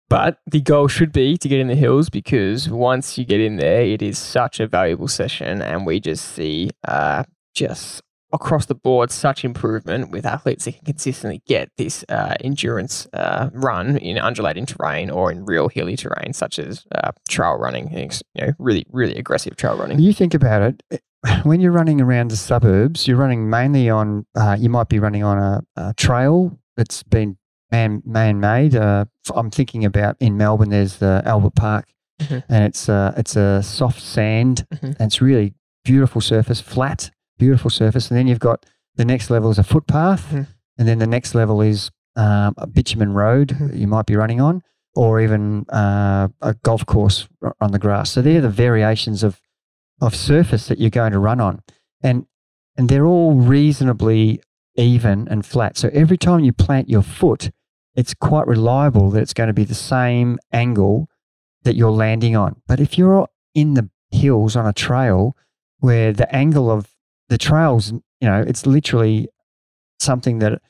But 0.08 0.38
the 0.46 0.60
goal 0.60 0.88
should 0.88 1.12
be 1.12 1.38
to 1.38 1.48
get 1.48 1.60
in 1.60 1.68
the 1.68 1.74
hills 1.74 2.10
because 2.10 2.68
once 2.68 3.16
you 3.16 3.24
get 3.24 3.40
in 3.40 3.56
there, 3.56 3.82
it 3.82 4.02
is 4.02 4.18
such 4.18 4.60
a 4.60 4.66
valuable 4.66 5.08
session, 5.08 5.62
and 5.62 5.86
we 5.86 6.00
just 6.00 6.34
see 6.34 6.68
uh, 6.86 7.24
just 7.54 8.02
across 8.32 8.66
the 8.66 8.74
board 8.74 9.10
such 9.10 9.44
improvement 9.44 10.10
with 10.10 10.24
athletes 10.24 10.64
that 10.64 10.76
can 10.76 10.84
consistently 10.84 11.42
get 11.46 11.70
this 11.76 12.04
uh, 12.08 12.34
endurance 12.40 13.06
uh, 13.12 13.50
run 13.52 13.96
in 13.98 14.18
undulating 14.18 14.66
terrain 14.66 15.10
or 15.10 15.30
in 15.30 15.44
real 15.44 15.68
hilly 15.68 15.96
terrain, 15.96 16.32
such 16.32 16.58
as 16.58 16.86
uh, 16.94 17.12
trail 17.28 17.54
running, 17.54 17.92
you 17.96 18.08
know, 18.46 18.52
really, 18.58 18.86
really 18.90 19.14
aggressive 19.16 19.56
trail 19.56 19.76
running. 19.76 19.98
You 19.98 20.12
think 20.12 20.34
about 20.34 20.62
it, 20.62 20.82
eh, 20.90 20.98
when 21.42 21.60
you're 21.60 21.72
running 21.72 22.00
around 22.00 22.30
the 22.30 22.36
suburbs, 22.36 23.06
you're 23.06 23.16
running 23.16 23.48
mainly 23.48 23.88
on, 23.90 24.26
uh, 24.34 24.56
you 24.58 24.68
might 24.68 24.88
be 24.88 24.98
running 24.98 25.22
on 25.22 25.38
a, 25.38 25.62
a 25.76 25.94
trail 25.94 26.58
that's 26.76 27.02
been 27.02 27.36
man 27.70 28.02
man 28.04 28.40
made. 28.40 28.74
Uh, 28.74 29.04
I'm 29.34 29.50
thinking 29.50 29.84
about 29.84 30.16
in 30.20 30.36
Melbourne, 30.36 30.70
there's 30.70 30.98
the 30.98 31.22
Albert 31.24 31.54
Park. 31.54 31.88
Mm-hmm. 32.20 32.52
And 32.52 32.64
it's 32.64 32.88
uh, 32.88 33.14
it's 33.16 33.34
a 33.34 33.62
soft 33.62 34.00
sand, 34.00 34.64
mm-hmm. 34.72 34.86
and 34.86 35.00
it's 35.00 35.20
really 35.20 35.54
beautiful 35.84 36.20
surface, 36.20 36.60
flat, 36.60 37.10
beautiful 37.42 37.70
surface. 37.70 38.08
And 38.08 38.16
then 38.18 38.28
you've 38.28 38.46
got 38.50 38.64
the 38.94 39.04
next 39.04 39.30
level 39.30 39.50
is 39.50 39.58
a 39.58 39.64
footpath, 39.64 40.26
mm-hmm. 40.26 40.42
and 40.78 40.88
then 40.88 40.98
the 40.98 41.06
next 41.06 41.34
level 41.34 41.60
is 41.60 41.90
um, 42.14 42.54
a 42.56 42.66
bitumen 42.66 43.14
road 43.14 43.48
mm-hmm. 43.48 43.76
you 43.76 43.86
might 43.86 44.06
be 44.06 44.16
running 44.16 44.40
on, 44.40 44.62
or 44.94 45.20
even 45.20 45.66
uh, 45.70 46.28
a 46.40 46.54
golf 46.62 46.84
course 46.86 47.28
on 47.60 47.72
the 47.72 47.78
grass. 47.78 48.10
So 48.12 48.22
they're 48.22 48.40
the 48.40 48.62
variations 48.66 49.22
of 49.22 49.40
of 50.00 50.14
surface 50.14 50.66
that 50.68 50.78
you're 50.78 50.90
going 50.90 51.12
to 51.12 51.18
run 51.18 51.40
on, 51.40 51.62
and 52.02 52.26
and 52.76 52.88
they're 52.88 53.06
all 53.06 53.34
reasonably 53.34 54.40
even 54.76 55.28
and 55.28 55.44
flat. 55.44 55.76
So 55.76 55.90
every 55.92 56.18
time 56.18 56.40
you 56.44 56.52
plant 56.52 56.88
your 56.88 57.02
foot, 57.02 57.50
it's 57.94 58.14
quite 58.14 58.46
reliable 58.46 59.10
that 59.10 59.22
it's 59.22 59.34
going 59.34 59.48
to 59.48 59.60
be 59.62 59.64
the 59.64 59.74
same 59.74 60.38
angle 60.52 61.08
that 61.64 61.76
you're 61.76 61.90
landing 62.06 62.36
on. 62.36 62.62
But 62.66 62.80
if 62.80 62.96
you're 62.96 63.28
in 63.54 63.74
the 63.74 63.90
hills 64.10 64.56
on 64.56 64.66
a 64.66 64.72
trail 64.72 65.36
where 65.78 66.12
the 66.12 66.32
angle 66.34 66.70
of 66.70 66.91
the 67.32 67.38
trails, 67.38 67.92
you 68.20 68.28
know, 68.28 68.44
it's 68.46 68.66
literally 68.66 69.26
something 69.98 70.38
that 70.40 70.60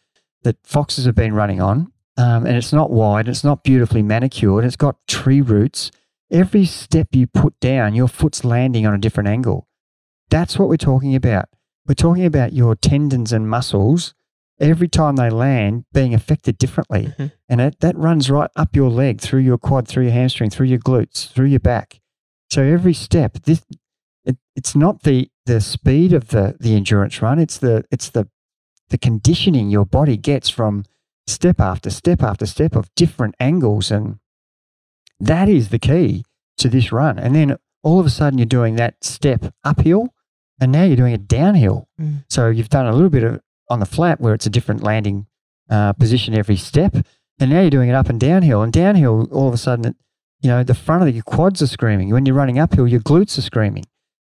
that 0.44 0.56
foxes 0.62 1.06
have 1.06 1.16
been 1.16 1.34
running 1.34 1.60
on, 1.60 1.92
um, 2.16 2.46
and 2.46 2.56
it's 2.56 2.72
not 2.72 2.92
wide, 2.92 3.28
it's 3.28 3.42
not 3.42 3.64
beautifully 3.64 4.02
manicured, 4.02 4.64
it's 4.64 4.76
got 4.76 4.96
tree 5.08 5.40
roots. 5.40 5.90
Every 6.30 6.64
step 6.64 7.08
you 7.12 7.26
put 7.26 7.58
down, 7.58 7.96
your 7.96 8.06
foot's 8.06 8.44
landing 8.44 8.86
on 8.86 8.94
a 8.94 8.98
different 8.98 9.28
angle. 9.28 9.66
That's 10.30 10.56
what 10.56 10.68
we're 10.68 10.76
talking 10.76 11.16
about. 11.16 11.46
We're 11.86 11.94
talking 11.94 12.24
about 12.24 12.52
your 12.52 12.76
tendons 12.76 13.32
and 13.32 13.48
muscles 13.48 14.14
every 14.60 14.88
time 14.88 15.16
they 15.16 15.28
land 15.28 15.84
being 15.92 16.14
affected 16.14 16.58
differently. 16.58 17.06
Mm-hmm. 17.06 17.26
And 17.48 17.60
it, 17.60 17.80
that 17.80 17.96
runs 17.98 18.30
right 18.30 18.50
up 18.54 18.76
your 18.76 18.88
leg, 18.88 19.20
through 19.20 19.40
your 19.40 19.58
quad, 19.58 19.88
through 19.88 20.04
your 20.04 20.12
hamstring, 20.12 20.50
through 20.50 20.68
your 20.68 20.78
glutes, 20.78 21.28
through 21.28 21.46
your 21.46 21.60
back. 21.60 22.00
So 22.50 22.62
every 22.62 22.94
step, 22.94 23.42
this 23.42 23.62
it, 24.24 24.36
it's 24.54 24.76
not 24.76 25.02
the 25.02 25.28
the 25.46 25.60
speed 25.60 26.12
of 26.12 26.28
the 26.28 26.56
the 26.60 26.74
endurance 26.74 27.20
run. 27.20 27.38
It's 27.38 27.58
the 27.58 27.84
it's 27.90 28.10
the 28.10 28.28
the 28.90 28.98
conditioning 28.98 29.70
your 29.70 29.86
body 29.86 30.16
gets 30.16 30.48
from 30.48 30.84
step 31.26 31.60
after 31.60 31.90
step 31.90 32.22
after 32.22 32.46
step 32.46 32.76
of 32.76 32.94
different 32.94 33.34
angles, 33.40 33.90
and 33.90 34.18
that 35.18 35.48
is 35.48 35.70
the 35.70 35.78
key 35.78 36.24
to 36.58 36.68
this 36.68 36.92
run. 36.92 37.18
And 37.18 37.34
then 37.34 37.56
all 37.82 37.98
of 37.98 38.06
a 38.06 38.10
sudden, 38.10 38.38
you're 38.38 38.46
doing 38.46 38.76
that 38.76 39.02
step 39.02 39.52
uphill, 39.64 40.14
and 40.60 40.70
now 40.70 40.84
you're 40.84 40.96
doing 40.96 41.14
it 41.14 41.26
downhill. 41.26 41.88
Mm. 42.00 42.24
So 42.28 42.48
you've 42.48 42.68
done 42.68 42.86
a 42.86 42.92
little 42.92 43.10
bit 43.10 43.24
of 43.24 43.40
on 43.68 43.80
the 43.80 43.86
flat 43.86 44.20
where 44.20 44.34
it's 44.34 44.46
a 44.46 44.50
different 44.50 44.82
landing 44.82 45.26
uh, 45.70 45.92
position 45.94 46.34
every 46.34 46.56
step, 46.56 46.94
and 47.40 47.50
now 47.50 47.60
you're 47.60 47.70
doing 47.70 47.88
it 47.88 47.94
up 47.94 48.08
and 48.08 48.20
downhill. 48.20 48.62
And 48.62 48.72
downhill, 48.72 49.28
all 49.32 49.48
of 49.48 49.54
a 49.54 49.58
sudden, 49.58 49.94
you 50.42 50.50
know, 50.50 50.62
the 50.62 50.74
front 50.74 51.08
of 51.08 51.14
your 51.14 51.22
quads 51.22 51.62
are 51.62 51.66
screaming. 51.66 52.10
When 52.10 52.26
you're 52.26 52.36
running 52.36 52.58
uphill, 52.58 52.86
your 52.86 53.00
glutes 53.00 53.38
are 53.38 53.42
screaming. 53.42 53.84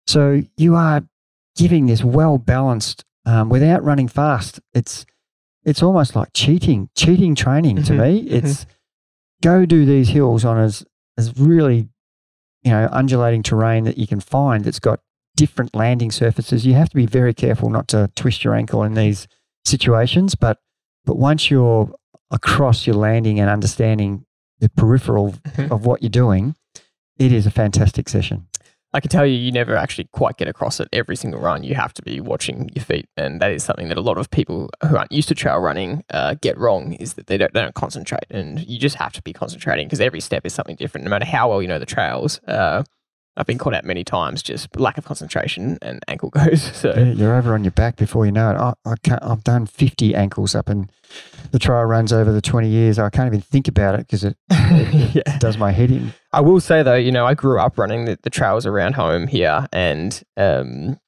So 0.09 0.43
you 0.57 0.75
are 0.75 1.05
giving 1.55 1.85
this 1.85 2.03
well 2.03 2.39
balanced 2.39 3.05
um, 3.27 3.51
without 3.51 3.85
running 3.85 4.09
fast. 4.09 4.59
It's 4.73 5.05
it's 5.65 5.83
almost 5.83 6.17
like 6.17 6.31
cheating, 6.33 6.89
cheating 6.97 7.35
training 7.35 7.83
to 7.83 7.93
mm-hmm. 7.93 8.01
me. 8.01 8.25
Mm-hmm. 8.25 8.37
It's 8.37 8.67
go 9.43 9.67
do 9.67 9.85
these 9.85 10.09
hills 10.09 10.47
on 10.47 10.59
as 10.59 10.83
as 11.19 11.39
really 11.39 11.91
you 12.63 12.71
know 12.71 12.89
undulating 12.91 13.43
terrain 13.43 13.85
that 13.85 13.99
you 13.99 14.07
can 14.07 14.21
find 14.21 14.65
that's 14.65 14.79
got 14.79 15.01
different 15.37 15.75
landing 15.77 16.11
surfaces. 16.11 16.65
You 16.65 16.73
have 16.73 16.89
to 16.89 16.97
be 16.97 17.07
very 17.07 17.35
careful 17.35 17.69
not 17.69 17.87
to 17.89 18.11
twist 18.17 18.45
your 18.45 18.55
ankle 18.55 18.83
in 18.85 18.95
these 18.95 19.29
situations. 19.67 20.35
But 20.35 20.59
but 21.05 21.19
once 21.19 21.51
you're 21.51 21.95
across 22.31 22.87
your 22.87 22.97
landing 22.97 23.39
and 23.41 23.51
understanding 23.51 24.25
the 24.59 24.71
peripheral 24.71 25.33
mm-hmm. 25.33 25.71
of 25.71 25.85
what 25.85 26.03
you're 26.03 26.09
doing, 26.09 26.57
it 27.19 27.31
is 27.31 27.45
a 27.45 27.51
fantastic 27.51 28.09
session. 28.09 28.49
I 28.95 29.01
can 29.01 29.11
tell 29.11 29.27
you, 29.27 29.35
you 29.35 29.53
never 29.53 29.77
actually 29.77 30.09
quite 30.13 30.39
get 30.39 30.49
across 30.49 30.81
it 30.81 30.89
every 30.93 31.15
single 31.15 31.41
run. 31.41 31.63
You 31.63 31.75
have 31.75 31.93
to 31.95 32.03
be 32.03 32.21
watching 32.21 32.71
your 32.75 32.85
feet, 32.85 33.07
and 33.17 33.41
that 33.41 33.51
is 33.51 33.63
something 33.63 33.89
that 33.89 33.99
a 33.99 34.03
lot 34.03 34.17
of 34.17 34.31
people 34.31 34.71
who 34.89 34.97
aren't 34.97 35.13
used 35.13 35.29
to 35.29 35.35
trail 35.35 35.59
running 35.59 36.05
uh, 36.11 36.35
get 36.41 36.57
wrong. 36.57 36.95
Is 36.95 37.15
that 37.15 37.27
they 37.27 37.37
don't 37.37 37.53
they 37.53 37.61
don't 37.61 37.75
concentrate, 37.75 38.25
and 38.31 38.67
you 38.67 38.79
just 38.79 38.97
have 38.97 39.13
to 39.13 39.23
be 39.23 39.33
concentrating 39.35 39.87
because 39.87 40.01
every 40.01 40.21
step 40.21 40.47
is 40.47 40.55
something 40.55 40.77
different. 40.77 41.05
No 41.05 41.11
matter 41.11 41.27
how 41.27 41.51
well 41.51 41.61
you 41.61 41.69
know 41.69 41.79
the 41.79 41.87
trails, 41.87 42.41
uh, 42.49 42.83
I've 43.37 43.47
been 43.47 43.59
caught 43.59 43.75
out 43.75 43.85
many 43.85 44.05
times, 44.05 44.43
just 44.43 44.75
lack 44.79 44.99
of 44.99 45.05
concentration 45.05 45.79
and 45.81 46.03
ankle 46.09 46.31
goes. 46.35 46.63
So 46.63 46.93
yeah, 46.97 47.13
you're 47.13 47.37
over 47.37 47.55
on 47.55 47.65
your 47.65 47.71
back 47.73 47.97
before 47.97 48.25
you 48.27 48.33
know 48.33 48.51
it. 48.51 48.57
I, 48.57 48.75
I 48.85 49.19
I've 49.23 49.45
done 49.45 49.67
50 49.67 50.15
ankles 50.15 50.55
up 50.55 50.69
in 50.71 50.91
the 51.51 51.59
trial 51.59 51.85
runs 51.85 52.13
over 52.13 52.33
the 52.33 52.41
20 52.41 52.69
years. 52.69 52.99
I 52.99 53.11
can't 53.11 53.27
even 53.27 53.41
think 53.41 53.69
about 53.69 53.95
it 53.95 54.07
because 54.07 54.25
it, 54.25 54.37
it, 54.51 55.15
yeah. 55.27 55.39
does 55.39 55.57
my 55.57 55.73
head 55.73 55.91
in. 55.91 56.13
I 56.33 56.41
will 56.41 56.61
say 56.61 56.83
though, 56.83 56.95
you 56.95 57.13
know, 57.13 57.27
I 57.27 57.35
grew 57.35 57.59
up 57.59 57.79
running 57.79 58.05
the, 58.05 58.19
the 58.23 58.31
trails 58.31 58.67
around 58.67 58.95
home 58.95 59.27
here 59.27 59.67
and 59.73 60.23
um, 60.37 60.99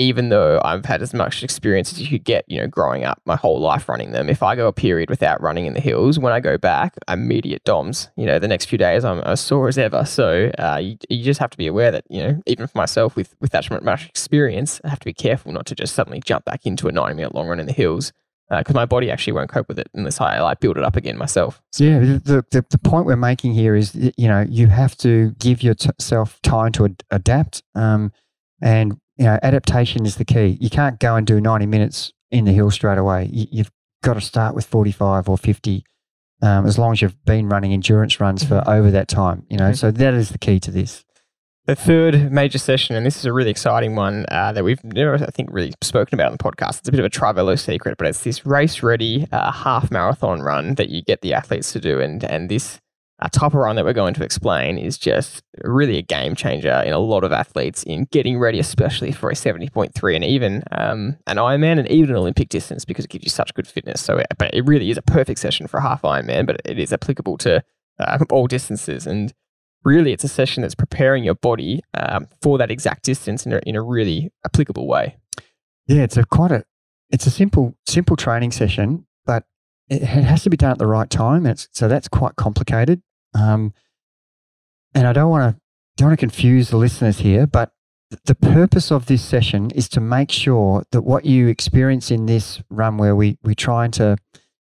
even 0.00 0.30
though 0.30 0.58
I've 0.64 0.86
had 0.86 1.02
as 1.02 1.12
much 1.12 1.44
experience 1.44 1.92
as 1.92 2.00
you 2.00 2.08
could 2.08 2.24
get, 2.24 2.46
you 2.48 2.58
know, 2.58 2.66
growing 2.66 3.04
up 3.04 3.20
my 3.26 3.36
whole 3.36 3.60
life 3.60 3.86
running 3.86 4.12
them, 4.12 4.30
if 4.30 4.42
I 4.42 4.56
go 4.56 4.66
a 4.66 4.72
period 4.72 5.10
without 5.10 5.42
running 5.42 5.66
in 5.66 5.74
the 5.74 5.80
hills, 5.80 6.18
when 6.18 6.32
I 6.32 6.40
go 6.40 6.56
back, 6.56 6.94
immediate 7.06 7.64
DOMS. 7.64 8.08
You 8.16 8.24
know, 8.24 8.38
the 8.38 8.48
next 8.48 8.64
few 8.64 8.78
days 8.78 9.04
I'm 9.04 9.18
as 9.20 9.42
sore 9.42 9.68
as 9.68 9.76
ever. 9.76 10.06
So 10.06 10.50
uh, 10.58 10.78
you, 10.82 10.96
you 11.10 11.22
just 11.22 11.38
have 11.38 11.50
to 11.50 11.58
be 11.58 11.66
aware 11.66 11.90
that, 11.90 12.04
you 12.08 12.22
know, 12.22 12.40
even 12.46 12.66
for 12.66 12.78
myself 12.78 13.14
with, 13.14 13.36
with 13.40 13.52
that 13.52 13.70
much 13.84 14.08
experience, 14.08 14.80
I 14.84 14.88
have 14.88 15.00
to 15.00 15.04
be 15.04 15.12
careful 15.12 15.52
not 15.52 15.66
to 15.66 15.74
just 15.74 15.94
suddenly 15.94 16.22
jump 16.24 16.46
back 16.46 16.64
into 16.64 16.88
a 16.88 16.92
90 16.92 17.14
minute 17.14 17.34
long 17.34 17.48
run 17.48 17.60
in 17.60 17.66
the 17.66 17.72
hills 17.72 18.14
because 18.50 18.74
uh, 18.74 18.78
my 18.78 18.84
body 18.84 19.10
actually 19.10 19.32
won't 19.32 19.48
cope 19.48 19.68
with 19.68 19.78
it 19.78 19.88
unless 19.94 20.20
I 20.20 20.40
like 20.40 20.60
build 20.60 20.76
it 20.76 20.82
up 20.82 20.96
again 20.96 21.16
myself. 21.16 21.62
So. 21.72 21.84
Yeah, 21.84 22.00
the, 22.00 22.44
the, 22.50 22.64
the 22.68 22.78
point 22.78 23.06
we're 23.06 23.16
making 23.16 23.54
here 23.54 23.76
is 23.76 23.94
you 23.94 24.28
know 24.28 24.44
you 24.48 24.66
have 24.66 24.96
to 24.98 25.30
give 25.38 25.62
yourself 25.62 26.40
time 26.42 26.72
to 26.72 26.86
ad- 26.86 27.04
adapt, 27.10 27.62
um, 27.74 28.12
and 28.60 28.98
you 29.20 29.26
know, 29.26 29.38
adaptation 29.42 30.06
is 30.06 30.16
the 30.16 30.24
key. 30.24 30.56
You 30.62 30.70
can't 30.70 30.98
go 30.98 31.14
and 31.14 31.26
do 31.26 31.42
90 31.42 31.66
minutes 31.66 32.14
in 32.30 32.46
the 32.46 32.52
hill 32.52 32.70
straight 32.70 32.96
away. 32.96 33.28
You, 33.30 33.58
have 33.58 33.70
got 34.02 34.14
to 34.14 34.20
start 34.22 34.54
with 34.54 34.64
45 34.64 35.28
or 35.28 35.36
50, 35.36 35.84
um, 36.40 36.66
as 36.66 36.78
long 36.78 36.92
as 36.92 37.02
you've 37.02 37.22
been 37.26 37.46
running 37.46 37.74
endurance 37.74 38.18
runs 38.18 38.42
for 38.42 38.54
mm-hmm. 38.54 38.70
over 38.70 38.90
that 38.90 39.08
time. 39.08 39.44
You 39.50 39.58
know, 39.58 39.64
mm-hmm. 39.64 39.74
so 39.74 39.90
that 39.90 40.14
is 40.14 40.30
the 40.30 40.38
key 40.38 40.58
to 40.60 40.70
this. 40.70 41.04
The 41.70 41.76
third 41.76 42.32
major 42.32 42.58
session, 42.58 42.96
and 42.96 43.06
this 43.06 43.16
is 43.16 43.26
a 43.26 43.32
really 43.32 43.52
exciting 43.52 43.94
one 43.94 44.26
uh, 44.28 44.50
that 44.50 44.64
we've 44.64 44.82
never, 44.82 45.14
I 45.14 45.30
think, 45.30 45.50
really 45.52 45.72
spoken 45.80 46.18
about 46.18 46.32
on 46.32 46.36
the 46.36 46.42
podcast. 46.42 46.80
It's 46.80 46.88
a 46.88 46.90
bit 46.90 46.98
of 46.98 47.06
a 47.06 47.08
Trivelo 47.08 47.56
secret, 47.56 47.96
but 47.96 48.08
it's 48.08 48.24
this 48.24 48.44
race 48.44 48.82
ready 48.82 49.28
uh, 49.30 49.52
half 49.52 49.88
marathon 49.88 50.40
run 50.40 50.74
that 50.74 50.88
you 50.88 51.00
get 51.00 51.20
the 51.20 51.32
athletes 51.32 51.72
to 51.74 51.78
do. 51.78 52.00
And, 52.00 52.24
and 52.24 52.48
this 52.48 52.80
type 53.30 53.54
of 53.54 53.60
run 53.60 53.76
that 53.76 53.84
we're 53.84 53.92
going 53.92 54.14
to 54.14 54.24
explain 54.24 54.78
is 54.78 54.98
just 54.98 55.44
really 55.62 55.96
a 55.96 56.02
game 56.02 56.34
changer 56.34 56.82
in 56.84 56.92
a 56.92 56.98
lot 56.98 57.22
of 57.22 57.30
athletes 57.30 57.84
in 57.84 58.08
getting 58.10 58.36
ready, 58.36 58.58
especially 58.58 59.12
for 59.12 59.30
a 59.30 59.34
70.3 59.34 60.16
and 60.16 60.24
even 60.24 60.64
um, 60.72 61.18
an 61.28 61.36
Ironman 61.36 61.78
and 61.78 61.88
even 61.88 62.10
an 62.10 62.16
Olympic 62.16 62.48
distance 62.48 62.84
because 62.84 63.04
it 63.04 63.12
gives 63.12 63.22
you 63.22 63.30
such 63.30 63.54
good 63.54 63.68
fitness. 63.68 64.00
So, 64.00 64.20
but 64.38 64.52
it 64.52 64.66
really 64.66 64.90
is 64.90 64.98
a 64.98 65.02
perfect 65.02 65.38
session 65.38 65.68
for 65.68 65.76
a 65.76 65.82
half 65.82 66.02
Ironman, 66.02 66.46
but 66.46 66.60
it 66.64 66.80
is 66.80 66.92
applicable 66.92 67.38
to 67.38 67.62
uh, 68.00 68.18
all 68.28 68.48
distances. 68.48 69.06
And 69.06 69.32
really, 69.84 70.12
it's 70.12 70.24
a 70.24 70.28
session 70.28 70.62
that's 70.62 70.74
preparing 70.74 71.24
your 71.24 71.34
body 71.34 71.82
um, 71.94 72.28
for 72.42 72.58
that 72.58 72.70
exact 72.70 73.04
distance 73.04 73.46
in 73.46 73.52
a, 73.52 73.60
in 73.66 73.76
a 73.76 73.82
really 73.82 74.32
applicable 74.44 74.86
way. 74.86 75.16
Yeah, 75.86 76.02
it's 76.02 76.16
a 76.16 76.24
quite 76.24 76.52
a 76.52 76.64
it's 77.10 77.26
a 77.26 77.30
simple 77.30 77.74
simple 77.86 78.16
training 78.16 78.52
session, 78.52 79.06
but 79.26 79.44
it 79.88 80.02
has 80.02 80.44
to 80.44 80.50
be 80.50 80.56
done 80.56 80.70
at 80.70 80.78
the 80.78 80.86
right 80.86 81.10
time. 81.10 81.46
It's, 81.46 81.68
so 81.72 81.88
that's 81.88 82.08
quite 82.08 82.36
complicated. 82.36 83.02
Um, 83.34 83.74
and 84.94 85.06
I 85.06 85.12
don't 85.12 85.30
want 85.30 85.54
to 85.54 85.60
don't 85.96 86.08
want 86.08 86.20
to 86.20 86.26
confuse 86.26 86.70
the 86.70 86.76
listeners 86.76 87.18
here, 87.18 87.46
but 87.46 87.72
the 88.24 88.34
purpose 88.34 88.90
of 88.90 89.06
this 89.06 89.22
session 89.22 89.70
is 89.72 89.88
to 89.90 90.00
make 90.00 90.30
sure 90.30 90.84
that 90.90 91.02
what 91.02 91.24
you 91.24 91.48
experience 91.48 92.10
in 92.10 92.26
this 92.26 92.60
run, 92.68 92.96
where 92.98 93.14
we 93.14 93.38
we're 93.42 93.54
trying 93.54 93.90
to 93.92 94.16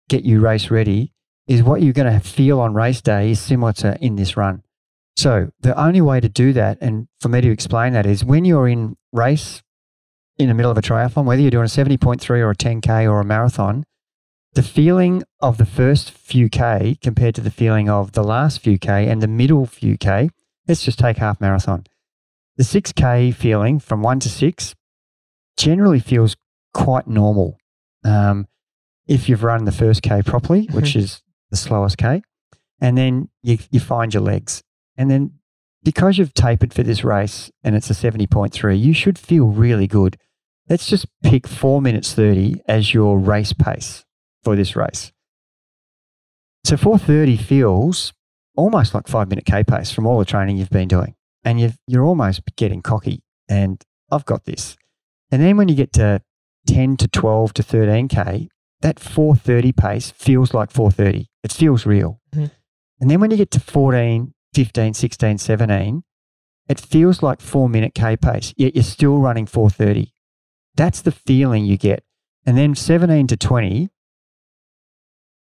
get 0.09 0.25
you 0.25 0.41
race 0.41 0.71
ready, 0.71 1.13
is 1.47 1.63
what 1.63 1.83
you're 1.83 1.93
going 1.93 2.13
to 2.13 2.21
feel 2.21 2.61
on 2.61 2.75
race 2.75 3.01
day 3.01 3.31
is 3.31 3.41
similar 3.41 3.73
to 3.75 3.99
in 4.01 4.17
this 4.17 4.37
run. 4.37 4.63
So 5.17 5.51
the 5.61 5.79
only 5.81 6.01
way 6.01 6.21
to 6.21 6.29
do 6.29 6.53
that, 6.55 6.79
and 6.81 7.09
for 7.21 7.29
me 7.29 7.41
to 7.41 7.51
explain 7.51 7.93
that, 7.93 8.07
is 8.07 8.25
when 8.25 8.45
you're 8.45 8.69
in 8.69 8.97
race 9.13 9.63
in 10.39 10.49
the 10.49 10.55
middle 10.55 10.71
of 10.71 10.79
a 10.79 10.83
triathlon, 10.83 11.25
whether 11.25 11.41
you're 11.41 11.51
doing 11.51 11.65
a 11.65 11.69
70.3 11.69 12.29
or 12.41 12.51
a 12.51 12.55
10K 12.57 13.09
or 13.11 13.21
a 13.21 13.25
marathon, 13.25 13.85
the 14.55 14.63
feeling 14.63 15.23
of 15.41 15.59
the 15.59 15.67
first 15.67 16.11
few 16.11 16.49
K 16.49 16.97
compared 17.03 17.35
to 17.37 17.41
the 17.41 17.51
feeling 17.51 17.89
of 17.89 18.13
the 18.13 18.23
last 18.25 18.61
few 18.61 18.79
K 18.79 19.09
and 19.09 19.23
the 19.23 19.29
middle 19.29 19.67
few 19.67 19.97
K, 19.97 20.31
let's 20.67 20.83
just 20.85 20.99
take 20.99 21.19
half 21.19 21.41
marathon. 21.41 21.85
The 22.57 22.65
6K 22.65 23.35
feeling 23.35 23.79
from 23.81 24.03
one 24.03 24.21
to 24.21 24.29
six 24.29 24.75
generally 25.57 26.01
feels 26.01 26.37
quite 26.73 27.07
normal. 27.07 27.59
Um, 28.05 28.47
if 29.07 29.29
you've 29.29 29.43
run 29.45 29.65
the 29.65 29.73
first 29.73 30.03
K 30.03 30.23
properly, 30.23 30.67
which 30.73 30.93
Mhm. 30.95 30.97
is 31.01 31.23
the 31.51 31.57
slowest 31.57 31.99
K, 31.99 32.23
and 32.81 32.97
then 32.99 33.29
you, 33.43 33.59
you 33.71 33.81
find 33.81 34.13
your 34.15 34.23
legs. 34.23 34.63
And 34.97 35.11
then 35.11 35.33
because 35.83 36.19
you've 36.19 36.35
tapered 36.35 36.73
for 36.73 36.83
this 36.83 37.05
race 37.05 37.51
and 37.63 37.75
it's 37.77 37.91
a 37.91 37.95
70.3, 37.95 38.79
you 38.79 38.93
should 38.93 39.19
feel 39.19 39.47
really 39.47 39.87
good. 39.87 40.17
Let's 40.69 40.87
just 40.87 41.07
pick 41.23 41.47
four 41.47 41.83
minutes 41.83 42.15
30 42.15 42.63
as 42.67 42.95
your 42.95 43.19
race 43.19 43.53
pace 43.53 44.05
for 44.43 44.57
this 44.57 44.75
race. 44.77 45.13
So 46.65 46.77
430 46.77 47.37
feels 47.37 48.13
almost 48.57 48.95
like 48.95 49.09
five 49.09 49.29
minute 49.29 49.45
K 49.45 49.63
pace 49.65 49.91
from 49.91 50.07
all 50.07 50.19
the 50.19 50.25
training 50.25 50.57
you've 50.57 50.71
been 50.71 50.89
doing. 50.89 51.15
And 51.45 51.61
you've, 51.61 51.79
you're 51.87 52.05
almost 52.05 52.41
getting 52.57 52.81
cocky 52.81 53.23
and 53.49 53.83
I've 54.11 54.25
got 54.25 54.45
this. 54.45 54.77
And 55.31 55.43
then 55.43 55.57
when 55.59 55.69
you 55.69 55.75
get 55.75 55.93
to 55.95 56.23
10 56.67 56.97
to 56.99 57.09
12 57.09 57.53
to 57.55 57.63
13K, 57.63 58.49
that 58.81 58.99
430 58.99 59.73
pace 59.73 60.11
feels 60.11 60.55
like 60.55 60.71
430. 60.71 61.29
It 61.43 61.53
feels 61.53 61.85
real. 61.85 62.21
Mhm. 62.35 62.51
And 63.01 63.11
then 63.11 63.21
when 63.21 63.31
you 63.31 63.37
get 63.37 63.51
to 63.53 63.61
14, 63.61 64.33
15, 64.55 64.95
16, 64.95 65.39
17, 65.39 66.05
it 66.69 66.81
feels 66.81 67.23
like 67.23 67.41
four 67.41 67.69
minute 67.69 67.95
K 67.95 68.17
pace, 68.17 68.55
yet 68.57 68.75
you're 68.75 68.85
still 68.85 69.19
running 69.19 69.47
430. 69.47 70.13
That's 70.75 71.03
the 71.03 71.13
feeling 71.13 71.65
you 71.65 71.77
get. 71.77 72.05
And 72.47 72.57
then 72.57 72.75
17 72.75 73.27
to 73.29 73.37
20, 73.37 73.91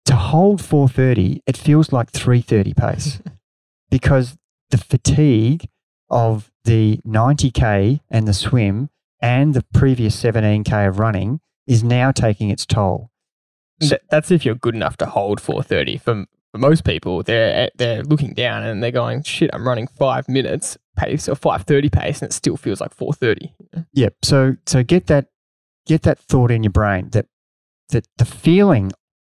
to 0.05 0.15
hold 0.15 0.61
430, 0.61 1.41
it 1.45 1.57
feels 1.57 1.91
like 1.91 2.11
330 2.11 2.73
pace 2.73 3.21
because 3.89 4.37
the 4.69 4.77
fatigue 4.77 5.67
of 6.09 6.51
the 6.63 6.99
90K 7.05 8.01
and 8.09 8.27
the 8.27 8.33
swim 8.33 8.89
and 9.21 9.53
the 9.53 9.65
previous 9.73 10.21
17K 10.21 10.87
of 10.87 10.99
running 10.99 11.39
is 11.67 11.83
now 11.83 12.11
taking 12.11 12.49
its 12.49 12.65
toll. 12.65 13.09
Th- 13.81 14.01
that's 14.09 14.31
if 14.31 14.45
you're 14.45 14.55
good 14.55 14.75
enough 14.75 14.97
to 14.97 15.05
hold 15.05 15.41
430. 15.41 15.97
For, 15.97 16.25
for 16.55 16.59
most 16.59 16.85
people, 16.85 17.21
they're 17.23 17.69
they're 17.75 18.03
looking 18.03 18.33
down 18.33 18.63
and 18.63 18.81
they're 18.81 18.91
going, 18.91 19.23
"Shit, 19.23 19.49
I'm 19.53 19.67
running 19.67 19.87
five 19.87 20.29
minutes 20.29 20.77
pace 20.95 21.27
or 21.27 21.35
530 21.35 21.89
pace, 21.89 22.21
and 22.21 22.29
it 22.29 22.33
still 22.33 22.55
feels 22.55 22.79
like 22.79 22.93
430." 22.93 23.53
Yep. 23.93 24.13
So 24.23 24.55
so 24.65 24.83
get 24.83 25.07
that 25.07 25.27
get 25.85 26.03
that 26.03 26.17
thought 26.17 26.51
in 26.51 26.63
your 26.63 26.71
brain 26.71 27.09
that 27.11 27.25
that 27.89 28.07
the 28.17 28.25
feeling 28.25 28.91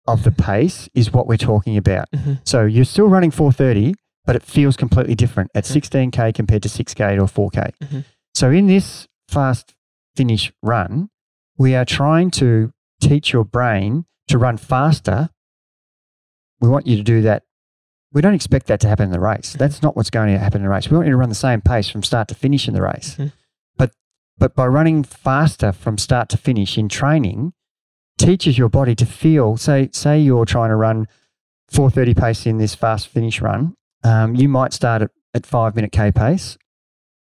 of 0.08 0.24
the 0.24 0.32
pace 0.32 0.88
is 0.94 1.12
what 1.12 1.28
we're 1.28 1.36
talking 1.36 1.76
about. 1.76 2.10
Mhm. 2.10 2.40
So 2.44 2.64
you're 2.64 2.84
still 2.84 3.06
running 3.08 3.30
430, 3.30 3.94
but 4.26 4.34
it 4.34 4.42
feels 4.42 4.76
completely 4.76 5.14
different 5.14 5.50
at 5.54 5.62
Mhm. 5.64 5.72
16k 5.72 6.32
compared 6.32 6.62
to 6.64 6.68
6k 6.68 7.18
or 7.18 7.28
4k. 7.28 7.70
Mhm. 7.80 8.04
So 8.34 8.50
in 8.50 8.66
this 8.66 9.06
fast 9.28 9.74
finish 10.16 10.52
run, 10.60 11.08
we 11.56 11.76
are 11.76 11.84
trying 11.84 12.32
to 12.32 12.72
teach 13.00 13.32
your 13.32 13.44
brain 13.44 14.04
to 14.28 14.38
run 14.38 14.56
faster. 14.56 15.28
We 16.62 16.68
want 16.68 16.86
you 16.86 16.96
to 16.96 17.02
do 17.02 17.22
that. 17.22 17.42
We 18.12 18.22
don't 18.22 18.34
expect 18.34 18.66
that 18.68 18.80
to 18.80 18.88
happen 18.88 19.06
in 19.06 19.10
the 19.10 19.20
race. 19.20 19.54
That's 19.58 19.82
not 19.82 19.96
what's 19.96 20.10
going 20.10 20.32
to 20.32 20.38
happen 20.38 20.58
in 20.60 20.62
the 20.64 20.68
race. 20.70 20.88
We 20.88 20.96
want 20.96 21.06
you 21.08 21.12
to 21.12 21.16
run 21.16 21.28
the 21.28 21.34
same 21.34 21.60
pace 21.60 21.88
from 21.88 22.02
start 22.02 22.28
to 22.28 22.34
finish 22.34 22.68
in 22.68 22.74
the 22.74 22.82
race. 22.82 23.16
Mhm. 23.18 23.32
But 23.76 23.92
but 24.38 24.54
by 24.54 24.66
running 24.66 25.02
faster 25.02 25.72
from 25.72 25.98
start 25.98 26.28
to 26.30 26.36
finish 26.38 26.78
in 26.78 26.88
training, 26.88 27.52
teaches 28.18 28.56
your 28.58 28.68
body 28.68 28.94
to 28.94 29.06
feel. 29.06 29.56
Say 29.56 29.88
say 29.92 30.20
you're 30.20 30.44
trying 30.46 30.70
to 30.70 30.76
run 30.76 31.08
430 31.70 32.14
pace 32.14 32.46
in 32.46 32.58
this 32.58 32.74
fast 32.74 33.08
finish 33.08 33.40
run. 33.40 33.74
Um, 34.04 34.34
you 34.36 34.48
might 34.48 34.72
start 34.72 35.02
at, 35.02 35.10
at 35.34 35.46
five 35.46 35.74
minute 35.74 35.90
k 35.92 36.12
pace 36.12 36.58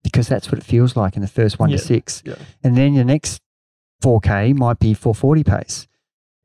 because 0.02 0.26
that's 0.28 0.50
what 0.50 0.58
it 0.58 0.64
feels 0.64 0.96
like 0.96 1.16
in 1.16 1.22
the 1.22 1.28
first 1.28 1.58
one 1.58 1.68
Yeah. 1.70 1.76
to 1.76 1.82
six, 1.84 2.22
Yeah. 2.24 2.36
and 2.64 2.76
then 2.76 2.94
your 2.94 3.04
next 3.04 3.40
4k 4.02 4.52
might 4.54 4.78
be 4.78 4.94
440 4.94 5.44
pace, 5.44 5.86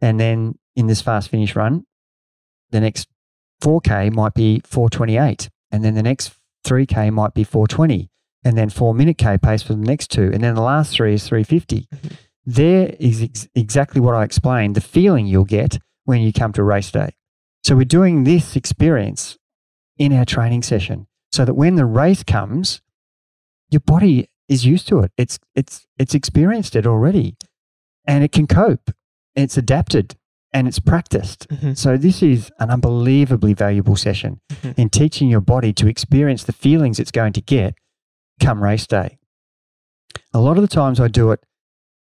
and 0.01 0.19
then 0.19 0.57
in 0.75 0.87
this 0.87 1.01
fast 1.01 1.29
finish 1.29 1.55
run, 1.55 1.85
the 2.73 2.81
next 2.81 3.07
4k 3.61 4.11
might 4.11 4.33
be 4.33 4.61
428, 4.65 5.49
and 5.71 5.85
then 5.85 5.93
the 5.95 6.03
next 6.03 6.33
3k 6.67 7.11
might 7.13 7.33
be 7.33 7.43
420, 7.43 8.09
and 8.43 8.57
then 8.57 8.69
four 8.69 8.93
minute 8.93 9.17
k 9.17 9.37
pace 9.37 9.63
for 9.63 9.73
the 9.73 9.79
next 9.79 10.11
two, 10.11 10.29
and 10.33 10.43
then 10.43 10.55
the 10.55 10.61
last 10.61 10.93
three 10.93 11.13
is 11.13 11.25
350. 11.27 11.87
Mhm. 11.93 12.17
There 12.45 12.93
is 12.99 13.21
ex- 13.21 13.47
exactly 13.55 14.01
what 14.01 14.15
I 14.15 14.23
explained. 14.23 14.75
The 14.75 14.81
feeling 14.81 15.27
you'll 15.27 15.45
get 15.45 15.79
when 16.03 16.21
you 16.21 16.33
come 16.33 16.51
to 16.53 16.63
race 16.63 16.91
day. 16.91 17.11
So 17.63 17.77
we're 17.77 17.85
doing 17.85 18.25
this 18.25 18.57
experience 18.57 19.37
in 19.97 20.11
our 20.11 20.25
training 20.25 20.63
session 20.63 21.07
so 21.31 21.45
that 21.45 21.53
when 21.53 21.75
the 21.75 21.85
race 21.85 22.23
comes, 22.23 22.81
your 23.69 23.79
body 23.79 24.27
is 24.49 24.65
used 24.65 24.87
to 24.89 24.99
it. 24.99 25.11
It's 25.17 25.39
it's 25.55 25.85
it's 25.97 26.13
experienced 26.13 26.75
it 26.75 26.85
already 26.85 27.37
and 28.05 28.23
it 28.25 28.33
can 28.33 28.47
cope. 28.47 28.91
It's 29.35 29.57
adapted 29.57 30.15
and 30.53 30.67
it's 30.67 30.79
practiced. 30.79 31.47
Mhm. 31.49 31.75
So 31.77 31.97
this 31.97 32.21
is 32.21 32.51
an 32.59 32.69
unbelievably 32.69 33.53
valuable 33.55 33.95
session 33.95 34.39
Mhm. 34.51 34.77
in 34.77 34.89
teaching 34.89 35.29
your 35.29 35.41
body 35.41 35.73
to 35.73 35.87
experience 35.87 36.43
the 36.43 36.53
feelings 36.53 36.99
it's 36.99 37.11
going 37.11 37.33
to 37.33 37.41
get 37.41 37.75
come 38.39 38.63
race 38.63 38.85
day. 38.87 39.17
A 40.33 40.39
lot 40.39 40.57
of 40.57 40.61
the 40.61 40.67
times 40.67 40.99
I 40.99 41.07
do 41.07 41.31
it 41.31 41.39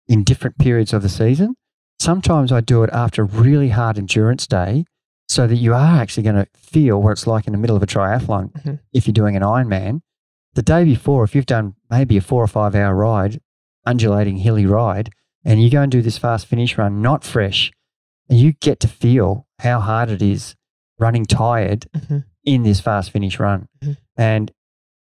in 0.08 0.22
different 0.24 0.58
periods 0.58 0.92
of 0.92 1.02
the 1.02 1.08
season. 1.08 1.54
Sometimes 1.98 2.52
I 2.52 2.60
do 2.60 2.82
it 2.82 2.90
after 2.92 3.22
a 3.22 3.24
really 3.24 3.70
hard 3.70 3.98
endurance 3.98 4.46
day 4.46 4.84
so 5.28 5.46
that 5.46 5.56
you 5.56 5.74
are 5.74 6.00
actually 6.00 6.22
going 6.22 6.36
to 6.36 6.46
feel 6.54 7.02
what 7.02 7.12
it's 7.12 7.26
like 7.26 7.46
in 7.46 7.52
the 7.52 7.58
middle 7.58 7.76
of 7.76 7.82
a 7.82 7.86
triathlon 7.86 8.52
Mhm. 8.62 8.78
if 8.92 9.06
you're 9.06 9.12
doing 9.12 9.34
an 9.36 9.42
Ironman. 9.42 10.00
The 10.54 10.62
day 10.62 10.84
before, 10.84 11.24
if 11.24 11.34
you've 11.34 11.46
done 11.46 11.74
maybe 11.90 12.16
a 12.16 12.20
four 12.20 12.42
or 12.44 12.46
five 12.48 12.74
hour 12.74 12.94
ride, 12.94 13.40
undulating 13.84 14.38
hilly 14.38 14.66
ride, 14.66 15.10
and 15.44 15.62
you 15.62 15.70
go 15.70 15.82
and 15.82 15.90
do 15.92 16.02
this 16.02 16.18
fast 16.18 16.46
finish 16.46 16.76
run, 16.78 17.02
not 17.02 17.24
fresh, 17.24 17.72
you 18.28 18.52
get 18.52 18.80
to 18.80 18.88
feel 18.88 19.46
how 19.60 19.80
hard 19.80 20.10
it 20.10 20.22
is 20.22 20.54
running 20.98 21.24
tired 21.24 21.86
Mhm. 21.96 22.24
in 22.44 22.62
this 22.62 22.80
fast 22.80 23.10
finish 23.10 23.38
run. 23.38 23.68
Mhm. 23.82 23.96
And 24.16 24.52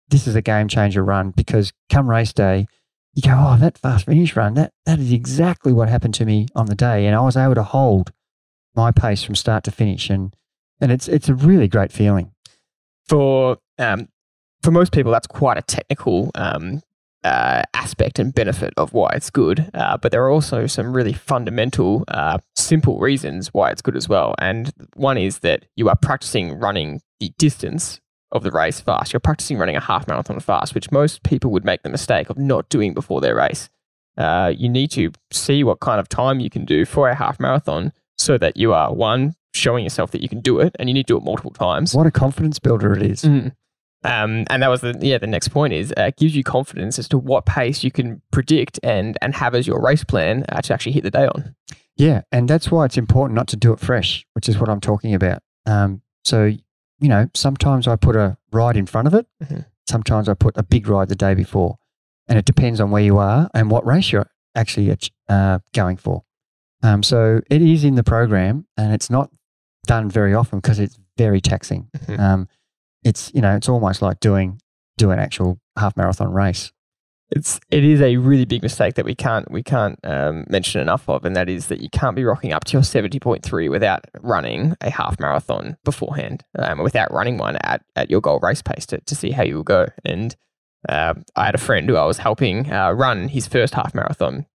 this 0.09 0.28
is 0.28 0.36
a 0.36 0.41
game 0.41 0.67
changer 0.67 1.03
run 1.03 1.32
because 1.32 1.72
come 1.89 2.09
race 2.09 2.34
day, 2.34 2.67
you 3.13 3.22
go, 3.22 3.36
oh, 3.38 3.57
that 3.57 3.78
fast 3.78 4.05
finish 4.05 4.36
run, 4.36 4.53
that, 4.55 4.72
that 4.86 4.99
is 4.99 5.11
exactly 5.11 5.74
what 5.74 5.89
happened 5.89 6.13
to 6.15 6.26
me 6.26 6.47
on 6.55 6.65
the 6.67 6.76
day. 6.76 7.05
And 7.05 7.15
I 7.15 7.22
was 7.22 7.36
able 7.38 7.55
to 7.55 7.63
hold 7.63 8.11
my 8.76 8.91
pace 8.91 9.22
from 9.24 9.36
start 9.36 9.63
to 9.65 9.72
finish. 9.72 10.09
And, 10.09 10.34
and 10.80 10.91
it's, 10.91 11.07
it's 11.09 11.28
a 11.30 11.36
really 11.36 11.67
great 11.67 11.91
feeling. 11.91 12.32
For 13.07 13.57
um, 13.78 14.07
for 14.63 14.72
most 14.72 14.91
people, 14.93 15.11
that's 15.11 15.28
quite 15.28 15.57
a 15.57 15.61
technical 15.63 16.30
um, 16.36 16.82
uh, 17.24 17.63
aspect 17.74 18.19
and 18.19 18.34
benefit 18.34 18.74
of 18.78 18.93
why 18.93 19.11
it's 19.13 19.30
good. 19.30 19.69
Uh, 19.74 19.97
but 19.97 20.11
there 20.11 20.24
are 20.24 20.30
also 20.30 20.65
some 20.67 20.93
really 20.93 21.13
fundamental, 21.13 22.03
uh, 22.07 22.39
simple 22.55 22.99
reasons 22.99 23.53
why 23.53 23.69
it's 23.69 23.82
good 23.82 23.95
as 23.95 24.09
well. 24.09 24.36
And 24.39 24.72
one 24.95 25.17
is 25.17 25.39
that 25.39 25.65
you 25.76 25.89
are 25.89 25.95
practicing 25.95 26.59
running 26.59 27.01
the 27.19 27.34
distance 27.38 27.99
of 28.32 28.43
the 28.43 28.51
race 28.51 28.80
fast. 28.80 29.13
You're 29.13 29.19
practicing 29.19 29.57
running 29.57 29.76
a 29.76 29.82
half 29.82 30.07
marathon 30.07 30.39
fast, 30.39 30.74
which 30.74 30.91
most 30.91 31.24
people 31.24 31.51
would 31.51 31.65
make 31.65 31.84
the 31.84 31.89
mistake 31.89 32.30
of 32.30 32.38
not 32.38 32.69
doing 32.69 32.93
before 32.93 33.22
their 33.22 33.36
race. 33.36 33.69
Uh, 34.17 34.53
you 34.55 34.69
need 34.69 34.91
to 34.91 35.11
see 35.32 35.63
what 35.63 35.80
kind 35.80 35.99
of 35.99 36.09
time 36.09 36.39
you 36.39 36.49
can 36.49 36.65
do 36.65 36.86
for 36.86 37.09
a 37.09 37.15
half 37.15 37.39
marathon 37.39 37.91
so 38.17 38.38
that 38.38 38.57
you 38.57 38.74
are 38.74 38.93
one 38.93 39.34
showing 39.53 39.84
yourself 39.84 40.11
that 40.11 40.22
you 40.22 40.30
can 40.30 40.39
do 40.39 40.59
it 40.59 40.76
and 40.80 40.89
you 40.89 40.93
need 40.93 41.07
to 41.07 41.13
do 41.13 41.17
it 41.17 41.24
multiple 41.24 41.51
times 41.51 41.93
What 41.93 42.07
a 42.07 42.11
confidence 42.11 42.59
builder 42.59 42.93
it 42.93 43.01
is. 43.01 43.24
Mm. 43.24 43.53
Um, 44.04 44.45
and 44.49 44.64
that 44.64 44.70
was 44.70 44.82
the 44.82 44.97
yeah. 44.99 45.18
The 45.20 45.28
next 45.28 45.49
point 45.49 45.74
is 45.74 45.91
uh, 45.97 46.04
it 46.04 46.18
gives 46.18 46.36
you 46.36 46.43
confidence 46.43 46.97
as 46.97 47.08
to 47.10 47.18
what 47.18 47.45
pace 47.45 47.84
you 47.84 47.91
can 47.91 48.22
predict 48.32 48.80
and 48.84 49.18
and 49.22 49.36
have 49.36 49.54
as 49.54 49.68
your 49.68 49.80
race 49.82 50.04
plan 50.04 50.43
uh, 50.49 50.62
to 50.62 50.74
actually 50.74 50.93
hit 50.93 51.04
the 51.04 51.12
day 51.12 51.28
on. 51.28 51.56
Yeah, 51.97 52.22
and 52.32 52.49
that's 52.49 52.72
why 52.72 52.86
it's 52.86 52.97
important 52.97 53.36
not 53.36 53.47
to 53.49 53.56
do 53.56 53.74
it 53.74 53.80
fresh, 53.80 54.26
which 54.34 54.49
is 54.49 54.58
what 54.58 54.70
I'm 54.70 54.80
talking 54.82 55.14
about. 55.14 55.43
Um, 55.68 56.02
so, 56.26 56.45
you 56.45 57.08
know, 57.10 57.30
sometimes 57.36 57.88
I 57.88 57.95
put 57.95 58.16
a 58.16 58.38
ride 58.52 58.76
in 58.78 58.88
front 58.88 59.08
of 59.08 59.14
it. 59.14 59.28
Mhm. 59.43 59.66
Sometimes 59.88 60.28
I 60.30 60.34
put 60.34 60.58
a 60.58 60.64
big 60.64 60.88
ride 60.88 61.10
the 61.10 61.16
day 61.16 61.36
before, 61.36 61.78
and 62.28 62.39
it 62.39 62.45
depends 62.45 62.80
on 62.80 62.89
where 62.89 63.04
you 63.04 63.18
are 63.20 63.49
and 63.54 63.70
what 63.70 63.86
race 63.86 64.12
you're 64.12 64.26
actually 64.56 64.97
uh, 65.30 65.60
going 65.74 65.97
for. 65.97 66.24
Um, 66.82 67.04
so 67.04 67.41
it 67.52 67.62
is 67.62 67.84
in 67.84 67.95
the 67.95 68.04
program, 68.04 68.66
and 68.78 68.93
it's 68.93 69.10
not 69.12 69.30
done 69.86 70.10
very 70.10 70.34
often 70.34 70.58
because 70.60 70.80
it's 70.80 70.97
very 71.18 71.41
taxing. 71.41 71.89
Mhm. 72.08 72.20
It's 73.04 73.32
you 73.34 73.41
know, 73.41 73.56
it's 73.56 73.70
almost 73.70 74.02
like 74.02 74.20
doing 74.20 74.60
do 74.97 75.12
an 75.12 75.20
actual 75.20 75.60
half 75.78 75.95
marathon 75.97 76.32
race. 76.32 76.72
It's 77.32 77.60
it 77.70 77.84
is 77.84 78.02
a 78.02 78.18
really 78.18 78.45
big 78.45 78.62
mistake 78.62 78.95
that 78.95 79.06
we 79.06 79.16
can't 79.16 79.49
we 79.49 79.64
can't 79.64 79.97
um, 80.04 80.45
mention 80.49 80.82
enough 80.82 81.08
of, 81.08 81.24
and 81.24 81.36
that 81.36 81.49
is 81.49 81.68
that 81.68 81.80
you 81.80 81.89
can't 81.89 82.16
be 82.16 82.26
rocking 82.26 82.52
up 82.52 82.66
to 82.66 82.74
your 82.74 82.84
seventy 82.84 83.20
point 83.20 83.43
three 83.43 83.70
without 83.70 84.06
running 84.22 84.76
a 84.82 84.89
half 84.89 85.20
marathon 85.20 85.78
beforehand, 85.84 86.43
um, 86.60 86.84
without 86.84 87.12
running 87.12 87.38
one 87.38 87.58
at, 87.64 87.84
at 87.95 88.10
your 88.10 88.22
goal 88.22 88.39
race 88.41 88.62
pace 88.62 88.86
to, 88.88 88.99
to 89.02 89.16
see 89.16 89.32
how 89.32 89.43
you 89.43 89.56
will 89.56 89.64
go. 89.64 89.88
And 90.04 90.36
um 90.89 91.24
I 91.36 91.45
had 91.45 91.56
a 91.56 91.60
friend 91.60 91.88
who 91.88 91.95
I 91.95 92.06
was 92.06 92.18
helping 92.18 92.72
uh, 92.72 92.91
run 92.91 93.30
his 93.30 93.47
first 93.47 93.76
half 93.76 93.93
marathon 93.95 94.45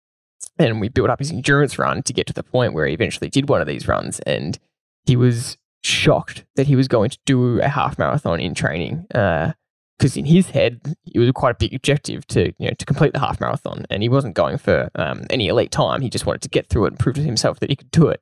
and 0.59 0.80
we 0.80 0.88
built 0.88 1.11
up 1.11 1.18
his 1.18 1.30
endurance 1.30 1.78
run 1.78 2.03
to 2.03 2.12
get 2.12 2.26
to 2.26 2.32
the 2.32 2.42
point 2.42 2.72
where 2.72 2.86
he 2.86 2.94
eventually 2.94 3.28
did 3.28 3.49
one 3.49 3.61
of 3.61 3.66
these 3.66 3.88
runs, 3.88 4.20
and 4.20 4.59
he 5.05 5.16
was 5.16 5.57
shocked 5.82 6.44
that 6.56 6.66
he 6.66 6.76
was 6.76 6.88
going 6.88 7.10
to 7.10 7.18
do 7.24 7.60
a 7.60 7.68
half 7.68 7.98
marathon 7.98 8.40
in 8.40 8.54
training. 8.54 9.06
because 9.08 10.16
in 10.16 10.24
his 10.24 10.50
head, 10.50 10.96
it 11.06 11.18
was 11.18 11.30
quite 11.32 11.52
a 11.52 11.58
big 11.58 11.74
objective 11.74 12.26
to 12.28 12.52
you 12.58 12.68
know 12.68 12.74
to 12.78 12.84
complete 12.84 13.12
the 13.12 13.20
half 13.20 13.40
marathon, 13.40 13.84
and 13.90 14.02
he 14.02 14.08
wasn't 14.08 14.34
going 14.34 14.58
for 14.58 14.90
um, 14.94 15.24
any 15.30 15.48
elite 15.48 15.70
time. 15.70 16.02
He 16.02 16.10
just 16.10 16.26
wanted 16.26 16.42
to 16.42 16.48
get 16.48 16.68
through 16.68 16.86
it 16.86 16.92
and 16.92 16.98
prove 16.98 17.16
to 17.16 17.22
himself 17.22 17.60
that 17.60 17.70
he 17.70 17.76
could 17.76 17.90
do 17.90 18.08
it. 18.08 18.20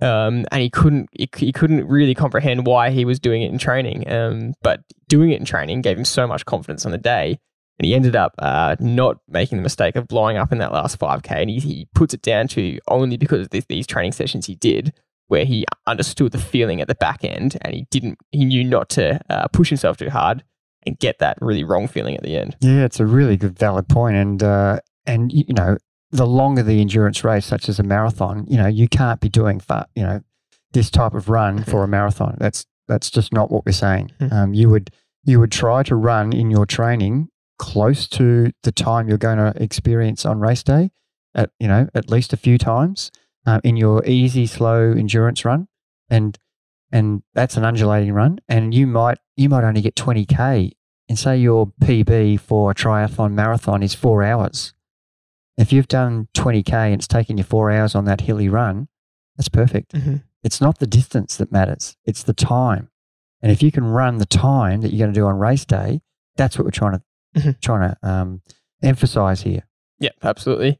Um, 0.00 0.44
and 0.52 0.60
he 0.60 0.68
couldn't 0.68 1.08
he, 1.12 1.28
he, 1.36 1.52
couldn't 1.52 1.88
really 1.88 2.14
comprehend 2.14 2.66
why 2.66 2.90
he 2.90 3.06
was 3.06 3.18
doing 3.18 3.40
it 3.42 3.50
in 3.50 3.58
training. 3.58 4.10
Um, 4.12 4.52
but 4.62 4.80
doing 5.08 5.30
it 5.30 5.40
in 5.40 5.46
training 5.46 5.80
gave 5.80 5.96
him 5.96 6.04
so 6.04 6.26
much 6.26 6.44
confidence 6.44 6.84
on 6.84 6.92
the 6.92 6.98
day 6.98 7.38
and 7.78 7.86
he 7.86 7.94
ended 7.94 8.16
up 8.16 8.34
uh, 8.38 8.76
not 8.80 9.18
making 9.28 9.58
the 9.58 9.62
mistake 9.62 9.96
of 9.96 10.08
blowing 10.08 10.36
up 10.36 10.50
in 10.50 10.58
that 10.58 10.72
last 10.72 10.98
5K. 10.98 11.30
And 11.30 11.50
he, 11.50 11.58
he 11.58 11.88
puts 11.94 12.14
it 12.14 12.22
down 12.22 12.48
to 12.48 12.78
only 12.88 13.16
because 13.16 13.46
of 13.46 13.66
these 13.68 13.86
training 13.86 14.12
sessions 14.12 14.46
he 14.46 14.54
did, 14.54 14.94
where 15.28 15.44
he 15.44 15.64
understood 15.86 16.32
the 16.32 16.38
feeling 16.38 16.80
at 16.80 16.88
the 16.88 16.94
back 16.94 17.24
end 17.24 17.56
and 17.62 17.74
he 17.74 17.86
didn't, 17.90 18.18
he 18.30 18.44
knew 18.44 18.64
not 18.64 18.88
to 18.90 19.20
uh, 19.28 19.48
push 19.48 19.68
himself 19.68 19.96
too 19.96 20.10
hard 20.10 20.44
and 20.84 20.98
get 20.98 21.18
that 21.18 21.36
really 21.40 21.64
wrong 21.64 21.88
feeling 21.88 22.16
at 22.16 22.22
the 22.22 22.36
end. 22.36 22.56
Yeah, 22.60 22.84
it's 22.84 23.00
a 23.00 23.06
really 23.06 23.36
good, 23.36 23.58
valid 23.58 23.88
point. 23.88 24.16
And, 24.16 24.42
uh, 24.42 24.80
and 25.04 25.32
you 25.32 25.54
know, 25.54 25.78
the 26.12 26.26
longer 26.26 26.62
the 26.62 26.80
endurance 26.80 27.24
race, 27.24 27.44
such 27.44 27.68
as 27.68 27.78
a 27.80 27.82
marathon, 27.82 28.46
you 28.48 28.56
know, 28.56 28.68
you 28.68 28.88
can't 28.88 29.20
be 29.20 29.28
doing, 29.28 29.58
far, 29.58 29.86
you 29.96 30.02
know, 30.02 30.20
this 30.72 30.90
type 30.90 31.14
of 31.14 31.28
run 31.28 31.64
for 31.64 31.82
a 31.82 31.88
marathon. 31.88 32.36
That's, 32.38 32.64
that's 32.86 33.10
just 33.10 33.32
not 33.32 33.50
what 33.50 33.66
we're 33.66 33.72
saying. 33.72 34.12
Hmm. 34.20 34.32
Um, 34.32 34.54
you 34.54 34.70
would, 34.70 34.90
you 35.24 35.40
would 35.40 35.50
try 35.50 35.82
to 35.84 35.96
run 35.96 36.32
in 36.32 36.50
your 36.50 36.66
training 36.66 37.30
close 37.58 38.06
to 38.08 38.52
the 38.62 38.72
time 38.72 39.08
you're 39.08 39.18
going 39.18 39.38
to 39.38 39.52
experience 39.62 40.24
on 40.24 40.38
race 40.40 40.62
day 40.62 40.90
at 41.34 41.50
you 41.58 41.68
know 41.68 41.88
at 41.94 42.10
least 42.10 42.32
a 42.32 42.36
few 42.36 42.58
times 42.58 43.10
uh, 43.46 43.60
in 43.64 43.76
your 43.76 44.04
easy 44.06 44.46
slow 44.46 44.92
endurance 44.92 45.44
run 45.44 45.68
and 46.10 46.38
and 46.92 47.22
that's 47.34 47.56
an 47.56 47.64
undulating 47.64 48.12
run 48.12 48.38
and 48.48 48.74
you 48.74 48.86
might 48.86 49.18
you 49.36 49.48
might 49.48 49.64
only 49.64 49.80
get 49.80 49.94
20k 49.96 50.70
and 51.08 51.18
say 51.18 51.36
your 51.36 51.66
pb 51.82 52.38
for 52.40 52.70
a 52.70 52.74
triathlon 52.74 53.32
marathon 53.32 53.82
is 53.82 53.94
four 53.94 54.22
hours 54.22 54.72
if 55.58 55.72
you've 55.72 55.88
done 55.88 56.28
20k 56.34 56.72
and 56.72 56.94
it's 56.94 57.08
taken 57.08 57.38
you 57.38 57.44
four 57.44 57.70
hours 57.70 57.94
on 57.94 58.04
that 58.04 58.22
hilly 58.22 58.48
run 58.48 58.88
that's 59.36 59.48
perfect 59.48 59.92
Mhm. 59.94 60.22
it's 60.42 60.60
not 60.60 60.78
the 60.78 60.86
distance 60.86 61.36
that 61.36 61.50
matters 61.52 61.96
it's 62.04 62.22
the 62.22 62.34
time 62.34 62.88
and 63.42 63.52
if 63.52 63.62
you 63.62 63.70
can 63.72 63.84
run 63.84 64.18
the 64.18 64.26
time 64.26 64.80
that 64.80 64.92
you're 64.92 65.04
going 65.06 65.14
to 65.14 65.20
do 65.20 65.26
on 65.26 65.38
race 65.38 65.64
day 65.64 66.00
that's 66.36 66.58
what 66.58 66.64
we're 66.64 66.70
trying 66.70 66.98
to 66.98 67.02
Mhm. 67.36 67.60
trying 67.60 67.90
to 67.90 68.08
um, 68.08 68.40
emphasize 68.82 69.42
here. 69.42 69.64
Yeah, 69.98 70.10
absolutely. 70.22 70.78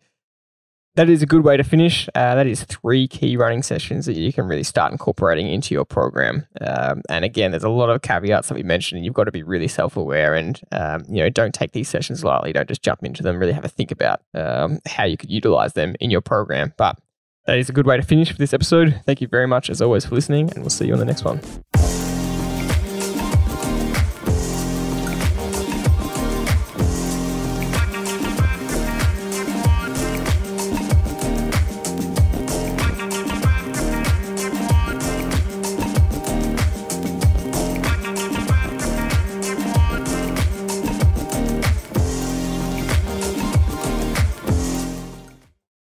That 0.96 1.10
is 1.10 1.22
a 1.22 1.26
good 1.26 1.44
way 1.44 1.58
to 1.58 1.62
finish. 1.62 2.08
Uh, 2.14 2.34
that 2.34 2.46
is 2.46 2.64
three 2.64 3.06
key 3.06 3.36
running 3.36 3.62
sessions 3.62 4.06
that 4.06 4.16
you 4.16 4.32
can 4.32 4.46
really 4.46 4.62
start 4.62 4.92
incorporating 4.92 5.46
into 5.46 5.74
your 5.74 5.84
program. 5.84 6.46
Um, 6.62 7.02
and 7.10 7.22
again, 7.22 7.50
there's 7.50 7.64
a 7.64 7.68
lot 7.68 7.90
of 7.90 8.00
caveats 8.00 8.48
that 8.48 8.54
we 8.54 8.62
mentioned, 8.62 9.04
you've 9.04 9.12
got 9.12 9.24
to 9.24 9.32
be 9.32 9.42
really 9.42 9.68
self-aware 9.68 10.34
and 10.34 10.58
um, 10.72 11.04
you 11.06 11.22
know 11.22 11.28
don't 11.28 11.52
take 11.52 11.72
these 11.72 11.88
sessions 11.88 12.24
lightly. 12.24 12.52
Don't 12.54 12.66
just 12.66 12.82
jump 12.82 13.04
into 13.04 13.22
them. 13.22 13.38
Really 13.38 13.52
have 13.52 13.64
a 13.64 13.68
think 13.68 13.90
about 13.90 14.22
um, 14.32 14.78
how 14.86 15.04
you 15.04 15.18
could 15.18 15.30
utilize 15.30 15.74
them 15.74 15.96
in 16.00 16.10
your 16.10 16.22
program. 16.22 16.72
But 16.78 16.98
that 17.44 17.58
is 17.58 17.68
a 17.68 17.72
good 17.72 17.86
way 17.86 17.98
to 17.98 18.02
finish 18.02 18.32
for 18.32 18.38
this 18.38 18.54
episode. 18.54 19.02
Thank 19.04 19.20
you 19.20 19.28
very 19.28 19.46
much, 19.46 19.68
as 19.68 19.82
always, 19.82 20.06
for 20.06 20.14
listening, 20.14 20.50
and 20.52 20.62
we'll 20.62 20.70
see 20.70 20.86
you 20.86 20.94
on 20.94 20.98
the 20.98 21.04
next 21.04 21.24
one. 21.24 21.40